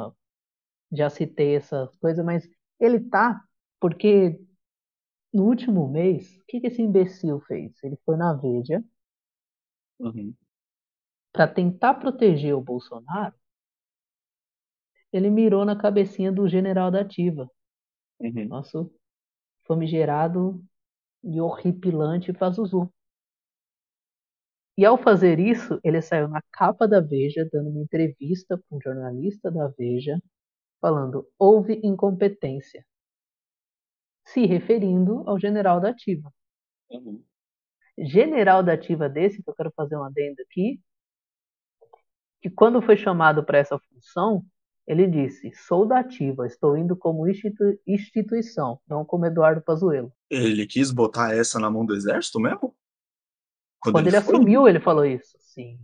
[0.92, 2.48] Já citei essa coisa, mas
[2.80, 3.44] ele tá
[3.80, 4.40] porque
[5.34, 7.72] no último mês, o que, que esse imbecil fez?
[7.84, 8.84] Ele foi na Veja
[10.00, 10.34] uhum.
[11.32, 13.36] para tentar proteger o Bolsonaro.
[15.12, 17.50] Ele mirou na cabecinha do general da Ativa,
[18.20, 18.48] uhum.
[18.48, 18.92] nosso
[19.66, 20.64] famigerado
[21.24, 22.92] e horripilante Pazuzu.
[24.78, 28.82] E ao fazer isso, ele saiu na capa da Veja, dando uma entrevista para um
[28.82, 30.22] jornalista da Veja,
[30.80, 32.86] falando: houve incompetência
[34.24, 36.32] se referindo ao general da ativa.
[36.92, 37.24] Uhum.
[37.98, 40.80] General da ativa desse, que eu quero fazer um adendo aqui,
[42.42, 44.46] que quando foi chamado para essa função,
[44.86, 50.12] ele disse: Sou da ativa, estou indo como institu instituição, não como Eduardo Pazuello.
[50.30, 52.76] Ele quis botar essa na mão do exército mesmo?
[53.80, 55.38] Quando, quando ele, ele assumiu, ele falou isso.
[55.40, 55.80] Sim.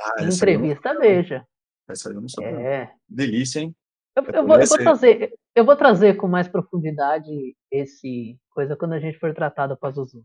[0.00, 1.46] Ah, em entrevista, veja.
[1.88, 2.50] Essa eu não sabia.
[2.50, 2.94] É.
[3.08, 3.74] Delícia, hein?
[4.16, 8.92] Eu, eu, vou, eu, vou, trazer, eu vou trazer com mais profundidade esse coisa quando
[8.92, 10.22] a gente for tratar do Pazuzu.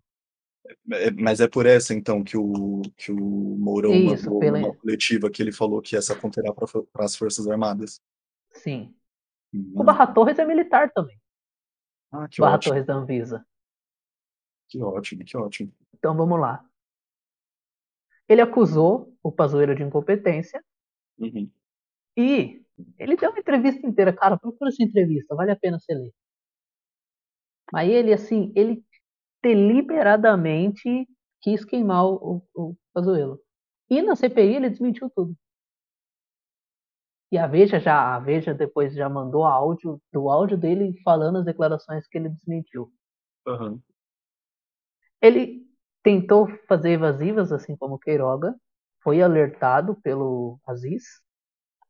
[0.91, 4.57] É, mas é por essa, então, que o, que o Mourão Isso, mandou pela...
[4.60, 8.02] uma coletiva que ele falou que essa conterá para as Forças Armadas.
[8.52, 8.94] Sim.
[9.53, 9.73] Hum.
[9.76, 11.18] O Barra Torres é militar também.
[12.11, 12.73] Ah, que Barra ótimo.
[12.73, 13.45] Torres da Anvisa.
[14.68, 15.72] Que ótimo, que ótimo.
[15.94, 16.66] Então vamos lá.
[18.28, 20.64] Ele acusou o Pazuello de incompetência
[21.18, 21.49] uhum.
[22.16, 22.62] e
[22.98, 26.14] ele deu uma entrevista inteira, cara, procura essa entrevista, vale a pena você ler.
[27.72, 28.84] Mas ele, assim, ele
[29.41, 31.08] deliberadamente
[31.41, 33.40] quis queimar o, o, o Pazuello.
[33.90, 35.36] E na CPI ele desmentiu tudo.
[37.32, 41.45] E a Veja já, a Veja depois já mandou áudio do áudio dele falando as
[41.45, 42.91] declarações que ele desmentiu.
[43.45, 43.82] Uhum.
[45.22, 45.66] Ele
[46.08, 48.56] tentou fazer evasivas, assim como Queiroga,
[49.04, 51.04] foi alertado pelo Aziz,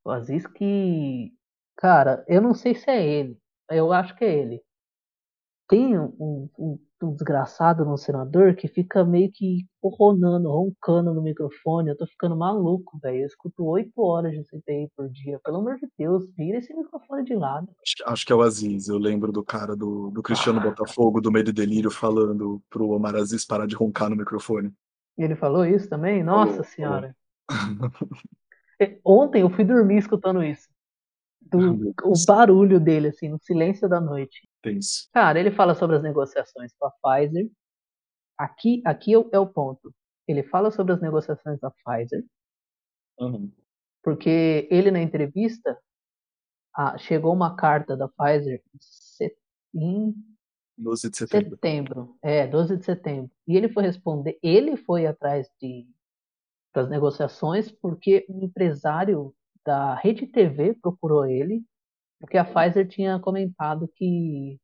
[0.03, 1.31] o Aziz que,
[1.75, 3.39] cara, eu não sei se é ele,
[3.69, 4.63] eu acho que é ele.
[5.69, 11.89] Tem um, um, um desgraçado no senador que fica meio que ronando, roncando no microfone.
[11.89, 13.19] Eu tô ficando maluco, velho.
[13.19, 15.39] Eu escuto oito horas de CPI por dia.
[15.43, 17.67] Pelo amor de Deus, vira esse microfone de lado.
[18.05, 18.87] Acho, que é o Aziz.
[18.87, 20.63] Eu lembro do cara do, do Cristiano ah.
[20.63, 24.73] Botafogo, do Medo e Delírio, falando pro Omar Aziz parar de roncar no microfone.
[25.17, 26.23] Ele falou isso também?
[26.23, 27.15] Nossa falou, senhora.
[27.49, 27.91] Falou.
[29.03, 30.67] Ontem eu fui dormir escutando isso.
[31.49, 34.47] Do, o barulho dele, assim, no silêncio da noite.
[34.61, 35.09] Penso.
[35.13, 37.49] Cara, ele fala sobre as negociações com a Pfizer.
[38.37, 39.93] Aqui, aqui é, é o ponto.
[40.27, 42.23] Ele fala sobre as negociações da Pfizer.
[43.19, 43.51] Uhum.
[44.03, 45.77] Porque ele, na entrevista,
[46.75, 48.61] ah, chegou uma carta da Pfizer
[49.73, 50.13] em
[50.77, 51.49] 12 de setembro.
[51.49, 52.17] setembro.
[52.21, 53.31] É, 12 de setembro.
[53.47, 55.87] E ele foi responder, ele foi atrás de
[56.71, 59.33] para as negociações, porque um empresário
[59.67, 61.61] da Rede TV procurou ele,
[62.21, 64.57] porque a Pfizer tinha comentado que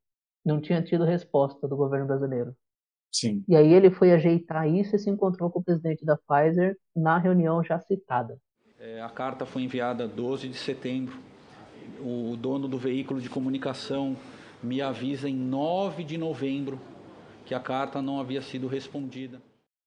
[0.45, 2.55] não tinha tido resposta do governo brasileiro.
[3.11, 3.43] Sim.
[3.45, 7.17] E aí ele foi ajeitar isso e se encontrou com o presidente da Pfizer na
[7.17, 8.39] reunião já citada.
[8.79, 11.19] É, a carta foi enviada 12 de setembro.
[11.99, 14.15] O dono do veículo de comunicação
[14.63, 16.79] me avisa em 9 de novembro
[17.45, 19.41] que a carta não havia sido respondida.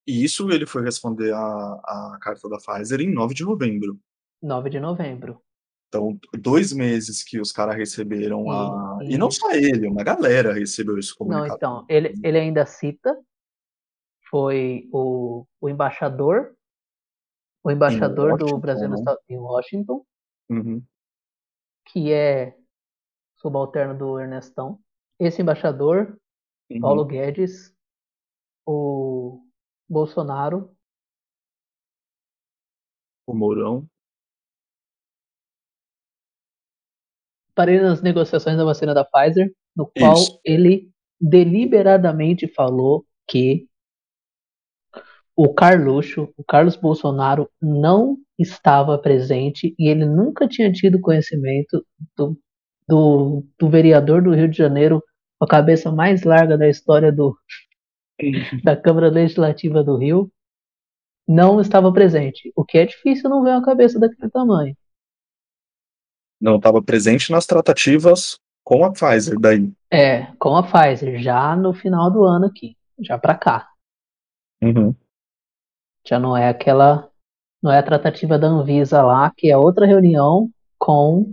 [0.07, 3.99] E isso ele foi responder a, a carta da Pfizer em 9 de novembro.
[4.43, 5.43] 9 de novembro.
[5.89, 8.99] Então, dois meses que os caras receberam a.
[9.03, 11.57] E- E não só ele, uma galera recebeu esse Não, comunicado.
[11.57, 13.17] então, ele, ele ainda cita,
[14.29, 16.55] foi o, o embaixador,
[17.63, 18.97] o embaixador do Brasil né?
[18.97, 20.05] Estados- em Washington,
[20.51, 20.83] Uhum.
[21.87, 22.57] que é
[23.37, 24.81] subalterno do Ernestão.
[25.19, 26.19] Esse embaixador,
[26.69, 26.81] Uhum.
[26.81, 27.73] Paulo Guedes,
[28.67, 29.41] o
[29.89, 30.75] Bolsonaro,
[33.25, 33.89] O Mourão.
[37.57, 40.39] Parei nas negociações da vacina da Pfizer, no qual Isso.
[40.45, 43.67] ele deliberadamente falou que
[45.35, 51.85] o Carluxo, o Carlos Bolsonaro, não estava presente e ele nunca tinha tido conhecimento
[52.17, 52.39] do,
[52.89, 55.03] do, do vereador do Rio de Janeiro,
[55.41, 57.37] a cabeça mais larga da história do,
[58.65, 60.31] da Câmara Legislativa do Rio,
[61.27, 62.53] não estava presente.
[62.55, 64.75] O que é difícil não ver uma cabeça daquele tamanho.
[66.41, 69.73] Não estava presente nas tratativas com a Pfizer daí.
[69.91, 73.71] É, com a Pfizer, já no final do ano aqui, já pra cá.
[74.61, 74.95] Uhum.
[76.07, 77.09] Já não é aquela,
[77.63, 81.33] não é a tratativa da Anvisa lá, que é outra reunião com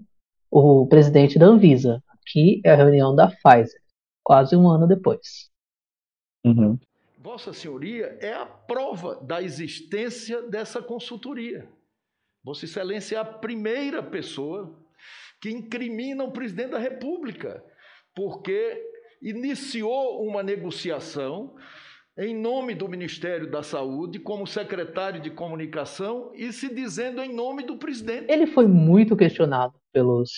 [0.49, 2.03] o presidente da Anvisa.
[2.09, 3.81] Aqui é a reunião da Pfizer,
[4.23, 5.49] quase um ano depois.
[6.45, 6.77] Uhum.
[7.17, 11.67] Vossa Senhoria é a prova da existência dessa consultoria.
[12.43, 14.82] Vossa Excelência é a primeira pessoa
[15.43, 17.61] que incrimina o presidente da República,
[18.15, 18.81] porque
[19.21, 21.53] iniciou uma negociação
[22.17, 27.63] em nome do Ministério da Saúde, como secretário de comunicação, e se dizendo em nome
[27.63, 28.31] do presidente.
[28.31, 30.29] Ele foi muito questionado pelos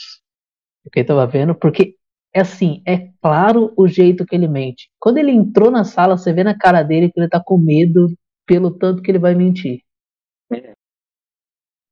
[0.91, 1.97] quem estava vendo, porque
[2.33, 4.89] é assim, é claro o jeito que ele mente.
[4.99, 8.07] Quando ele entrou na sala, você vê na cara dele que ele tá com medo
[8.43, 9.81] pelo tanto que ele vai mentir.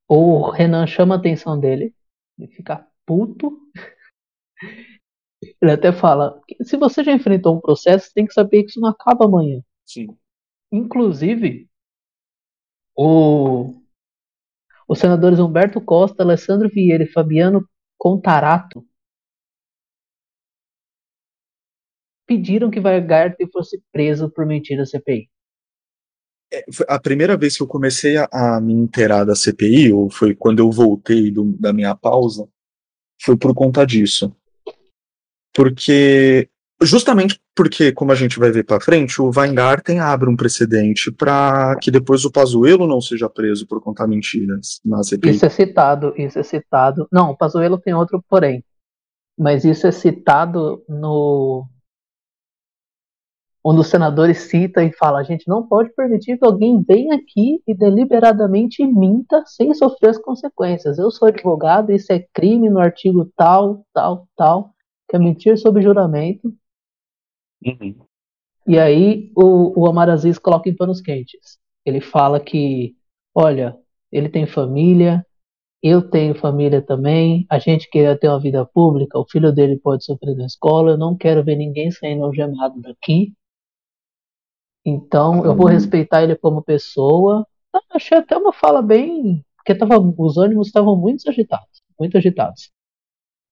[0.10, 1.94] O Renan chama a atenção dele,
[2.40, 3.60] ele fica puto.
[5.62, 8.90] Ele até fala: se você já enfrentou um processo, tem que saber que isso não
[8.90, 9.62] acaba amanhã.
[9.86, 10.16] Sim.
[10.72, 11.70] Inclusive,
[12.96, 13.74] o,
[14.88, 17.68] os senadores Humberto Costa, Alessandro Vieira e Fabiano
[17.98, 18.86] Contarato
[22.28, 25.30] pediram que Weigarten fosse preso por mentir à CPI.
[26.52, 30.36] É, a primeira vez que eu comecei a, a me inteirar da CPI, ou foi
[30.36, 32.48] quando eu voltei do- da minha pausa,
[33.24, 34.36] foi por conta disso.
[35.56, 36.50] Porque,
[36.82, 41.78] justamente porque, como a gente vai ver pra frente, o Weingarten abre um precedente para
[41.80, 45.30] que depois o Pazuello não seja preso por contar mentiras na CPI.
[45.30, 47.08] Isso é citado, isso é citado.
[47.12, 48.64] Não, o Pazuello tem outro porém.
[49.38, 51.68] Mas isso é citado no
[53.64, 57.62] onde os senadores cita e fala, a gente não pode permitir que alguém venha aqui
[57.66, 60.98] e deliberadamente minta sem sofrer as consequências.
[61.00, 64.74] Eu sou advogado, isso é crime no artigo tal, tal, tal,
[65.08, 66.54] que é mentir sob juramento.
[67.66, 67.96] Uhum.
[68.68, 71.58] E aí o, o Omar Aziz coloca em panos quentes.
[71.86, 72.96] Ele fala que,
[73.34, 73.78] olha,
[74.12, 75.26] ele tem família,
[75.82, 80.04] eu tenho família também, a gente quer ter uma vida pública, o filho dele pode
[80.04, 83.34] sofrer na escola, eu não quero ver ninguém saindo algemado daqui.
[84.86, 87.48] Então eu vou respeitar ele como pessoa.
[87.74, 89.44] Eu achei até uma fala bem.
[89.56, 92.70] Porque tava, os ânimos estavam muito agitados, muito agitados.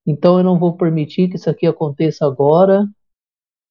[0.05, 2.85] Então eu não vou permitir que isso aqui aconteça agora.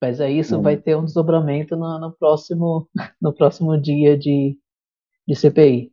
[0.01, 0.63] Mas aí isso Hum.
[0.63, 2.89] vai ter um desdobramento no, no próximo,
[3.21, 4.59] no próximo dia de,
[5.29, 5.93] de CPI.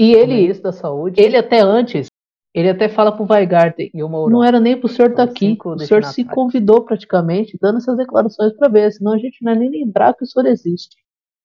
[0.00, 2.08] E ele, isso da saúde, ele até antes,
[2.54, 4.38] ele até fala pro Weigarten, E o Mourão?
[4.38, 7.96] não era nem pro senhor estar São aqui, o senhor se convidou praticamente, dando essas
[7.96, 10.96] declarações para ver, senão a gente não vai nem lembrar que o senhor existe.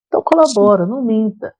[0.06, 1.52] Então colabora, não minta.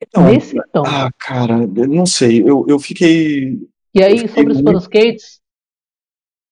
[0.00, 0.82] Então, Nesse tom.
[0.86, 3.58] ah, cara, eu não sei, eu, eu fiquei.
[3.94, 5.40] E aí, fiquei sobre os muito- panos quentes,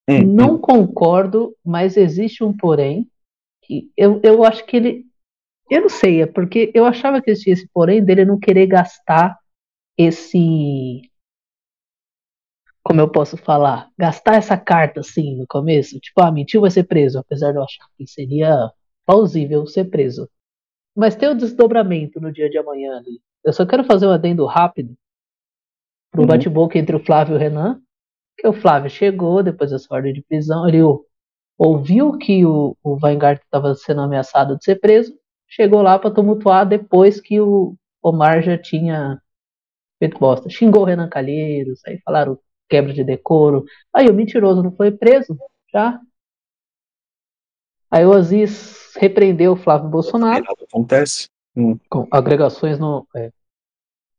[0.08, 3.08] Hum, não concordo, mas existe um porém,
[3.62, 5.06] que eu, eu acho que ele.
[5.70, 9.38] Eu não sei, é porque eu achava que existia esse porém dele não querer gastar
[9.96, 11.02] esse.
[12.82, 13.90] Como eu posso falar?
[13.98, 16.00] Gastar essa carta assim no começo.
[16.00, 17.18] Tipo, ah, mentiu, vai ser preso.
[17.18, 18.70] Apesar de eu achar que seria
[19.06, 20.28] plausível ser preso.
[20.96, 23.20] Mas tem o desdobramento no dia de amanhã ali.
[23.44, 24.96] Eu só quero fazer um adendo rápido
[26.10, 26.26] pro Uhum.
[26.26, 27.80] bate-boca entre o Flávio e o Renan.
[28.38, 30.66] Que o Flávio chegou depois dessa ordem de prisão.
[30.66, 30.82] Ele,
[31.60, 35.12] ouviu que o, o Weingarten estava sendo ameaçado de ser preso,
[35.46, 39.20] chegou lá para tumultuar depois que o Omar já tinha
[40.00, 40.48] feito bosta.
[40.48, 42.36] Xingou o Renan Calheiros, aí falaram
[42.68, 43.64] quebra de decoro.
[43.92, 45.38] Aí o mentiroso não foi preso,
[45.72, 46.00] já.
[47.90, 50.44] Aí o Aziz repreendeu o Flávio Bolsonaro.
[50.44, 51.28] Nada acontece.
[51.56, 51.76] Hum.
[51.88, 53.06] Com agregações no.
[53.14, 53.30] É,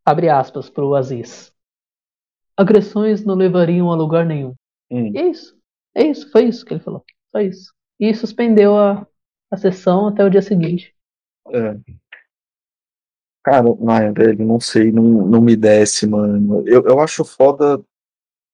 [0.06, 1.52] abre aspas para o Aziz.
[2.56, 4.53] Agressões não levariam a lugar nenhum.
[4.90, 5.12] Hum.
[5.14, 5.58] E é isso.
[5.95, 7.03] É isso, foi isso que ele falou.
[7.32, 7.74] Só isso.
[7.99, 9.08] E suspendeu a,
[9.49, 10.94] a sessão até o dia seguinte.
[11.48, 11.78] É.
[13.43, 16.63] Cara, ai, velho, não sei, não, não me desce, mano.
[16.68, 17.81] Eu, eu acho foda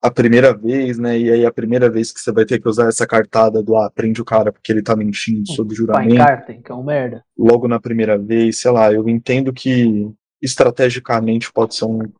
[0.00, 1.18] a primeira vez, né?
[1.18, 3.90] E aí a primeira vez que você vai ter que usar essa cartada do ah,
[3.90, 6.14] prende o cara porque ele tá mentindo sobre o juramento.
[6.62, 7.24] Que é um merda.
[7.36, 10.10] Logo na primeira vez, sei lá, eu entendo que
[10.40, 12.10] estrategicamente pode ser um-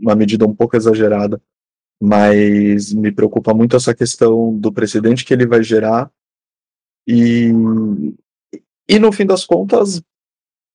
[0.00, 1.40] uma medida um pouco exagerada,
[2.00, 6.10] mas me preocupa muito essa questão do precedente que ele vai gerar
[7.06, 7.50] e,
[8.88, 10.00] e no fim das contas,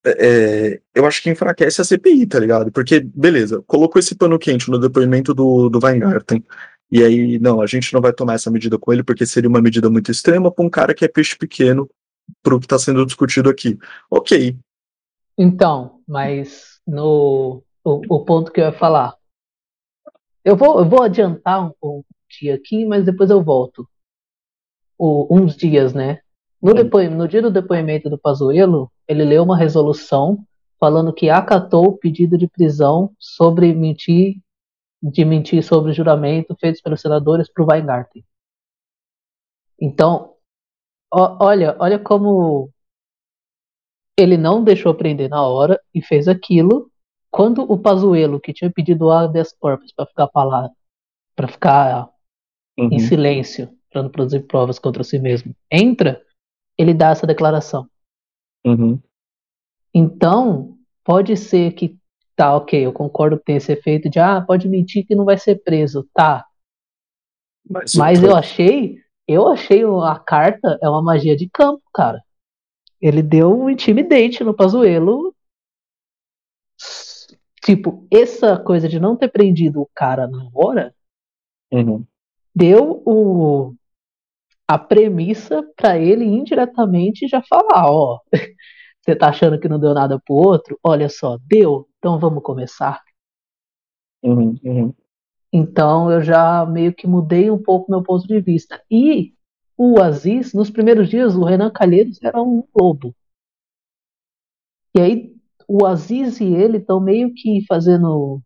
[0.05, 2.71] é, eu acho que enfraquece a CPI, tá ligado?
[2.71, 6.43] Porque, beleza, colocou esse pano quente no depoimento do, do Weingarten.
[6.91, 9.61] E aí, não, a gente não vai tomar essa medida com ele porque seria uma
[9.61, 11.89] medida muito extrema para um cara que é peixe pequeno
[12.43, 13.77] pro que está sendo discutido aqui.
[14.09, 14.57] Ok,
[15.37, 19.15] Então, mas no o, o ponto que eu ia falar.
[20.43, 22.03] Eu vou, eu vou adiantar um, um
[22.39, 23.87] dia aqui, mas depois eu volto.
[24.97, 26.19] O- uns dias, né?
[26.61, 30.45] No, depoim, no dia do depoimento do Pazuello, ele leu uma resolução
[30.79, 34.35] falando que acatou o pedido de prisão sobre mentir,
[35.01, 38.23] de mentir sobre o juramento feitos pelos senadores para o Weingarten.
[39.79, 40.35] Então,
[41.11, 42.71] ó- olha, olha como
[44.17, 46.91] ele não deixou prender na hora e fez aquilo
[47.31, 50.69] quando o Pazuello, que tinha pedido habeas corpus para ficar lá,
[51.35, 52.09] para ficar
[52.77, 52.99] em Uhum.
[52.99, 56.21] silêncio, para não produzir provas contra si mesmo, entra,
[56.77, 57.87] ele dá essa declaração.
[58.65, 58.99] Uhum.
[59.93, 61.97] Então, pode ser que
[62.35, 65.37] tá, ok, eu concordo que tem esse efeito de ah, pode mentir que não vai
[65.37, 66.45] ser preso, tá.
[67.69, 72.23] Mas, Mas eu achei, eu achei a carta é uma magia de campo, cara.
[72.99, 75.35] Ele deu um intimidate no Pazuello.
[77.63, 80.93] Tipo, essa coisa de não ter prendido o cara na hora
[81.71, 82.05] Uhum.
[82.53, 83.73] deu o,
[84.71, 88.21] a premissa pra ele indiretamente já falar, ó,
[89.01, 90.79] você tá achando que não deu nada pro outro?
[90.81, 93.01] Olha só, deu, então vamos começar.
[94.23, 94.55] Uhum.
[94.63, 94.93] Uhum.
[95.51, 98.81] Então eu já meio que mudei um pouco meu ponto de vista.
[98.89, 99.33] E
[99.77, 103.13] o Aziz, nos primeiros dias, o Renan Calheiros era um lobo.
[104.95, 105.35] E aí
[105.67, 108.41] o Aziz e ele estão meio que fazendo.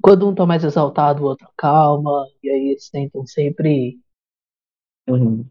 [0.00, 2.24] Quando um tá mais exaltado, o outro calma.
[2.40, 3.98] E aí eles tentam sempre.
[5.08, 5.44] Uhum.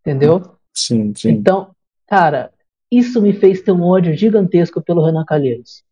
[0.00, 0.58] Entendeu?
[0.74, 1.30] Sim, sim.
[1.30, 1.74] Então,
[2.06, 2.52] cara,
[2.90, 5.84] isso me fez ter um ódio gigantesco pelo Renan Calheiros.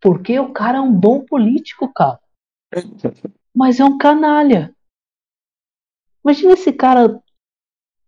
[0.00, 2.18] Porque o cara é um bom político, cara.
[3.54, 4.74] Mas é um canalha.
[6.24, 7.20] Imagina esse cara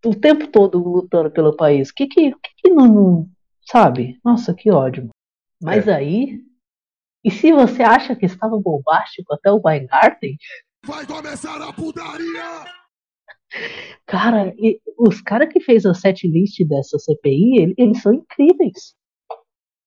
[0.04, 1.92] o tempo todo lutando pelo país.
[1.92, 3.30] Que que, que, que não, não-
[3.64, 4.18] Sabe?
[4.24, 5.08] Nossa, que ódio.
[5.62, 6.42] Mas aí.
[7.24, 10.36] E se você acha que estava bombástico até o Weingarten,
[10.84, 12.64] Vai começar a putaria!
[14.06, 18.94] cara, e- os caras que fez a setlist dessa CPI, ele- eles são incríveis.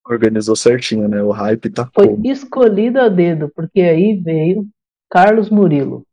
[0.07, 1.21] Organizou certinho, né?
[1.21, 2.25] O hype tá Foi como?
[2.25, 4.67] escolhido a dedo, porque aí veio
[5.09, 6.05] Carlos Murilo,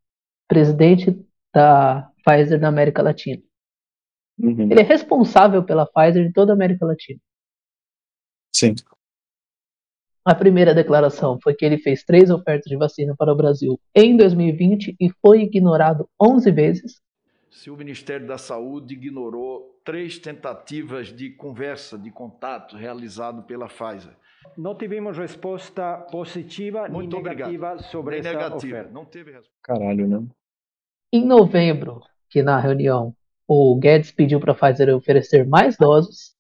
[0.49, 1.15] presidente
[1.55, 3.43] da Pfizer da América Latina.
[4.39, 4.71] Uhum.
[4.71, 7.21] Ele é responsável pela Pfizer em toda a América Latina.
[8.55, 8.75] Sim.
[10.25, 14.17] A primeira declaração foi que ele fez três ofertas de vacina para o Brasil em
[14.17, 17.01] 2020 e foi ignorado 11 vezes.
[17.51, 24.17] Se o Ministério da Saúde ignorou três tentativas de conversa, de contato realizado pela Pfizer.
[24.57, 27.91] Não tivemos resposta positiva Muito nem negativa obrigado.
[27.91, 28.57] sobre Nem essa negativa.
[28.77, 28.93] oferta.
[28.93, 29.53] Não teve resposta.
[29.63, 30.27] Caralho, né?
[31.13, 32.01] Em novembro,
[32.31, 33.15] que na reunião
[33.47, 36.35] o Guedes pediu para a Pfizer oferecer mais doses.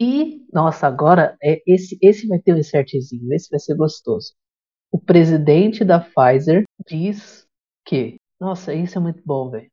[0.00, 4.34] E, nossa, agora é esse, esse vai ter um insertzinho, esse vai ser gostoso.
[4.92, 7.46] O presidente da Pfizer diz
[7.84, 9.70] que, nossa, isso é muito bom, velho.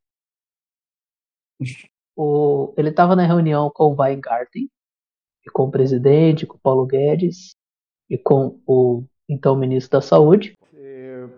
[2.78, 4.70] Ele estava na reunião com o Weingarten,
[5.46, 7.56] e com o presidente, com o Paulo Guedes
[8.10, 10.54] e com o então ministro da Saúde.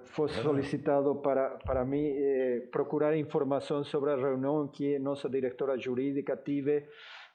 [0.06, 6.38] Fosse solicitado para, para mim eh, procurar informação sobre a reunião que nossa diretora jurídica
[6.38, 6.88] tive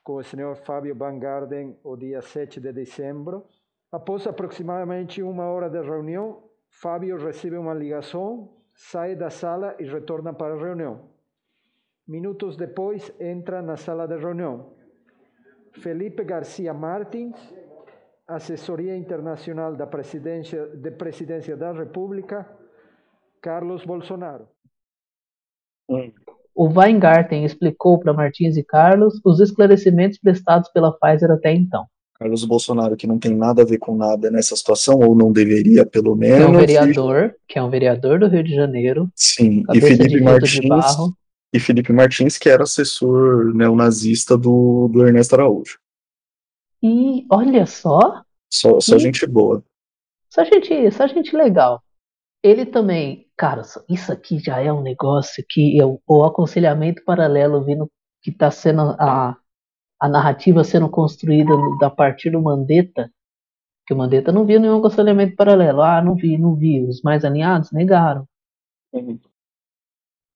[0.03, 3.45] com o senhor Fábio Van Garden o dia 7 de dezembro.
[3.93, 10.33] Após aproximadamente uma hora de reunião, Fábio recebe uma ligação sai da sala e retorna
[10.33, 11.11] para a reunião.
[12.07, 14.75] Minutos depois, entra na sala de reunião.
[15.73, 17.37] Felipe Garcia Martins,
[18.27, 22.49] assessoria internacional da presidência, de presidência da República,
[23.41, 24.49] Carlos Bolsonaro.
[26.55, 31.87] O Weingarten explicou para Martins e Carlos os esclarecimentos prestados pela Pfizer até então.
[32.21, 35.87] Carlos Bolsonaro, que não tem nada a ver com nada nessa situação, ou não deveria,
[35.87, 36.37] pelo menos.
[36.37, 39.09] Que é um vereador, que é um vereador do Rio de Janeiro.
[39.17, 40.65] Sim, e Felipe Martins.
[41.53, 45.79] E Felipe Martins, que era assessor neonazista do, do Ernesto Araújo.
[46.83, 48.23] E olha só.
[48.53, 49.65] Só, só gente boa.
[50.29, 51.83] Só gente, só gente legal.
[52.43, 57.91] Ele também, cara, isso aqui já é um negócio que é o, aconselhamento paralelo vindo
[58.23, 59.35] que está sendo a,
[59.99, 63.11] a narrativa sendo construída a partir do Mandetta,
[63.87, 65.81] que o Mandetta não viu nenhum aconselhamento paralelo.
[65.81, 66.87] Ah, não vi, não vi.
[66.87, 68.29] Os mais alinhados negaram.
[68.93, 69.19] Uhum.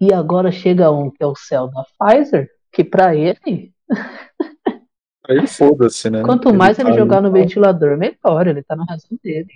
[0.00, 3.74] E agora chega um que é o céu da Pfizer, que para ele.
[5.28, 6.22] Aí foda-se, né?
[6.22, 8.46] Quanto ele mais ele tá jogar no ventilador, melhor.
[8.46, 9.52] Ele tá na razão dele.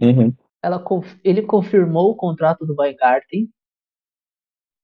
[0.00, 0.34] Uhum.
[0.66, 0.84] Ela,
[1.22, 3.48] ele confirmou o contrato do Weingarten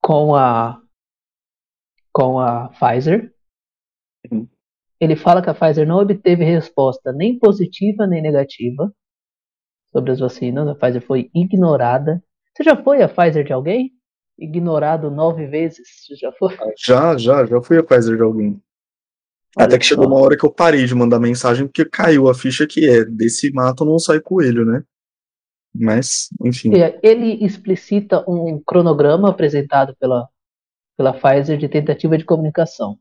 [0.00, 0.80] com a
[2.12, 3.34] com a Pfizer.
[4.30, 4.48] Uhum.
[5.00, 8.94] Ele fala que a Pfizer não obteve resposta nem positiva nem negativa
[9.90, 10.68] sobre as vacinas.
[10.68, 12.22] A Pfizer foi ignorada.
[12.54, 13.90] Você já foi a Pfizer de alguém?
[14.38, 16.06] Ignorado nove vezes?
[16.06, 16.56] Você já foi?
[16.78, 18.62] Já, já, já fui a Pfizer de alguém.
[19.56, 22.34] Olha Até que chegou uma hora que eu parei de mandar mensagem porque caiu a
[22.36, 24.84] ficha que é desse mato não sai coelho, né?
[25.74, 26.73] Mas, enfim.
[27.03, 30.28] Ele explicita um cronograma apresentado pela,
[30.97, 32.99] pela Pfizer de tentativa de comunicação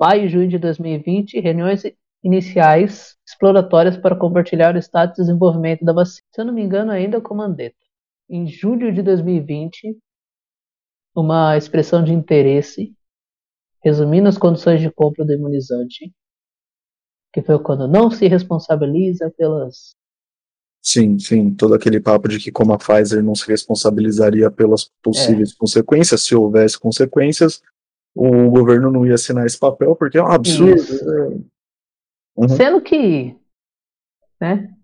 [0.00, 1.82] maio e junho de 2020, reuniões
[2.22, 6.26] iniciais exploratórias para compartilhar o status de desenvolvimento da vacina.
[6.32, 7.76] Se eu não me engano, ainda com Mandetta.
[8.28, 9.98] Em julho de 2020,
[11.14, 12.94] uma expressão de interesse,
[13.84, 16.10] resumindo as condições de compra do imunizante,
[17.32, 19.94] que foi quando não se responsabiliza pelas.
[20.82, 25.52] Sim, sim, todo aquele papo de que como a Pfizer não se responsabilizaria pelas possíveis
[25.52, 25.54] é.
[25.58, 27.62] consequências, se houvesse consequências,
[28.14, 30.82] o governo não ia assinar esse papel porque é um absurdo.
[32.36, 32.48] Uhum.
[32.48, 33.36] Sendo que,
[34.40, 34.74] né?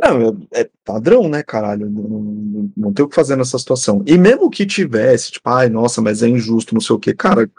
[0.00, 1.90] Não, é, é padrão, né, caralho?
[1.90, 4.02] Não, não, não, tem o que fazer nessa situação.
[4.06, 7.50] E mesmo que tivesse, tipo, ai, nossa, mas é injusto, não sei o que, cara,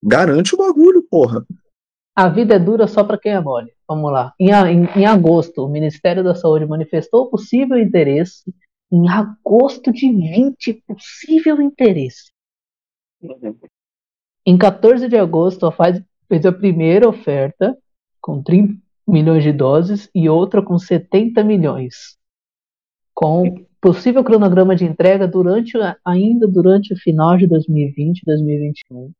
[0.00, 1.44] garante o bagulho, porra.
[2.14, 3.72] A vida é dura só para quem é mole.
[3.88, 4.34] Vamos lá.
[4.38, 8.52] Em, em, em agosto, o Ministério da Saúde manifestou possível interesse.
[8.92, 12.30] Em agosto de 20, possível interesse.
[13.22, 13.56] Uhum.
[14.46, 17.76] Em 14 de agosto, a Pfizer fez a primeira oferta
[18.20, 18.74] com 30
[19.06, 22.18] milhões de doses e outra com 70 milhões,
[23.14, 25.72] com possível cronograma de entrega durante
[26.04, 29.12] ainda durante o final de 2020 e 2021.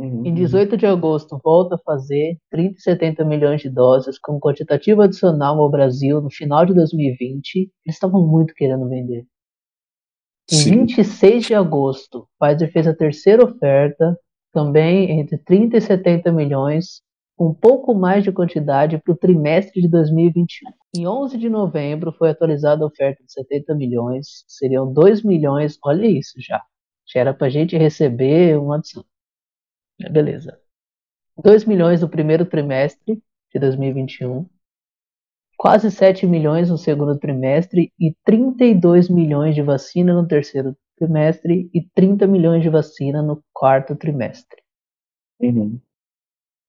[0.00, 0.24] Uhum.
[0.24, 5.02] Em 18 de agosto, volta a fazer 30 e 70 milhões de doses com quantitativo
[5.02, 7.70] adicional ao Brasil no final de 2020.
[7.84, 9.26] Eles estavam muito querendo vender.
[10.50, 10.70] Em Sim.
[10.86, 14.18] 26 de agosto, Pfizer fez a terceira oferta,
[14.54, 17.02] também entre 30 e 70 milhões,
[17.38, 20.70] um pouco mais de quantidade para o trimestre de 2021.
[20.96, 26.06] Em 11 de novembro foi atualizada a oferta de 70 milhões, seriam 2 milhões, olha
[26.06, 26.62] isso já.
[27.06, 29.04] Já era para a gente receber uma adição.
[30.08, 30.58] Beleza.
[31.36, 33.22] 2 milhões no primeiro trimestre
[33.52, 34.46] de 2021,
[35.56, 41.82] quase 7 milhões no segundo trimestre e 32 milhões de vacina no terceiro trimestre e
[41.94, 44.62] 30 milhões de vacina no quarto trimestre.
[45.40, 45.80] Uhum.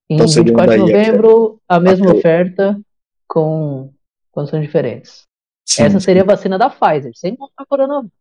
[0.10, 2.80] Em então, 24 de novembro, a mesma oferta
[3.28, 3.94] com
[4.32, 5.28] condições diferentes.
[5.66, 8.12] Sim, Essa seria a vacina da Pfizer, sem contar coronavírus.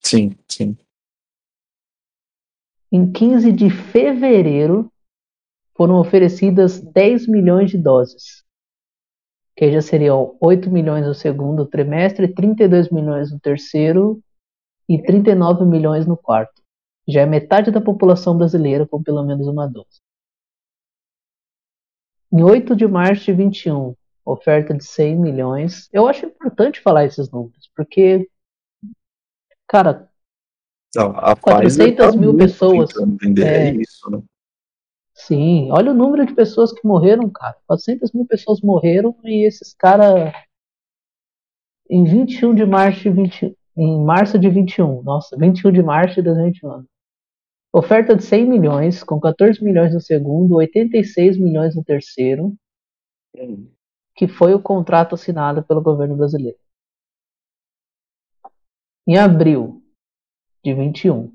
[0.00, 0.76] Sim, sim.
[2.90, 4.90] Em 15 de fevereiro,
[5.76, 8.46] foram oferecidas 10 milhões de doses
[9.56, 14.22] que já seriam 8 milhões no segundo trimestre, 32 milhões no terceiro
[14.86, 16.62] e 39 milhões no quarto.
[17.08, 20.02] Já é metade da população brasileira com pelo menos uma dose.
[22.30, 23.94] Em 8 de março de 21,
[24.26, 25.88] oferta de 100 milhões.
[25.90, 28.28] Eu acho importante falar esses números, porque,
[29.66, 30.10] cara,
[30.96, 32.90] Não, a 400 tá mil pessoas.
[33.38, 34.22] É, é isso, né?
[35.14, 37.56] Sim, olha o número de pessoas que morreram, cara.
[37.66, 40.32] 400 mil pessoas morreram e esses caras.
[41.88, 46.22] Em 21 de março de 20, em março de 21, nossa, 21 de março de
[46.22, 46.84] 2021.
[47.72, 52.54] Oferta de 100 milhões, com 14 milhões no segundo, 86 milhões no terceiro,
[54.14, 56.58] que foi o contrato assinado pelo governo brasileiro.
[59.06, 59.85] em abril
[60.66, 61.32] de 21.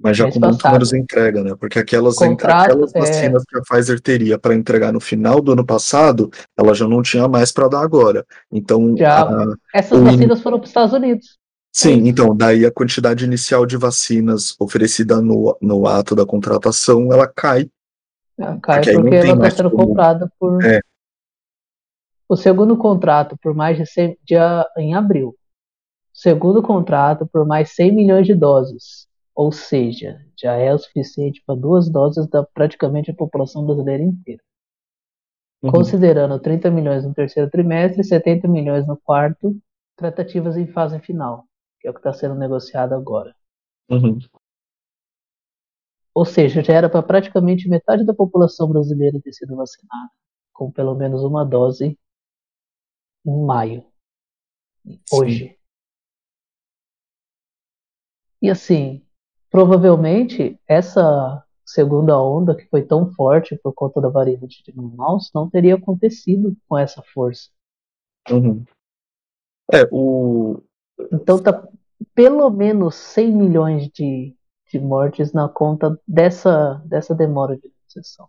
[0.00, 1.56] Mas já com números de entrega, né?
[1.58, 3.00] Porque aquelas, Contrato, aquelas é.
[3.00, 7.02] vacinas que a Pfizer teria para entregar no final do ano passado, ela já não
[7.02, 8.24] tinha mais para dar agora.
[8.52, 11.38] Então, Já- a- Essas o vacinas foram para os Estados Unidos.
[11.72, 17.26] Sim, então, daí a quantidade inicial de vacinas oferecida no, no ato da contratação, ela
[17.26, 17.68] cai.
[18.38, 20.64] Ela cai Porque porque ela está sendo como- comprada por.
[20.64, 20.80] É.
[22.28, 25.34] O segundo contrato por mais de 100, dia, em abril.
[26.18, 29.06] Segundo contrato por mais 100 milhões de doses.
[29.36, 34.42] Ou seja, já é o suficiente para duas doses da praticamente a população brasileira inteira.
[35.62, 35.70] Uhum.
[35.70, 39.56] Considerando 30 milhões no terceiro trimestre e 70 milhões no quarto,
[39.94, 41.44] tratativas em fase final,
[41.78, 43.32] que é o que está sendo negociado agora.
[43.88, 44.18] Uhum.
[46.12, 50.10] Ou seja, já era para praticamente metade da população brasileira ter sido vacinada,
[50.52, 51.96] com pelo menos uma dose
[53.24, 53.84] em maio,
[55.12, 55.57] hoje.
[58.40, 59.02] E assim,
[59.50, 65.50] provavelmente essa segunda onda que foi tão forte por conta da variante de Manaus não
[65.50, 67.50] teria acontecido com essa força.
[68.30, 68.64] Uhum.
[69.72, 70.62] É, o.
[71.12, 71.68] Então tá
[72.14, 74.34] pelo menos 100 milhões de,
[74.70, 78.28] de mortes na conta dessa, dessa demora de imunização.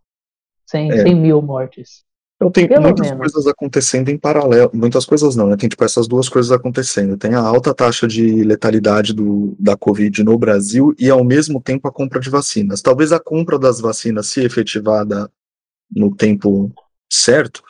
[0.68, 0.98] 100, É.
[1.04, 2.06] 100 mil mortes.
[2.40, 3.20] Então tem Pelo muitas menos.
[3.20, 4.72] coisas acontecendo em paralelo.
[4.74, 5.58] Muitas coisas não, né?
[5.58, 7.18] Tem tipo essas duas coisas acontecendo.
[7.18, 11.86] Tem a alta taxa de letalidade do, da Covid no Brasil e ao mesmo tempo
[11.86, 12.82] a compra de vacinas.
[12.82, 15.30] Talvez a compra das vacinas, se efetivada
[15.94, 16.72] no tempo
[17.12, 17.62] certo,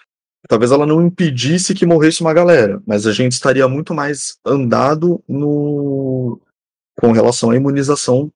[0.48, 5.24] talvez ela não impedisse que morresse uma galera, mas a gente estaria muito mais andado
[5.28, 6.40] no
[7.00, 8.32] com relação à imunização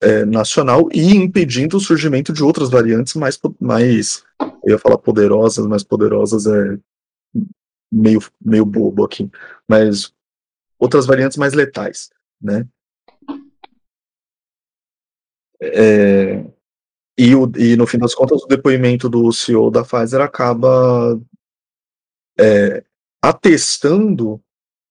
[0.00, 4.24] é, nacional e impedindo o surgimento de outras variantes mais, mais
[4.64, 6.78] eu ia falar poderosas, mas poderosas é
[7.90, 9.30] meio, meio bobo aqui,
[9.68, 10.12] mas
[10.78, 12.10] outras variantes mais letais,
[12.40, 12.66] né?
[15.60, 16.44] É,
[17.16, 21.18] e, o, e no fim das contas, o depoimento do CEO da Pfizer acaba
[22.38, 22.84] é,
[23.22, 24.40] atestando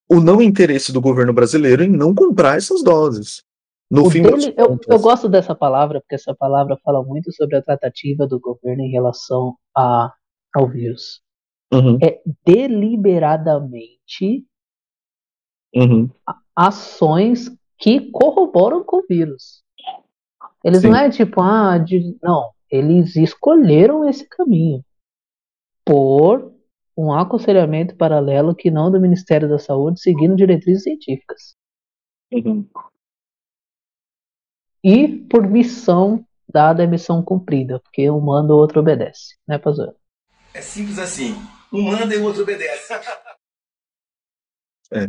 [0.09, 3.43] o não interesse do governo brasileiro em não comprar essas doses.
[3.89, 7.31] No O fim dele, eu, contas, eu gosto dessa palavra, porque essa palavra fala muito
[7.31, 10.11] sobre a tratativa do governo em relação a,
[10.55, 11.21] ao vírus.
[11.71, 14.45] Uhum, É deliberadamente
[15.75, 16.09] uhum,
[16.55, 19.63] ações que corroboram com o vírus.
[20.63, 20.99] Eles não Sim.
[20.99, 24.83] é tipo, ah, de, não, eles escolheram esse caminho
[25.85, 26.53] por
[26.95, 31.55] um aconselhamento paralelo que não do Ministério da Saúde, seguindo diretrizes científicas.
[32.31, 32.65] uhum.
[34.83, 39.95] E por missão dada é missão cumprida, porque um manda o outro obedece, né, Pazuello?
[40.53, 41.35] É simples assim.
[41.71, 42.93] Um manda e o outro obedece.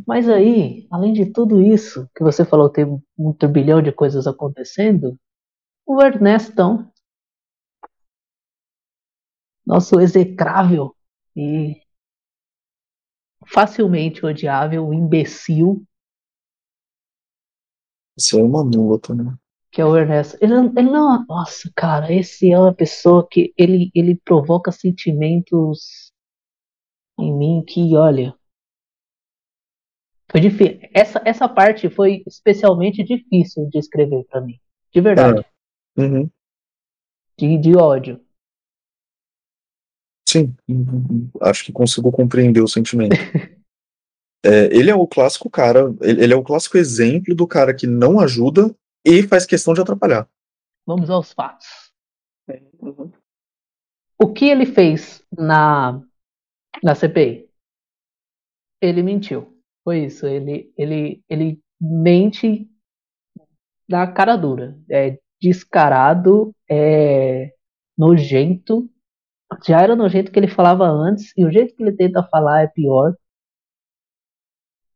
[0.06, 2.86] Mas aí, além de tudo isso que você falou, tem
[3.18, 5.18] um turbilhão de coisas acontecendo,
[5.84, 6.90] o Ernestão,
[9.66, 10.96] nosso execrável
[11.36, 11.82] e
[13.46, 15.84] facilmente odiável imbecil,
[18.16, 19.36] Isso é uma mula também.
[19.74, 20.38] Que é o Ernesto.
[20.40, 21.26] Ele, não- ele não.
[21.26, 26.12] Nossa, cara, esse é uma pessoa que ele, ele provoca sentimentos
[27.18, 28.32] em mim que, olha.
[30.30, 30.78] Foi difícil.
[30.94, 34.60] Essa, essa parte foi especialmente difícil de escrever pra mim.
[34.92, 35.44] De verdade.
[35.98, 36.30] Uhum.
[37.36, 38.20] De, de ódio.
[40.28, 40.54] Sim,
[41.40, 43.16] acho que consigo compreender o sentimento.
[44.46, 47.86] É, ele é o clássico cara, ele, ele é o clássico exemplo do cara que
[47.86, 50.28] não ajuda e faz questão de atrapalhar.
[50.86, 51.66] Vamos aos fatos.
[54.18, 56.00] O que ele fez na,
[56.82, 57.48] na CPI?
[58.80, 59.58] Ele mentiu.
[59.82, 60.26] Foi isso.
[60.26, 62.68] Ele, ele, ele mente
[63.88, 64.78] na cara dura.
[64.90, 67.52] É descarado, é
[67.96, 68.90] nojento.
[69.66, 72.66] Já era nojento que ele falava antes, e o jeito que ele tenta falar é
[72.66, 73.14] pior.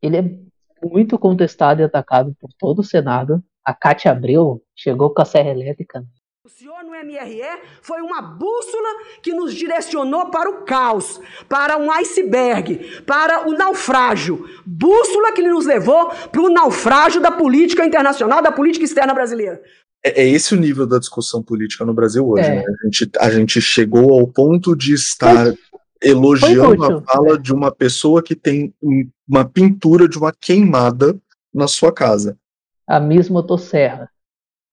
[0.03, 3.45] Ele é muito contestado e atacado por todo o Senado.
[3.69, 6.03] A Cátia Abreu chegou com a serra elétrica
[6.43, 7.43] O senhor no MRE
[7.83, 8.89] foi uma bússola
[9.23, 14.43] que nos direcionou para o caos, para um iceberg, para o naufrágio.
[14.65, 19.61] Bússola que nos levou para o naufrágio da política internacional, da política externa brasileira.
[20.03, 22.49] É, é esse o nível da discussão política no Brasil hoje.
[22.49, 22.55] É.
[22.55, 22.65] né?
[22.67, 25.53] A, gente, a gente chegou ao ponto de estar
[26.03, 31.21] elogiando a fala de uma pessoa que tem um- uma pintura de uma queimada
[31.53, 32.39] na sua casa.
[32.89, 34.11] A Miss Motosserra.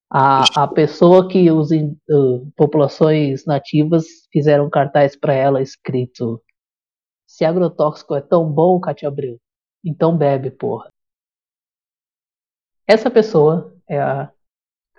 [0.09, 6.41] A, a pessoa que os uh, populações nativas fizeram cartaz para ela escrito:
[7.27, 9.37] Se agrotóxico é tão bom, Cátia Abreu,
[9.83, 10.89] então bebe, porra.
[12.87, 14.31] Essa pessoa é a,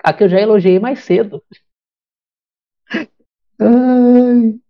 [0.04, 1.42] a que eu já elogiei mais cedo.
[3.60, 4.60] Ai.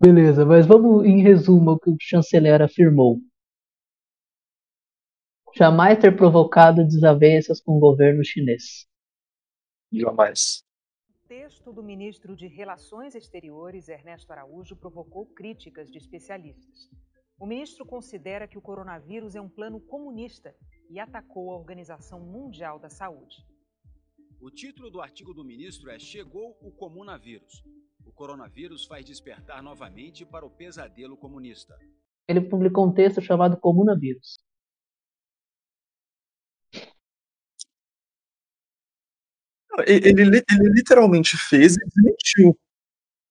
[0.00, 3.18] Beleza, mas vamos em resumo ao que o chanceler afirmou.
[5.58, 8.86] Jamais ter provocado desavenças com o governo chinês.
[9.90, 10.62] Jamais.
[11.08, 16.90] O texto do ministro de Relações Exteriores, Ernesto Araújo, provocou críticas de especialistas.
[17.40, 20.54] O ministro considera que o coronavírus é um plano comunista
[20.90, 23.36] e atacou a Organização Mundial da Saúde.
[24.38, 27.64] O título do artigo do ministro é Chegou o comunavírus.
[28.04, 31.74] O coronavírus faz despertar novamente para o pesadelo comunista.
[32.28, 34.44] Ele publicou um texto chamado Comunavírus.
[39.86, 42.58] Ele, ele, ele literalmente fez e desmentiu.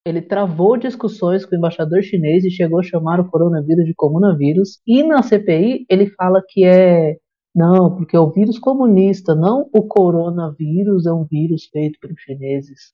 [0.05, 4.79] Ele travou discussões com o embaixador chinês e chegou a chamar o coronavírus de comunavírus.
[4.85, 7.17] E na CPI ele fala que é
[7.55, 12.93] não, porque é o vírus comunista, não o coronavírus é um vírus feito pelos chineses.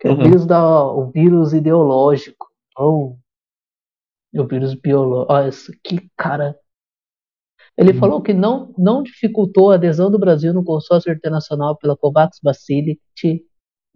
[0.00, 0.22] Que é o Uhum.
[0.24, 3.18] vírus da, o vírus ideológico, ou
[4.34, 5.32] o vírus biológico.
[5.32, 6.56] Olha isso, que cara.
[7.80, 12.38] Ele falou que não, não dificultou a adesão do Brasil no consórcio internacional pela COVAX
[12.38, 13.42] Facility,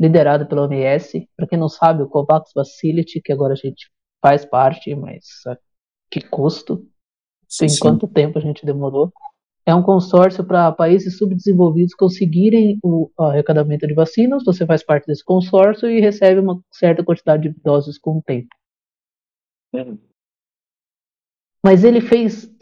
[0.01, 1.29] liderado pela OMS.
[1.37, 3.91] Para quem não sabe, o COVAX Facility, que agora a gente
[4.23, 5.59] faz parte, mas a
[6.11, 6.89] que custo?
[7.47, 7.79] Sim, Em sim.
[7.79, 9.13] quanto tempo a gente demorou?
[9.67, 14.45] É um consórcio para países subdesenvolvidos conseguirem o arrecadamento de vacinas.
[14.45, 18.49] Você faz parte desse consórcio e recebe uma certa quantidade de doses com o tempo.
[21.63, 22.54] Mas ele fez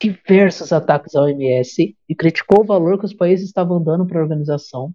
[0.00, 4.22] diversos ataques à OMS e criticou o valor que os países estavam dando para a
[4.22, 4.94] organização.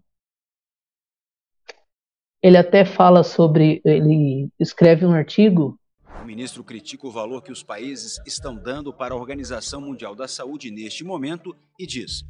[2.42, 3.82] Ele até fala sobre.
[3.86, 5.80] Ele escreve um artigo
[6.22, 10.28] O ministro critica o valor que os países estão dando para a Organização Mundial da
[10.28, 12.24] Saúde neste momento e diz: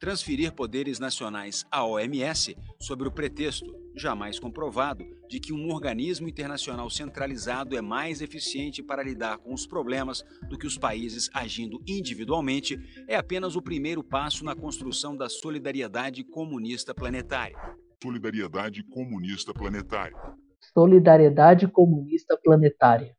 [0.00, 6.88] transferir poderes nacionais à OMS sob o pretexto, jamais comprovado, de que um organismo internacional
[6.88, 12.78] centralizado é mais eficiente para lidar com os problemas do que os países agindo individualmente,
[13.06, 17.56] é apenas o primeiro passo na construção da solidariedade comunista planetária.
[18.02, 20.16] Solidariedade comunista planetária.
[20.72, 23.16] Solidariedade Comunista Planetária.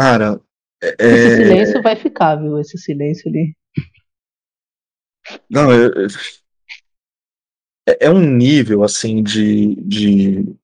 [0.00, 0.40] Cara,
[0.82, 2.58] é- Esse é, silêncio vai ficar, viu?
[2.58, 3.54] Esse silêncio ali.
[5.50, 5.88] não, é,
[7.86, 10.56] é, é um nível assim de, de,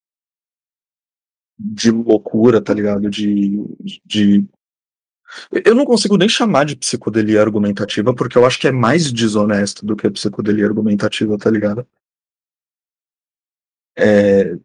[1.58, 3.10] de loucura, tá ligado?
[3.10, 3.62] De,
[4.06, 4.42] de.
[5.66, 9.84] Eu não consigo nem chamar de psicodelia argumentativa, porque eu acho que é mais desonesto
[9.84, 11.86] do que psicodelia argumentativa, tá ligado?
[13.98, 14.56] É,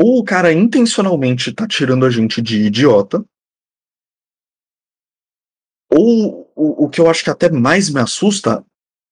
[0.00, 3.24] Ou o cara intencionalmente tá tirando a gente de idiota,
[5.90, 8.64] ou o, o que eu acho que até mais me assusta,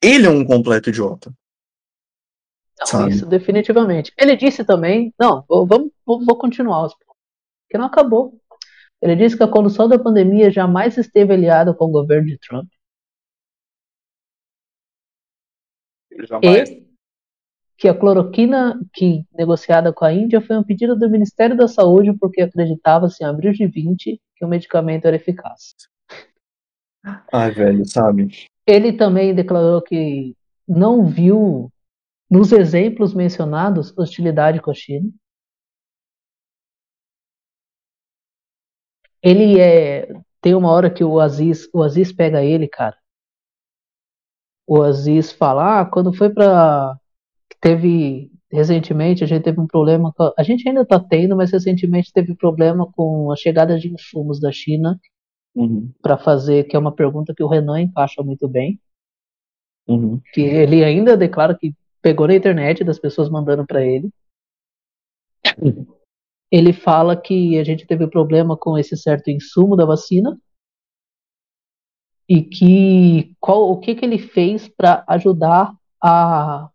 [0.02, 1.32] ele é um completo idiota.
[2.78, 3.10] Não, Sabe?
[3.10, 4.12] isso definitivamente.
[4.16, 8.38] Ele disse também, não, vou- vamos, vou, vou continuar, porque não acabou.
[9.02, 12.68] Ele disse que a condução da pandemia jamais esteve aliada com o governo de Trump
[16.28, 16.70] Jamais.
[16.70, 16.85] e
[17.76, 22.16] que a cloroquina que negociada com a Índia foi um pedido do Ministério da Saúde
[22.18, 25.74] porque acreditava-se em abril de 20 que o medicamento era eficaz.
[27.32, 28.28] Ai, velho, sabe?
[28.66, 30.34] Ele também declarou que
[30.66, 31.70] não viu
[32.30, 35.08] nos exemplos mencionados hostilidade com a China.
[39.22, 40.08] Ele é.
[40.40, 42.96] Tem uma hora que o Aziz, o Aziz pega ele, cara.
[44.66, 46.96] O Aziz fala, ah, quando foi pra.
[47.60, 48.30] Teve.
[48.50, 50.12] Recentemente a gente teve um problema.
[50.12, 54.40] Com, a gente ainda tá tendo, mas recentemente teve problema com a chegada de insumos
[54.40, 54.98] da China
[55.56, 58.78] Uhum, para fazer, que é uma pergunta que o Renan encaixa muito bem.
[59.88, 60.20] uhum.
[60.34, 64.10] Que ele ainda declara que pegou na internet das pessoas mandando para ele.
[66.52, 70.38] Ele fala que a gente teve problema com esse certo insumo da vacina
[72.28, 76.70] e que qual o que que ele fez para ajudar a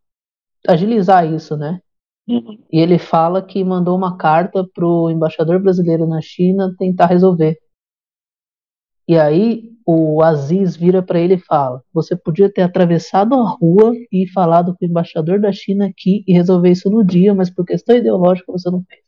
[0.68, 1.80] agilizar isso, né?
[2.28, 2.58] Uhum.
[2.72, 7.58] E ele fala que mandou uma carta pro embaixador brasileiro na China tentar resolver.
[9.08, 13.94] E aí o Aziz vira para ele e fala: Você podia ter atravessado a rua
[14.12, 17.66] e falado com o embaixador da China aqui e resolver isso no dia, mas por
[17.66, 19.02] questão ideológica você não fez.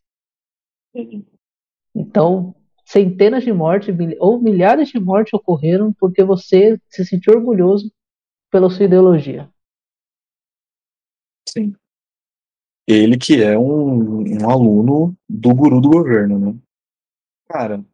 [1.94, 2.54] Então,
[2.84, 7.90] centenas de mortes ou milhares de mortes ocorreram porque você se sentiu orgulhoso
[8.50, 9.48] pela sua ideologia.
[11.54, 11.72] Sim.
[12.86, 16.58] Ele que é um, um aluno do guru do governo, né?
[17.48, 17.84] Cara,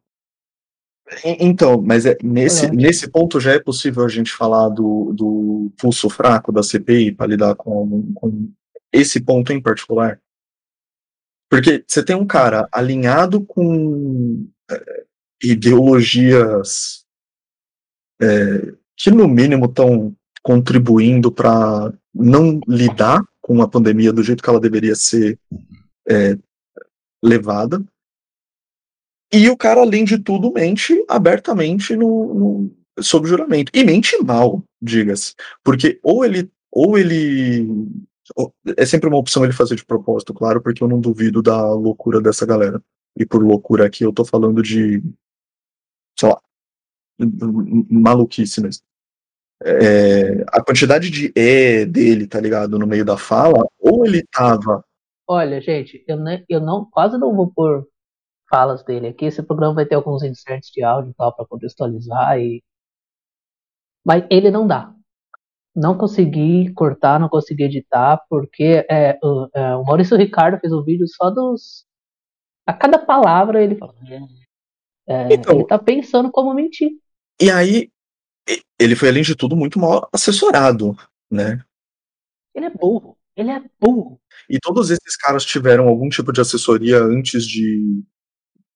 [1.23, 6.09] então, mas é, nesse, nesse ponto já é possível a gente falar do, do pulso
[6.09, 8.51] fraco da CPI para lidar com, com
[8.91, 10.19] esse ponto em particular?
[11.49, 15.05] Porque você tem um cara alinhado com é,
[15.43, 17.05] ideologias
[18.21, 24.49] é, que, no mínimo, estão contribuindo para não lidar com a pandemia do jeito que
[24.49, 25.39] ela deveria ser
[26.07, 26.37] é,
[27.23, 27.83] levada.
[29.33, 33.71] E o cara, além de tudo, mente abertamente no, no sob juramento.
[33.73, 35.33] E mente mal, diga-se.
[35.63, 36.51] Porque ou ele.
[36.71, 37.67] Ou ele.
[38.77, 42.21] É sempre uma opção ele fazer de propósito, claro, porque eu não duvido da loucura
[42.21, 42.81] dessa galera.
[43.17, 45.01] E por loucura aqui eu tô falando de.
[46.17, 46.41] sei lá.
[47.89, 48.83] maluquice mesmo.
[49.63, 54.83] É, a quantidade de é dele, tá ligado, no meio da fala, ou ele tava.
[55.27, 57.87] Olha, gente, eu, ne, eu não quase não vou pôr
[58.49, 59.25] falas dele aqui.
[59.25, 62.61] Esse programa vai ter alguns inserts de áudio e tal para contextualizar e
[64.05, 64.93] mas ele não dá.
[65.75, 70.83] Não consegui cortar, não consegui editar, porque é, o, é, o, Maurício Ricardo fez um
[70.83, 71.85] vídeo só dos.
[72.65, 73.93] A cada palavra ele fala.
[75.07, 76.91] É, então, ele tá pensando como mentir.
[77.39, 77.89] E aí,
[78.79, 80.95] ele foi, além de tudo, muito mal assessorado,
[81.29, 81.63] né?
[82.53, 83.17] Ele é burro.
[83.35, 84.19] Ele é burro.
[84.49, 88.03] E todos esses caras tiveram algum tipo de assessoria antes de,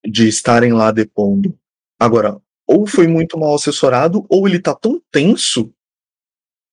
[0.04, 1.58] de estarem lá depondo.
[1.98, 5.72] Agora, ou foi muito mal assessorado, ou ele tá tão tenso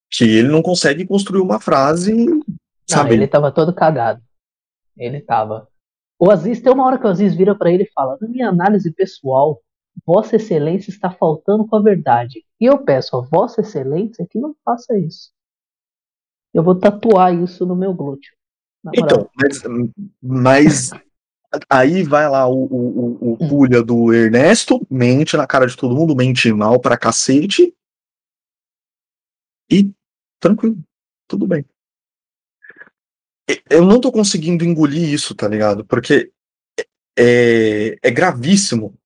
[0.10, 2.14] que ele não consegue construir uma frase.
[2.90, 3.10] Sabe?
[3.10, 4.22] Não, ele tava todo cagado.
[4.96, 5.68] Ele tava.
[6.20, 8.50] O Aziz, tem uma hora que o Aziz vira para ele e fala: Na minha
[8.50, 9.62] análise pessoal,
[10.06, 12.44] Vossa Excelência está faltando com a verdade.
[12.60, 15.32] E eu peço a Vossa Excelência que não faça isso.
[16.54, 18.34] Eu vou tatuar isso no meu glúteo.
[18.94, 19.64] Então, mas,
[20.22, 20.92] mas
[21.70, 25.96] Aí vai lá o, o, o, o pulha do Ernesto, mente na cara de todo
[25.96, 27.76] mundo, mente mal pra cacete.
[29.70, 29.92] E
[30.40, 30.78] tranquilo,
[31.28, 31.64] tudo bem.
[33.70, 35.86] Eu não tô conseguindo engolir isso, tá ligado?
[35.86, 36.32] Porque
[37.18, 38.98] é, é gravíssimo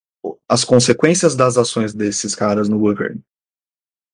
[0.49, 3.21] as consequências das ações desses caras no governo.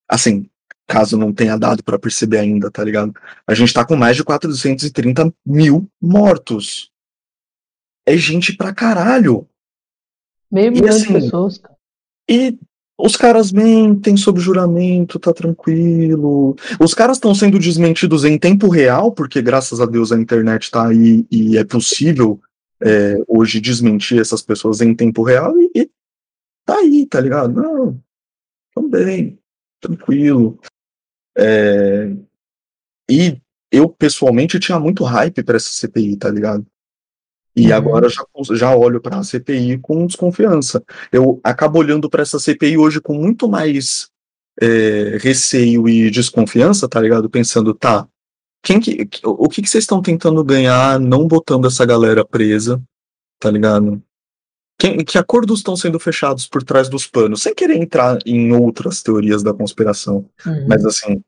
[0.09, 0.49] Assim,
[0.87, 3.13] caso não tenha dado para perceber ainda, tá ligado?
[3.47, 6.91] A gente tá com mais de 430 mil mortos
[8.05, 9.47] é gente pra caralho.
[10.51, 11.75] Meio milhão assim, de pessoas, cara.
[12.29, 12.57] E
[12.97, 16.55] os caras mentem sob juramento, tá tranquilo.
[16.79, 20.87] Os caras estão sendo desmentidos em tempo real, porque graças a Deus a internet tá
[20.87, 22.39] aí e é possível
[22.81, 25.89] é, hoje desmentir essas pessoas em tempo real e, e
[26.65, 27.53] tá aí, tá ligado?
[27.53, 28.01] Não,
[28.73, 29.39] também,
[29.79, 30.59] tranquilo.
[31.37, 32.11] É,
[33.09, 33.41] e
[33.71, 36.65] eu pessoalmente tinha muito hype para essa CPI, tá ligado?
[37.55, 37.75] E uhum.
[37.75, 40.83] agora já, já olho para a CPI com desconfiança.
[41.11, 44.09] Eu acabo olhando para essa CPI hoje com muito mais
[44.59, 47.29] é, receio e desconfiança, tá ligado?
[47.29, 48.07] Pensando, tá,
[48.63, 52.81] quem que, o que, que vocês estão tentando ganhar não botando essa galera presa,
[53.39, 54.01] tá ligado?
[54.83, 57.41] Quem, que acordos estão sendo fechados por trás dos panos?
[57.41, 60.67] Sem querer entrar em outras teorias da conspiração, uhum.
[60.67, 61.23] mas assim,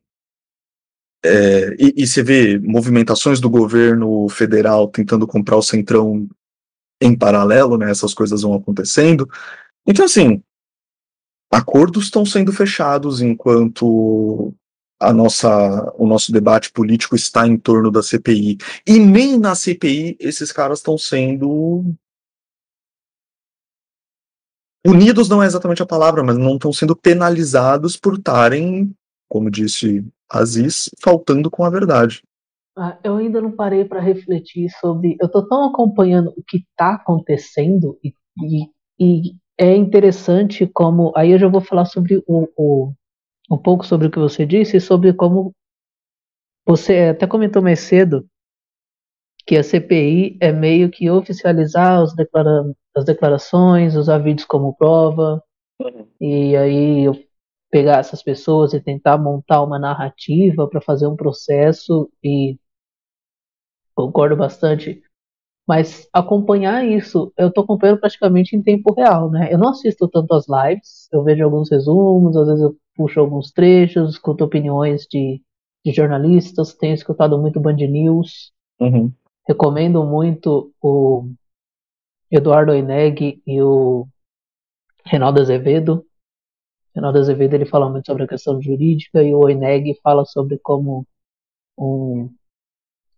[1.24, 6.28] é, e, e você vê movimentações do governo federal tentando comprar o centrão
[7.02, 7.90] em paralelo, né?
[7.90, 9.26] Essas coisas vão acontecendo.
[9.88, 10.44] Então, assim,
[11.50, 14.54] acordos estão sendo fechados enquanto
[15.00, 18.58] a nossa, o nosso debate político está em torno da CPI.
[18.86, 21.96] E nem na CPI esses caras estão sendo.
[24.86, 28.94] Unidos não é exatamente a palavra, mas não estão sendo penalizados por estarem,
[29.28, 32.22] como disse Aziz faltando com a verdade.
[32.78, 35.16] Ah, eu ainda não parei para refletir sobre.
[35.20, 38.14] Eu estou tão acompanhando o que está acontecendo e,
[38.44, 41.14] e, e, é interessante como.
[41.16, 42.94] Aí eu já vou falar sobre o, o,
[43.50, 45.54] um pouco sobre o que você disse, sobre como
[46.66, 48.28] você até comentou mais cedo
[49.46, 52.64] que a CPI é meio que oficializar os declara
[52.96, 55.44] as declarações, usar vídeos como prova.
[55.82, 56.08] Uhum.
[56.22, 57.14] E aí eu
[57.70, 62.58] pegar essas pessoas e tentar montar uma narrativa para fazer um processo e
[63.94, 65.02] concordo bastante.
[65.68, 69.52] Mas acompanhar isso, eu estou acompanhando praticamente em tempo real, né?
[69.52, 73.52] Eu não assisto tanto as lives, eu vejo alguns resumos, às vezes eu puxo alguns
[73.52, 75.42] trechos, escuto opiniões de,
[75.84, 78.54] de jornalistas, tenho escutado muito Band News.
[78.80, 79.12] Uhum.
[79.48, 81.30] Recomendo muito o
[82.38, 84.08] Eduardo Oineg e o
[85.06, 86.06] Reinaldo Azevedo,
[86.96, 91.06] Reinaldo Azevedo ele fala muito sobre a questão jurídica e o Oineg fala sobre como
[91.78, 92.34] um,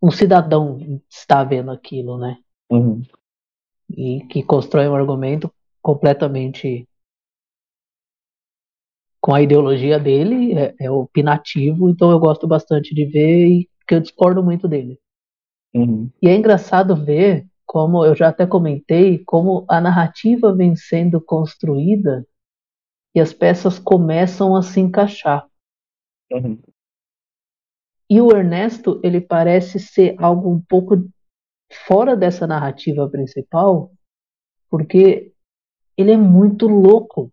[0.02, 2.40] um cidadão está vendo aquilo, né?
[2.72, 3.04] Uhum.
[3.90, 6.88] E que constrói um argumento completamente
[9.22, 13.96] com a ideologia dele, é, é opinativo, então eu gosto bastante de ver e que
[13.96, 15.00] eu discordo muito dele.
[15.74, 16.10] Uhum.
[16.22, 22.26] E é engraçado ver como eu já até comentei, como a narrativa vem sendo construída
[23.14, 25.46] e as peças começam a se encaixar.
[26.32, 26.62] Uhum.
[28.10, 30.96] E o Ernesto, ele parece ser algo um pouco
[31.86, 33.92] fora dessa narrativa principal,
[34.70, 35.34] porque
[35.98, 37.32] ele é muito louco.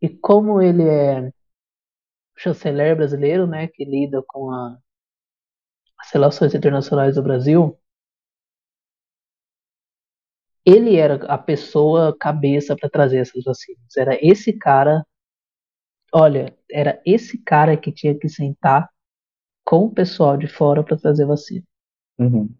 [0.00, 1.30] E como ele é
[2.36, 4.78] chanceler brasileiro, né, que lida com a,
[5.98, 7.78] as relações internacionais do Brasil,
[10.64, 13.96] ele era a pessoa cabeça para trazer essas vacinas.
[13.96, 15.04] Era esse cara,
[16.12, 18.88] olha, era esse cara que tinha que sentar
[19.64, 21.64] com o pessoal de fora para trazer vacina.
[22.18, 22.54] Uhum.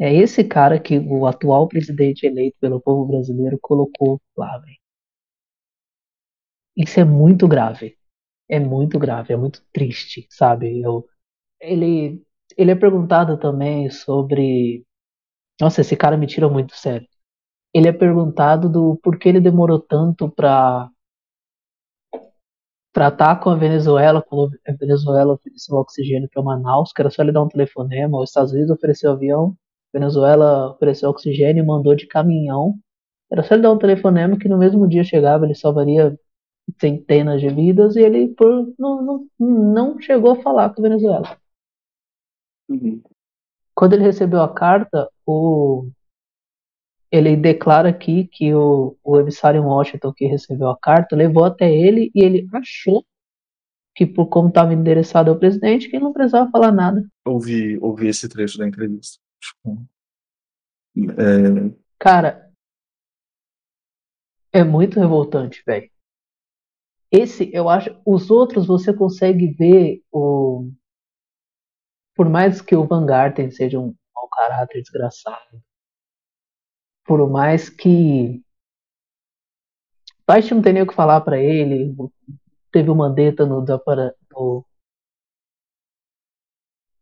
[0.00, 4.60] É esse cara que o atual presidente eleito pelo povo brasileiro colocou lá.
[6.76, 7.96] Isso é muito grave.
[8.48, 10.80] É muito grave, é muito triste, sabe?
[10.80, 11.06] Eu,
[11.60, 12.22] ele,
[12.56, 14.86] ele é perguntado também sobre.
[15.60, 17.06] Nossa, esse cara me tira muito sério.
[17.74, 20.90] Ele é perguntado do porquê ele demorou tanto para
[22.92, 27.32] tratar com a Venezuela, quando a Venezuela ofereceu oxigênio para Manaus, que era só ele
[27.32, 29.56] dar um telefonema, os Estados Unidos ofereceu avião,
[29.94, 32.78] a Venezuela ofereceu oxigênio e mandou de caminhão.
[33.30, 36.18] Era só ele dar um telefonema que no mesmo dia chegava, ele salvaria
[36.80, 41.38] centenas de vidas e ele por, não, não, não chegou a falar com a Venezuela.
[42.68, 43.02] Uhum.
[43.78, 45.88] Quando ele recebeu a carta, o,
[47.12, 51.72] ele declara aqui que o, o emissário em Washington que recebeu a carta levou até
[51.72, 53.06] ele e ele achou
[53.94, 57.08] que por como estava endereçado ao presidente, que ele não precisava falar nada.
[57.24, 59.20] Ouvi, ouvi esse trecho da entrevista.
[60.96, 62.50] É, Cara,
[64.52, 65.88] é muito revoltante, velho.
[67.12, 70.68] Esse, eu acho, os outros você consegue ver o
[72.18, 75.62] por mais que o Van Garten seja um mau caráter desgraçado,
[77.06, 78.42] por mais que
[80.26, 81.94] Bast não tem nem o que falar pra ele,
[82.72, 84.66] teve o Mandetta no, no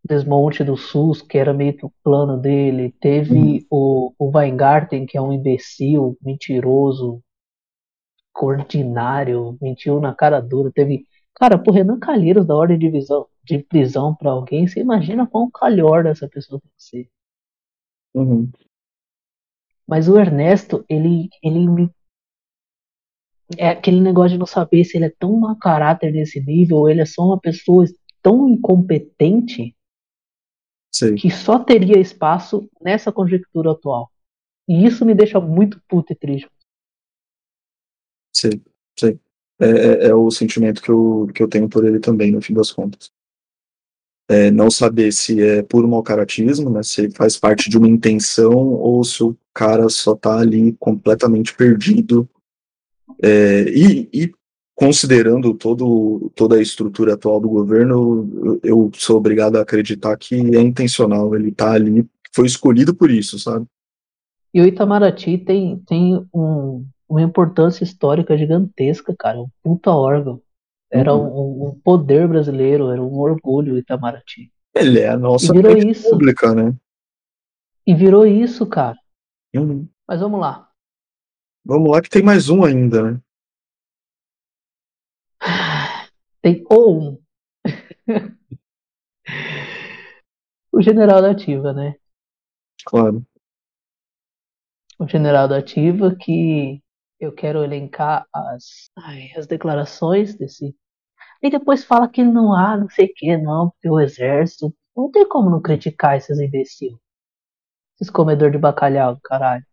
[0.05, 5.17] desmonte do SUS, que era meio que o plano dele, teve o, o Weingarten, que
[5.17, 7.23] é um imbecil, mentiroso,
[8.39, 11.07] ordinário, mentiu na cara dura, teve,
[11.37, 15.51] cara, por Renan Calheiros da ordem de, visão, de prisão pra alguém, você imagina quão
[15.51, 17.11] calhorda essa pessoa tem que ser.
[18.15, 18.51] uhum.
[19.87, 21.91] Mas o Ernesto, ele, ele me.
[23.57, 26.91] É aquele negócio de não saber se ele é tão mau caráter nesse nível ou
[26.91, 27.85] ele é só uma pessoa
[28.21, 29.77] tão incompetente
[30.93, 31.15] Sei.
[31.15, 34.11] que só teria espaço nessa conjectura atual.
[34.69, 36.51] E isso me deixa muito puto e triste.
[38.33, 38.61] Sei,
[38.99, 39.21] sei.
[39.59, 42.53] É, é, é o sentimento que eu, que eu tenho por ele também, no fim
[42.53, 43.11] das contas.
[44.29, 48.53] É, não saber se é puro mau caratismo, né, se faz parte de uma intenção
[48.53, 52.29] ou se o cara só tá ali completamente perdido.
[53.23, 54.33] É, e, e
[54.75, 60.35] considerando todo, toda a estrutura atual do governo, eu, eu sou obrigado a acreditar que
[60.35, 62.05] é intencional, ele tá ali,
[62.35, 63.65] foi escolhido por isso, sabe?
[64.53, 69.39] E o Itamaraty tem, tem um, uma importância histórica gigantesca, cara.
[69.41, 70.43] Um puta órgão.
[70.91, 71.65] Era Uhum.
[71.65, 74.53] um, um poder brasileiro, era um orgulho o Itamaraty.
[74.75, 76.11] Ele é a nossa E virou isso.
[76.11, 76.77] pública, né?
[77.87, 78.97] E virou isso, cara.
[79.55, 79.89] Uhum.
[80.07, 80.71] Mas vamos lá.
[81.65, 83.21] Vamos lá que tem mais um ainda, né?
[86.43, 87.19] Tem ou um.
[90.73, 91.97] o general da ativa, né?
[92.85, 93.25] Claro.
[94.99, 96.81] O general da ativa que
[97.19, 100.75] eu quero elencar as, ai, as declarações desse.
[101.43, 104.75] E depois fala que não há, não sei o que, não, porque o exército.
[104.97, 106.99] Não tem como não criticar esses imbecil.
[107.95, 109.65] Esses comedor de bacalhau, do caralho.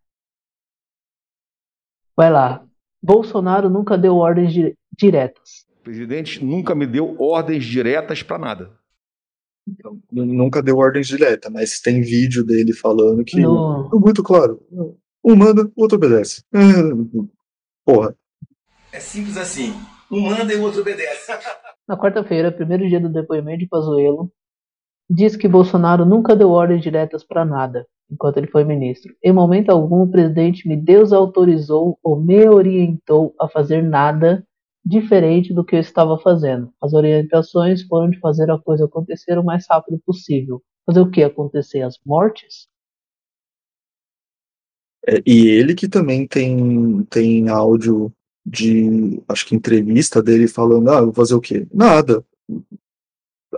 [2.16, 2.64] Vai lá.
[3.02, 5.66] Bolsonaro nunca deu ordens di- diretas.
[5.80, 8.78] O presidente nunca me deu ordens diretas para nada.
[10.12, 13.40] N- Nunca deu ordens diretas, mas tem vídeo dele falando que.
[13.40, 14.60] No- É Muito claro.
[15.24, 16.44] Um manda, o outro obedece.
[17.84, 18.14] Porra.
[18.92, 19.72] É simples assim.
[20.10, 21.32] Um manda e o outro obedece.
[21.88, 24.30] Na quarta-feira, primeiro dia do depoimento de Pazuello,
[25.08, 29.14] diz que Bolsonaro nunca deu ordens diretas para nada, enquanto ele foi ministro.
[29.22, 34.46] Em momento algum, o presidente me desautorizou ou me orientou a fazer nada
[34.84, 36.70] diferente do que eu estava fazendo.
[36.82, 40.62] As orientações foram de fazer a coisa acontecer o mais rápido possível.
[40.86, 41.80] Fazer o que acontecer?
[41.80, 42.68] As mortes?
[45.06, 48.12] É, e ele que também tem, tem áudio
[48.44, 51.66] de, acho que entrevista dele falando, ah, vou fazer o quê?
[51.72, 52.24] Nada.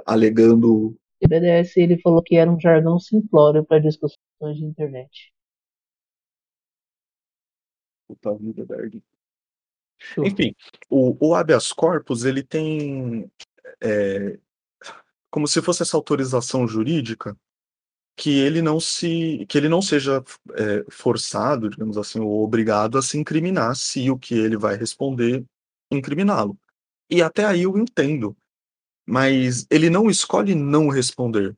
[0.05, 0.97] Alegando.
[1.23, 4.19] O BDS ele falou que era um jargão simplório para discussões
[4.57, 5.33] de internet.
[8.07, 9.03] Puta vida, Berg.
[10.19, 10.55] Enfim,
[10.91, 13.31] o, o habeas corpus, ele tem
[13.83, 14.39] é,
[15.31, 17.37] como se fosse essa autorização jurídica
[18.17, 20.25] que ele não se que ele não seja
[20.55, 25.45] é, forçado, digamos assim, ou obrigado a se incriminar se o que ele vai responder
[25.91, 26.59] incriminá-lo.
[27.11, 28.37] E até aí eu entendo.
[29.07, 31.57] Mas ele não escolhe não responder.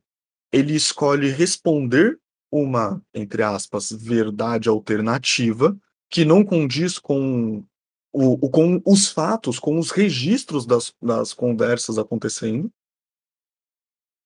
[0.51, 2.19] Ele escolhe responder
[2.51, 5.75] uma, entre aspas, verdade alternativa
[6.09, 7.63] que não condiz com,
[8.11, 12.71] o, com os fatos, com os registros das, das conversas acontecendo.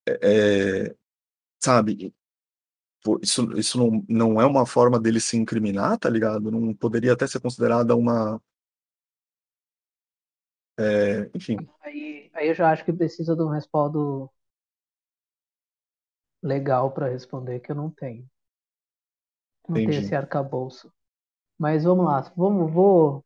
[0.07, 0.93] É,
[1.61, 2.13] sabe?
[3.21, 6.49] Isso, isso não, não é uma forma dele se incriminar, tá ligado?
[6.49, 8.41] Não poderia até ser considerada uma.
[10.79, 11.57] É, enfim.
[11.81, 14.29] Aí, aí eu já acho que precisa de um respaldo
[16.41, 18.27] legal para responder, que eu não tenho.
[19.67, 19.91] Não Entendi.
[19.91, 20.91] tenho esse arcabouço.
[21.57, 23.25] Mas vamos lá, vamos, vou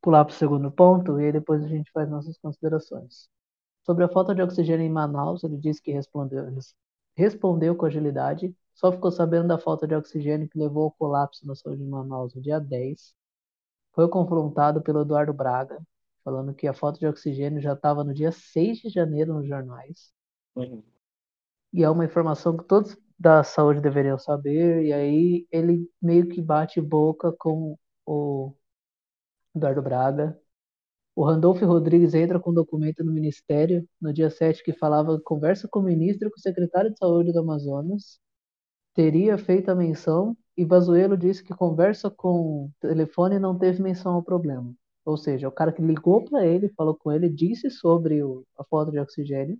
[0.00, 3.28] pular para o segundo ponto e aí depois a gente faz nossas considerações.
[3.84, 6.46] Sobre a falta de oxigênio em Manaus, ele disse que respondeu,
[7.16, 11.54] respondeu com agilidade só ficou sabendo da falta de oxigênio que levou ao colapso na
[11.54, 13.14] saúde de Manaus no dia 10.
[13.92, 15.78] Foi confrontado pelo Eduardo Braga,
[16.24, 20.10] falando que a falta de oxigênio já estava no dia 6 de janeiro nos jornais.
[20.56, 20.82] Uhum.
[21.74, 26.40] E é uma informação que todos da saúde deveriam saber, e aí ele meio que
[26.40, 28.54] bate boca com o
[29.54, 30.40] Eduardo Braga.
[31.14, 35.68] O Randolfo Rodrigues entra com um documento no Ministério no dia 7 que falava conversa
[35.68, 38.18] com o ministro e com o secretário de saúde do Amazonas
[38.94, 44.14] teria feito a menção e Bazuelo disse que conversa com o telefone não teve menção
[44.14, 44.74] ao problema.
[45.04, 48.64] Ou seja, o cara que ligou para ele, falou com ele, disse sobre o, a
[48.64, 49.58] falta de oxigênio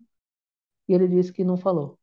[0.89, 1.99] e ele disse que não falou.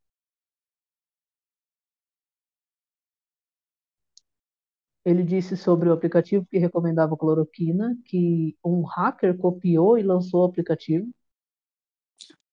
[5.05, 10.45] Ele disse sobre o aplicativo que recomendava cloroquina, que um hacker copiou e lançou o
[10.45, 11.09] aplicativo.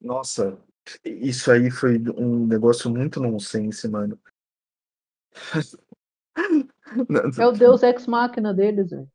[0.01, 0.56] Nossa,
[1.05, 4.16] isso aí foi um negócio muito nonsense, mano.
[7.39, 9.09] É o Deus Ex Machina deles, velho.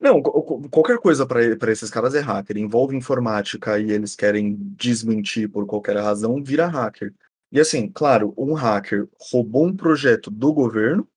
[0.00, 2.58] Não, qualquer coisa para esses caras é hacker.
[2.58, 7.14] Envolve informática e eles querem desmentir por qualquer razão, vira hacker.
[7.50, 11.08] E assim, claro, um hacker roubou um projeto do governo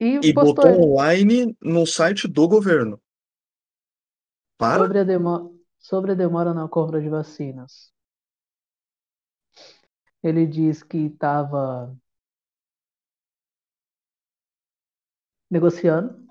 [0.00, 0.80] e, e botou ele.
[0.80, 3.00] online no site do governo.
[4.56, 4.84] Para?
[4.84, 7.92] Sobre a, demora, sobre a demora na compra de vacinas.
[10.22, 11.94] Ele diz que estava
[15.50, 16.26] negociando.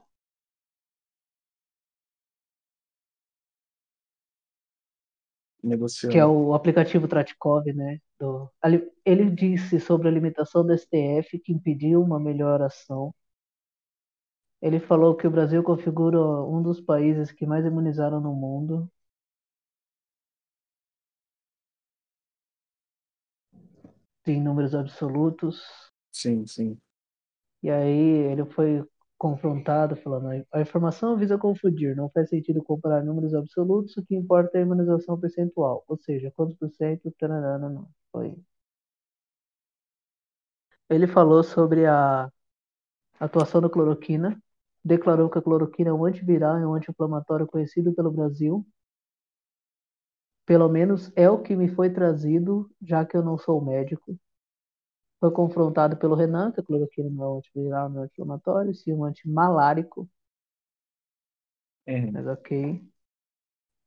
[5.63, 6.13] Negociando.
[6.13, 7.99] Que é o aplicativo Tratkov, né?
[8.19, 8.49] Do,
[9.03, 13.13] ele disse sobre a limitação do STF que impediu uma melhor ação.
[14.61, 18.91] Ele falou que o Brasil configura um dos países que mais imunizaram no mundo.
[24.23, 25.61] Tem números absolutos.
[26.11, 26.77] Sim, sim.
[27.61, 28.83] E aí ele foi
[29.17, 34.57] confrontado, falando: a informação visa confundir, não faz sentido comparar números absolutos, o que importa
[34.57, 37.87] é a imunização percentual, ou seja, quantos por cento, não.
[38.11, 38.35] Foi.
[40.89, 42.29] Ele falou sobre a
[43.19, 44.41] atuação da cloroquina,
[44.83, 48.65] declarou que a cloroquina é um antiviral e um anti-inflamatório conhecido pelo Brasil.
[50.45, 54.17] Pelo menos é o que me foi trazido, já que eu não sou médico.
[55.25, 58.93] Foi confrontado pelo Renan, que a cloroquina não é um antiviral, não é anti-inflamatório, sim
[58.93, 60.07] um antimalárico.
[61.87, 62.11] Uhum.
[62.11, 62.87] Mas ok.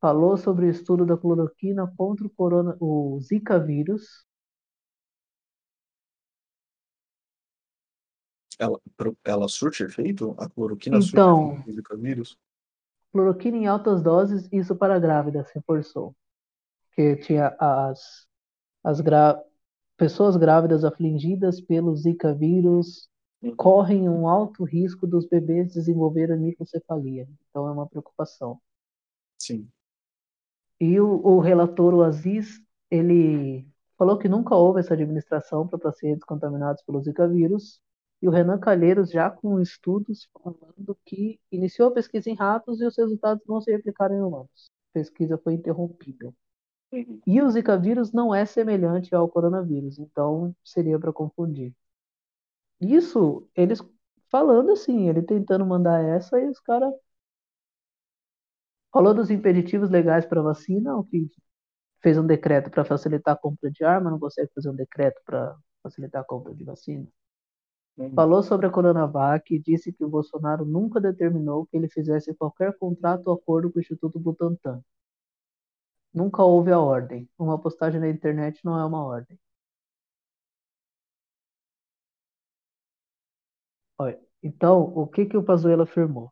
[0.01, 4.27] Falou sobre o estudo da cloroquina contra o, corona, o Zika vírus.
[8.59, 8.77] Ela,
[9.23, 10.35] ela surte efeito?
[10.37, 12.37] A cloroquina então, surte efeito Zika vírus?
[13.13, 16.13] Cloroquina em altas doses, isso para grávidas, reforçou.
[16.91, 18.27] Que tinha as,
[18.83, 19.41] as gra
[19.99, 23.09] pessoas grávidas afligidas pelo Zika vírus
[23.57, 27.27] correm um alto risco dos bebês desenvolverem microcefalia.
[27.49, 28.61] Então é uma preocupação.
[29.37, 29.69] Sim.
[30.79, 33.67] E o, o relator, o Aziz, ele
[33.97, 37.81] falou que nunca houve essa administração para pacientes contaminados pelo Zika vírus.
[38.21, 42.85] E o Renan Calheiros já com estudos falando que iniciou a pesquisa em ratos e
[42.85, 44.71] os resultados não se replicaram em humanos.
[44.91, 46.33] A pesquisa foi interrompida.
[47.25, 51.73] E o Zika vírus não é semelhante ao coronavírus, então seria para confundir.
[52.81, 53.81] Isso, eles
[54.29, 56.93] falando assim, ele tentando mandar essa e os caras.
[58.93, 61.27] Falou dos impeditivos legais para vacina, o que
[62.01, 65.55] fez um decreto para facilitar a compra de arma, não consegue fazer um decreto para
[65.83, 67.07] facilitar a compra de vacina.
[68.13, 72.77] Falou sobre a Coronavac e disse que o Bolsonaro nunca determinou que ele fizesse qualquer
[72.77, 74.83] contrato ou acordo com o Instituto Butantan.
[76.13, 77.27] Nunca houve a ordem.
[77.37, 79.39] Uma postagem na internet não é uma ordem.
[83.99, 86.31] Olha, então, o que que o Pazuello afirmou?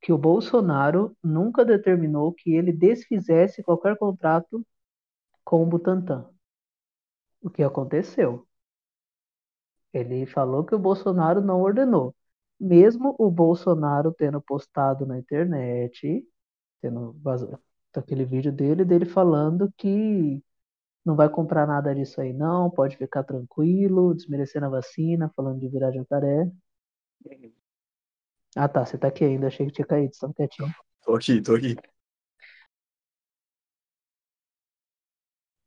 [0.00, 4.66] Que o Bolsonaro nunca determinou que ele desfizesse qualquer contrato
[5.44, 6.30] com o Butantan.
[7.42, 8.46] O que aconteceu?
[9.92, 12.14] Ele falou que o Bolsonaro não ordenou.
[12.60, 16.24] Mesmo o Bolsonaro tendo postado na internet,
[16.80, 17.16] tendo
[17.94, 20.42] aquele vídeo dele, dele falando que
[21.04, 25.68] não vai comprar nada disso aí não, pode ficar tranquilo, desmerecendo a vacina, falando de
[25.68, 26.50] virar jacaré.
[28.56, 30.72] Ah tá, você tá aqui ainda, achei que tinha caído, você tá quietinho.
[31.02, 31.76] Tô aqui, tô aqui.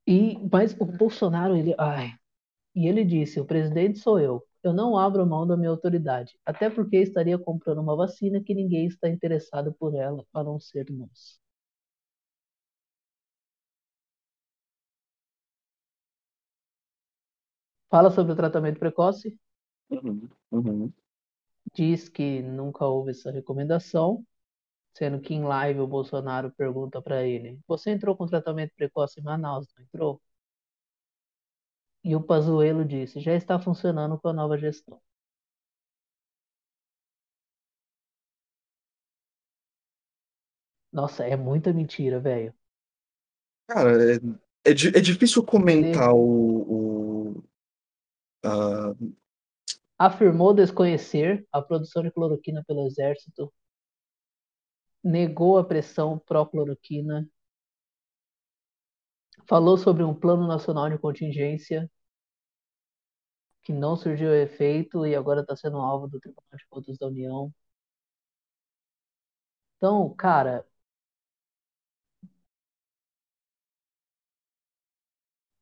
[0.08, 2.14] E, mas o Bolsonaro, ele, ai,
[2.76, 6.70] e ele disse, o presidente sou eu, eu não abro mão da minha autoridade, até
[6.70, 11.40] porque estaria comprando uma vacina que ninguém está interessado por ela, a não ser nós.
[17.90, 19.38] Fala sobre o tratamento precoce.
[19.90, 20.94] Uhum, uhum.
[21.74, 24.26] Diz que nunca houve essa recomendação,
[24.94, 29.24] sendo que em live o Bolsonaro pergunta para ele: Você entrou com tratamento precoce em
[29.24, 30.22] Manaus, não entrou?
[32.04, 35.02] E o Pazuello disse: Já está funcionando com a nova gestão.
[40.92, 42.54] Nossa, é muita mentira, velho.
[43.68, 44.16] Cara, é,
[44.66, 47.36] é, é difícil comentar o.
[47.38, 47.44] o
[48.44, 48.94] a-
[49.98, 53.54] Afirmou desconhecer a produção de cloroquina pelo exército.
[55.04, 57.28] Negou a pressão pró-cloroquina.
[59.48, 61.88] Falou sobre um plano nacional de contingência
[63.64, 67.52] que não surgiu efeito e agora está sendo alvo do Tribunal de Contas da União.
[69.78, 70.66] Então, cara,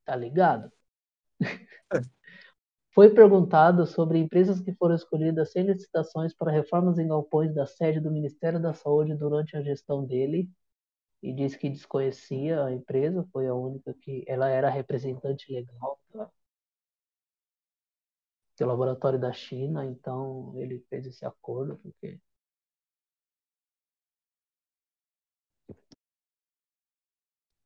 [0.06, 0.72] tá ligado?
[2.94, 8.00] Foi perguntado sobre empresas que foram escolhidas sem licitações para reformas em galpões da sede
[8.00, 10.48] do Ministério da Saúde durante a gestão dele
[11.24, 16.32] e disse que desconhecia a empresa, foi a única que ela era representante legal da-
[18.60, 22.20] do laboratório da China, então ele fez esse acordo porque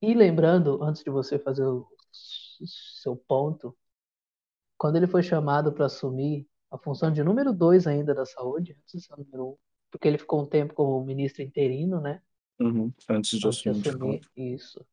[0.02, 1.88] E lembrando, antes de você fazer o
[3.02, 3.76] seu ponto,
[4.78, 8.94] quando ele foi chamado para assumir a função de número dois ainda da saúde, antes
[9.02, 9.58] de ser número um,
[9.92, 12.22] porque ele ficou um tempo como ministro interino, né?
[12.64, 14.86] Uhum, Antes de Antes assumir de assumir isso.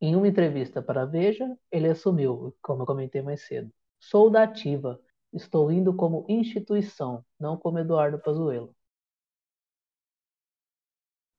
[0.00, 3.72] Em uma entrevista para a Veja, ele assumiu, como eu comentei mais cedo.
[3.98, 5.00] Sou da ativa,
[5.32, 8.74] estou indo como instituição, não como Eduardo Pazuello.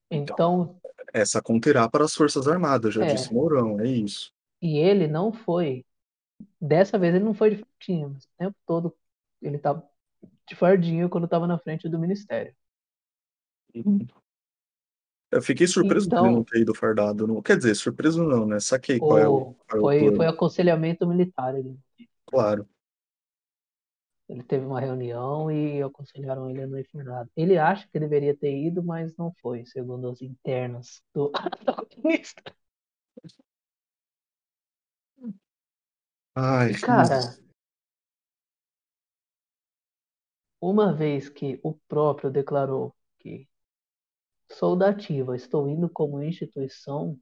[0.10, 0.80] Então,
[1.14, 3.14] Essa conterá para as Forças Armadas, já É.
[3.14, 4.34] disse Mourão, é isso.
[4.61, 5.86] e ele não foi,
[6.60, 8.98] dessa vez ele não foi de fardinho, mas o tempo todo
[9.41, 9.88] ele estava
[10.48, 12.56] de fardinho quando estava na frente do ministério.
[15.30, 17.28] Eu fiquei surpreso dele Então- não ter ido fardado.
[17.28, 17.41] Não...
[17.41, 18.60] Quer dizer, surpreso não, né?
[18.60, 21.54] Saquei qual é o, qual é o foi, foi aconselhamento militar.
[21.58, 21.78] Ele,
[22.26, 22.68] Claro.
[24.30, 27.30] ele teve uma reunião e aconselharam ele a não ir fardado.
[27.36, 31.32] Ele acha que deveria ter ido, mas não foi, segundo as internas do
[31.94, 32.44] comunista.
[36.36, 37.20] Ai, cara,
[40.62, 43.48] uma vez que o próprio declarou que
[44.52, 47.19] sou da ativa, estou indo como instituição,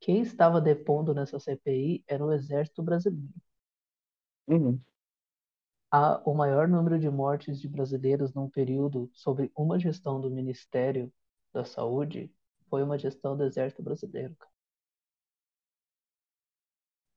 [0.00, 3.32] quem estava depondo nessa CPI era o Exército Brasileiro.
[4.46, 4.80] Uhum.
[5.90, 11.10] A, o maior número de mortes de brasileiros num período sobre uma gestão do Ministério
[11.54, 12.30] da Saúde
[12.68, 14.34] foi uma gestão do Exército Brasileiro.
[14.36, 14.52] cara.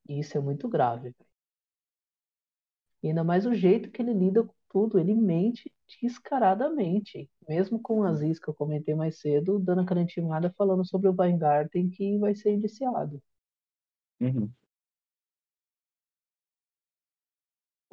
[0.09, 1.15] E isso é muito grave.
[3.01, 5.71] E ainda mais o jeito que ele lida com tudo, ele mente
[6.01, 7.29] descaradamente.
[7.47, 11.15] Mesmo com o Aziz, que eu comentei mais cedo, dando aquela intimada falando sobre o
[11.17, 13.21] Weingarten que vai ser indiciado.
[14.19, 14.51] Uhum.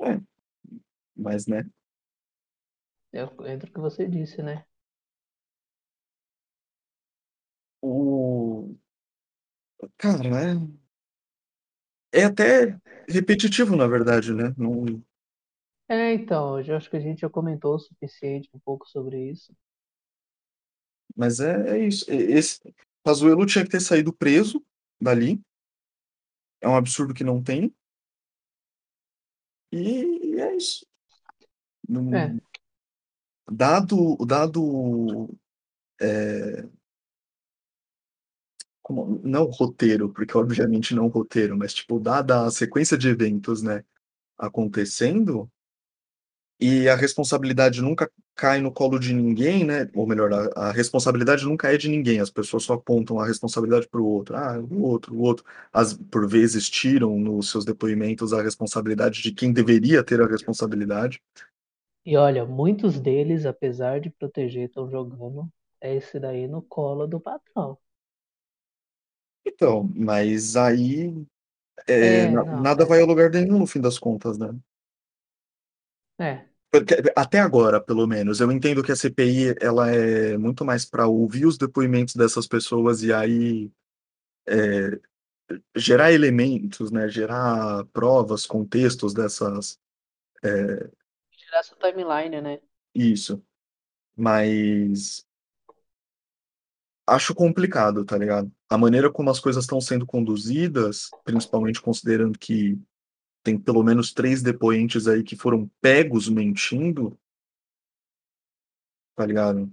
[0.01, 0.21] É.
[1.17, 1.65] Mas, né?
[3.13, 4.65] É, entra o que você disse, né?
[7.83, 8.75] O
[9.99, 10.85] cara, é
[12.13, 15.03] é até repetitivo, na verdade, né, não
[15.89, 19.31] É, então, eu já acho que a gente já comentou o suficiente um pouco sobre
[19.31, 19.55] isso.
[21.17, 22.61] Mas é é isso, e esse
[23.03, 24.63] Pazuello tinha que ter saído preso
[25.01, 25.41] dali.
[26.61, 27.75] É um absurdo que não tem.
[29.73, 30.87] E é isso.
[31.89, 32.35] Não É.
[33.51, 35.29] dado dado,
[36.01, 36.65] eh
[38.85, 43.63] como não o roteiro, porque obviamente não roteiro, mas, tipo, dada a sequência de eventos,
[43.63, 43.83] né,
[44.39, 45.51] acontecendo
[46.61, 51.45] e a responsabilidade nunca cai no colo de ninguém, né, ou melhor, a a responsabilidade
[51.45, 54.83] nunca é de ninguém, as pessoas só apontam a responsabilidade para o outro, "Ah, o
[54.83, 60.03] outro, o outro", as por vezes tiram nos seus depoimentos a responsabilidade de quem deveria
[60.05, 61.21] ter a responsabilidade.
[62.07, 65.47] E olha, muitos deles, apesar de proteger, estão jogando
[65.83, 67.77] esse daí no colo do patrão.
[69.47, 71.13] Então, mas aí,
[71.89, 72.87] É, não, nada é.
[72.87, 74.49] vai a lugar nenhum no fim das contas, né.
[76.19, 76.45] É.
[76.71, 81.07] Porque até agora, pelo menos, eu entendo que a CPI ela é muito mais pra
[81.07, 83.71] ouvir os depoimentos dessas pessoas e aí,
[84.49, 85.01] eh,
[85.77, 89.79] gerar elementos, né, gerar provas, contextos dessas,
[90.45, 90.91] eh
[91.33, 92.61] Gerar essa timeline, né.
[92.95, 93.43] Isso.
[94.17, 95.25] Mas
[97.07, 98.51] acho complicado, tá ligado.
[98.69, 102.79] A maneira como as coisas estão sendo conduzidas, principalmente considerando que
[103.45, 107.19] tem pelo menos 3 depoentes aí que foram pegos mentindo
[109.17, 109.73] tá ligado.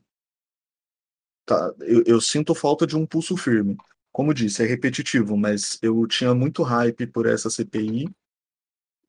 [1.46, 3.78] Tá, eu eu sinto falta de um pulso firme.
[4.12, 8.10] Como disse, é repetitivo, mas eu tinha muito hype por essa CPI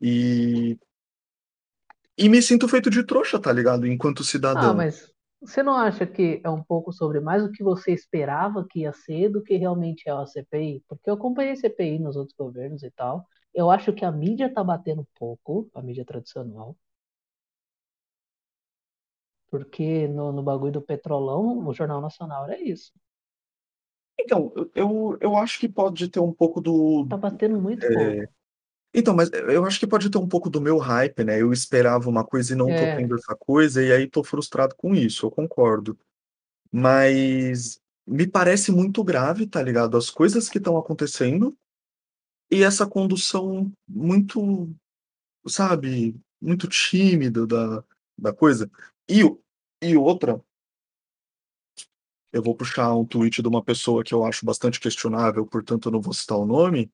[0.01, 0.79] e
[2.17, 4.75] e me sinto feito de trouxa, tá ligado, enquanto Ah, cidadão.
[4.75, 5.11] mas
[5.41, 8.93] você não acha que é um pouco sobre mais o que você esperava que ia
[8.93, 10.85] ser do que realmente é a CPI?
[10.89, 14.63] Porque eu acompanhei CPI nos outros governos e tal, eu acho que a mídia tá
[14.65, 16.77] batendo pouco, a mídia tradicional.
[19.51, 22.93] Porque no no bagulho do Petrolão, o Jornal Nacional era isso.
[24.21, 28.29] Então, eu eu acho que pode ter um pouco do Tá batendo muito eh, pouco.
[28.95, 32.09] então, mas eu acho que pode ter um pouco do meu hype, né, eu esperava
[32.11, 32.89] uma coisa e não tô É.
[32.89, 35.99] tendo essa coisa, e aí tô frustrado com isso, eu concordo.
[36.73, 41.57] Mas me parece muito grave, tá ligado, as coisas que estão acontecendo
[42.53, 44.71] e essa condução muito,
[45.49, 47.85] sabe, muito tímida da
[48.19, 48.71] da coisa.
[49.09, 49.23] E
[49.83, 50.41] e outra
[52.33, 55.93] eu vou puxar um tweet de uma pessoa que eu acho bastante questionável, portanto eu
[55.93, 56.91] não vou citar o nome,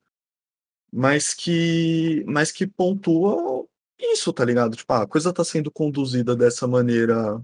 [0.91, 3.67] mas que mas que pontua
[3.99, 7.41] isso, tá ligado, tipo, ah, a coisa tá sendo conduzida dessa maneira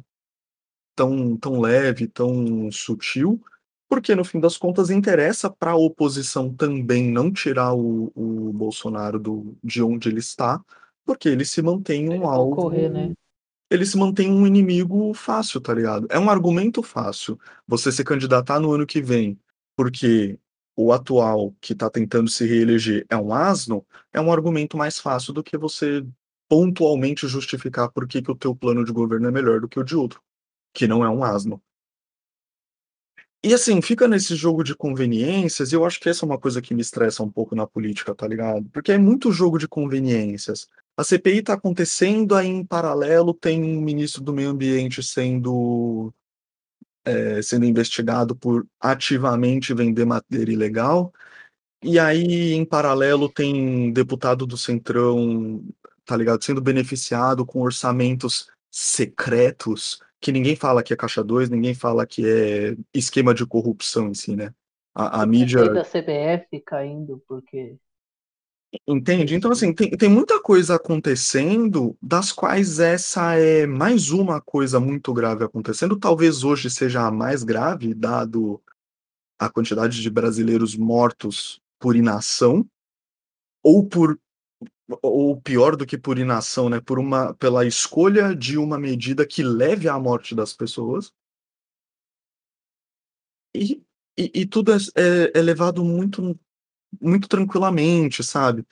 [0.96, 3.44] tão tão leve, tão sutil,
[3.90, 9.58] porque no fim das contas interessa pra oposição também não tirar o o Bolsonaro do
[9.64, 10.64] de onde ele está,
[11.06, 13.04] porque ele se mantém um Ele concorrer, né.
[13.04, 13.16] alvo
[13.70, 16.08] ele se mantém um inimigo fácil, tá ligado.
[16.10, 19.40] É um argumento fácil, você se candidatar no ano que vem,
[19.76, 20.40] porque
[20.76, 25.34] o atual que tá tentando se reeleger é um asno, é um argumento mais fácil
[25.34, 26.06] do que você
[26.48, 29.84] pontualmente justificar por que que o teu plano de governo é melhor do que o
[29.84, 30.22] de outro,
[30.74, 31.62] que não é um asno.
[33.48, 36.64] E assim, fica nesse jogo de conveniências e eu acho que essa é uma coisa
[36.64, 40.68] que me estressa um pouco na política, tá ligado, porque é muito jogo de conveniências.
[40.98, 46.12] A CPI tá acontecendo, aí em paralelo tem um ministro do meio ambiente sendo,
[47.06, 51.14] eh, sendo investigado por ativamente vender madeira ilegal,
[51.84, 55.64] e aí em paralelo tem deputado do centrão,
[56.04, 61.76] tá ligado, sendo beneficiado com orçamentos secretos, que ninguém fala que é caixa 2, ninguém
[61.76, 64.52] fala que é esquema de corrupção em si, né.
[64.92, 67.78] A a mídia da CBF caindo porque
[68.88, 69.36] Entende?
[69.36, 75.14] Então assim, tem tem muita coisa acontecendo, das quais essa é mais uma coisa muito
[75.14, 78.60] grave acontecendo, talvez hoje seja a mais grave, dado
[79.38, 82.66] a quantidade de brasileiros mortos por inação,
[83.62, 84.18] ou por
[85.02, 89.44] ou pior do que por inação, né, por uma pela escolha de uma medida que
[89.44, 91.12] leve à morte das pessoas.
[93.54, 93.82] E
[94.18, 96.38] e e tudo é é é levado muito
[97.02, 98.66] muito tranquilamente, sabe.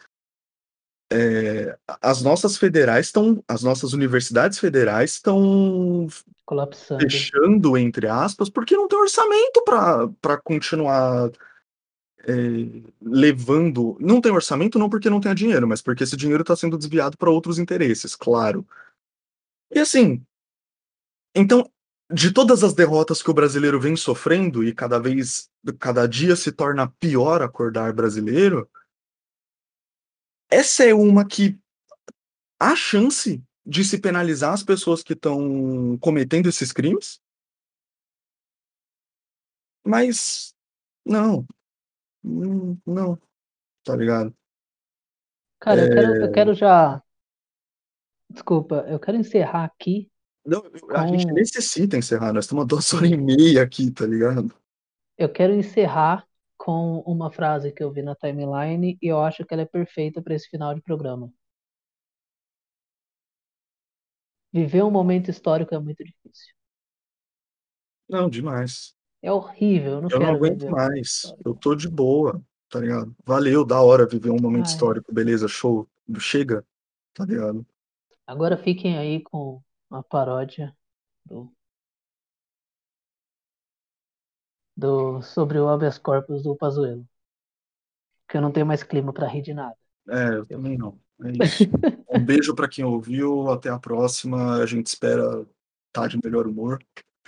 [1.88, 6.08] A as nossas federais estão as nossas universidades federais estão
[6.46, 7.02] Colapsando.
[7.02, 9.64] "fechando", entre aspas, porque não tem orçamento
[10.22, 11.30] pra continuar,
[12.28, 16.56] eh, levando não tem orçamento não porque não tenha dinheiro, mas porque esse dinheiro tá
[16.56, 18.66] sendo desviado pra outros interesses, claro.
[19.72, 20.24] E assim
[21.36, 21.70] então,
[22.12, 26.52] de todas as derrotas que o brasileiro vem sofrendo e cada vez, cada dia se
[26.52, 28.70] torna pior acordar brasileiro,
[30.50, 31.58] essa é uma que
[32.60, 37.20] há chance de se penalizar as pessoas que estão cometendo esses crimes?
[39.84, 40.54] Mas
[41.06, 41.46] não.
[42.24, 43.20] Não.
[43.84, 44.36] Tá ligado?
[45.60, 47.02] Cara, eu quero, eu É, quero já.
[48.30, 50.12] Desculpa, eu quero encerrar aqui
[50.46, 50.62] não,
[50.94, 54.54] a gente necessita encerrar, nós estamos duas horas e meia aqui, tá ligado?
[55.18, 56.28] Eu quero encerrar
[56.58, 60.22] com uma frase que eu vi na timeline e eu acho que ela é perfeita
[60.22, 61.32] para esse final de programa.
[64.52, 66.54] Viver um momento histórico é muito difícil.
[68.10, 68.96] Não, demais.
[69.24, 71.34] É horrível, eu não Eu não quero aguento viver mais.
[71.46, 73.16] Eu tô de boa, tá ligado?
[73.26, 75.88] Valeu, da hora viver um momento Ai, histórico, beleza, show.
[76.20, 76.66] Chega,
[77.14, 77.66] tá ligado?
[78.28, 80.76] agora fiquem aí com a paródia
[81.26, 81.50] do,
[84.76, 87.08] do sobre o habeas corpus do Pazuello,
[88.28, 89.78] que eu não tenho mais clima para rir de nada.
[90.10, 91.00] É, eu também não.
[91.24, 91.64] É isso.
[92.14, 94.58] Um beijo pra quem ouviu, até a próxima.
[94.62, 95.48] A gente espera
[95.88, 96.78] estar de melhor humor,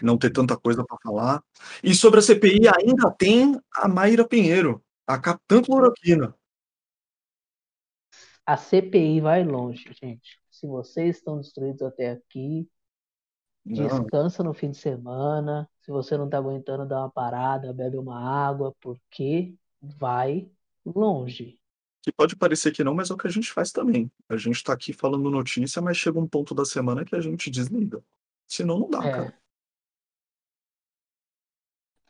[0.04, 1.44] não ter tanta coisa pra falar.
[1.84, 6.36] E sobre a CPI ainda tem a Mayra Pinheiro, a capitã cloroquina.
[8.46, 10.40] A CPI vai longe, gente.
[10.52, 12.68] Se vocês estão destruídos até aqui,
[13.66, 15.70] Não, descansa no fim de semana.
[15.82, 20.50] Se você não tá aguentando, dá uma parada, bebe uma água, porque vai
[20.86, 21.60] longe.
[22.02, 24.12] que pode parecer que não, mas é o que a gente faz também.
[24.30, 27.50] A gente tá aqui falando notícia, mas chega um ponto da semana que a gente
[27.50, 28.04] desliga.
[28.48, 29.40] Senão não dá, cara.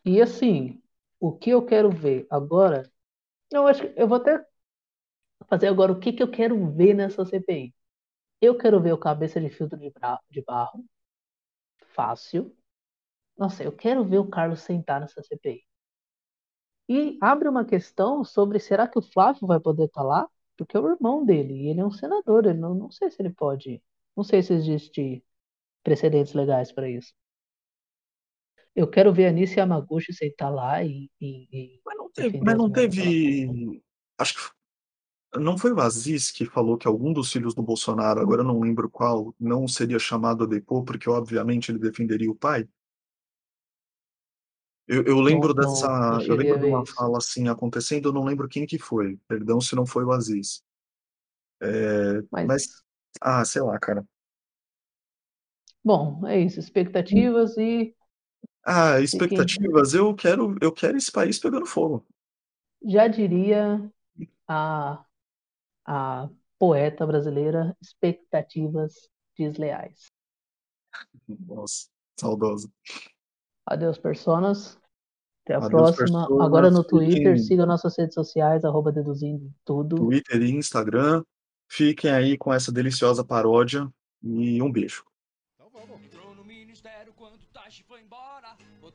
[0.06, 0.82] E assim,
[1.20, 2.90] o que eu quero ver agora,
[3.52, 4.44] eu acho que eu vou até
[5.48, 7.74] fazer agora o que que eu quero ver nessa CPI.
[8.40, 9.92] Eu quero ver o cabeça de filtro de
[10.30, 10.84] de barro,
[11.94, 12.54] fácil.
[13.38, 15.64] Nossa, eu quero ver o Carlos sentar nessa CPI.
[16.88, 20.28] E abre uma questão sobre será que o Flávio vai poder estar lá?
[20.56, 23.20] Porque é o irmão dele, e ele é um senador, ele não, não sei se
[23.22, 23.82] ele pode,
[24.16, 25.24] não sei se existe
[25.84, 27.14] precedentes legais para isso.
[28.76, 31.82] Eu quero ver a Anitta Yamaguchi sentar lá e, e, e
[32.14, 33.16] Teve- Mas não moleques lá.
[33.50, 33.82] teve.
[34.18, 38.42] Acho que não foi o Aziz que falou que algum dos filhos do Bolsonaro, agora
[38.42, 42.68] eu não lembro qual, não seria chamado a depor, porque obviamente ele defenderia o pai?
[44.88, 45.86] Eu, eu Não, lembro não, dessa.
[46.08, 46.92] não Eu lembro de uma isso.
[46.96, 49.18] fala assim acontecendo, eu não lembro quem que foi.
[49.28, 50.62] Perdão se não foi o Aziz.
[51.62, 52.66] É, Mas, mas,
[53.20, 54.06] ah, sei lá, cara.
[55.84, 56.60] bom, é isso.
[56.60, 57.94] Expectativas e
[58.68, 62.04] Ah, expectativas, eu quero, eu quero esse país pegando fogo.
[62.84, 63.88] Já diria
[64.48, 65.04] a,
[65.84, 66.28] a
[66.58, 70.06] poeta brasileira, expectativas desleais.
[71.28, 71.86] Nossa,
[72.18, 72.68] saudosa.
[73.64, 74.76] Adeus, personas.
[75.44, 76.24] Até a Adeus, próxima.
[76.24, 76.74] Agora personas.
[76.74, 79.94] no Twitter, siga nossas redes sociais, arroba deduzindo tudo.
[79.94, 81.22] Twitter e Instagram.
[81.68, 83.88] Fiquem aí com essa deliciosa paródia
[84.22, 85.04] e um beijo.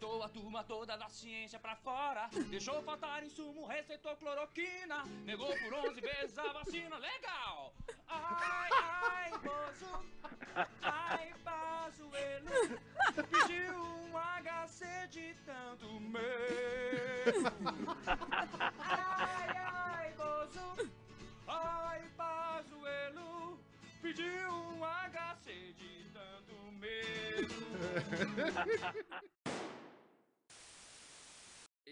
[0.02, 2.28] Botou a turma toda da ciência pra fora.
[2.50, 5.04] Deixou faltar insumo, receitou cloroquina.
[5.26, 6.98] Negou por 11 vezes a vacina.
[6.98, 7.72] Legal!
[8.08, 10.04] Ai, ai, Bozo.
[10.82, 12.50] Ai, Pazuelo.
[13.30, 17.54] Pediu um HC de tanto medo.
[18.80, 20.90] Ai, ai, Bozo.
[21.48, 23.60] Ai, Pazuelo.
[24.02, 27.54] Pediu um HC de tanto medo.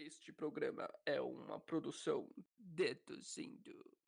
[0.02, 2.26] Este programa é uma produção
[2.58, 3.99] deduzindo.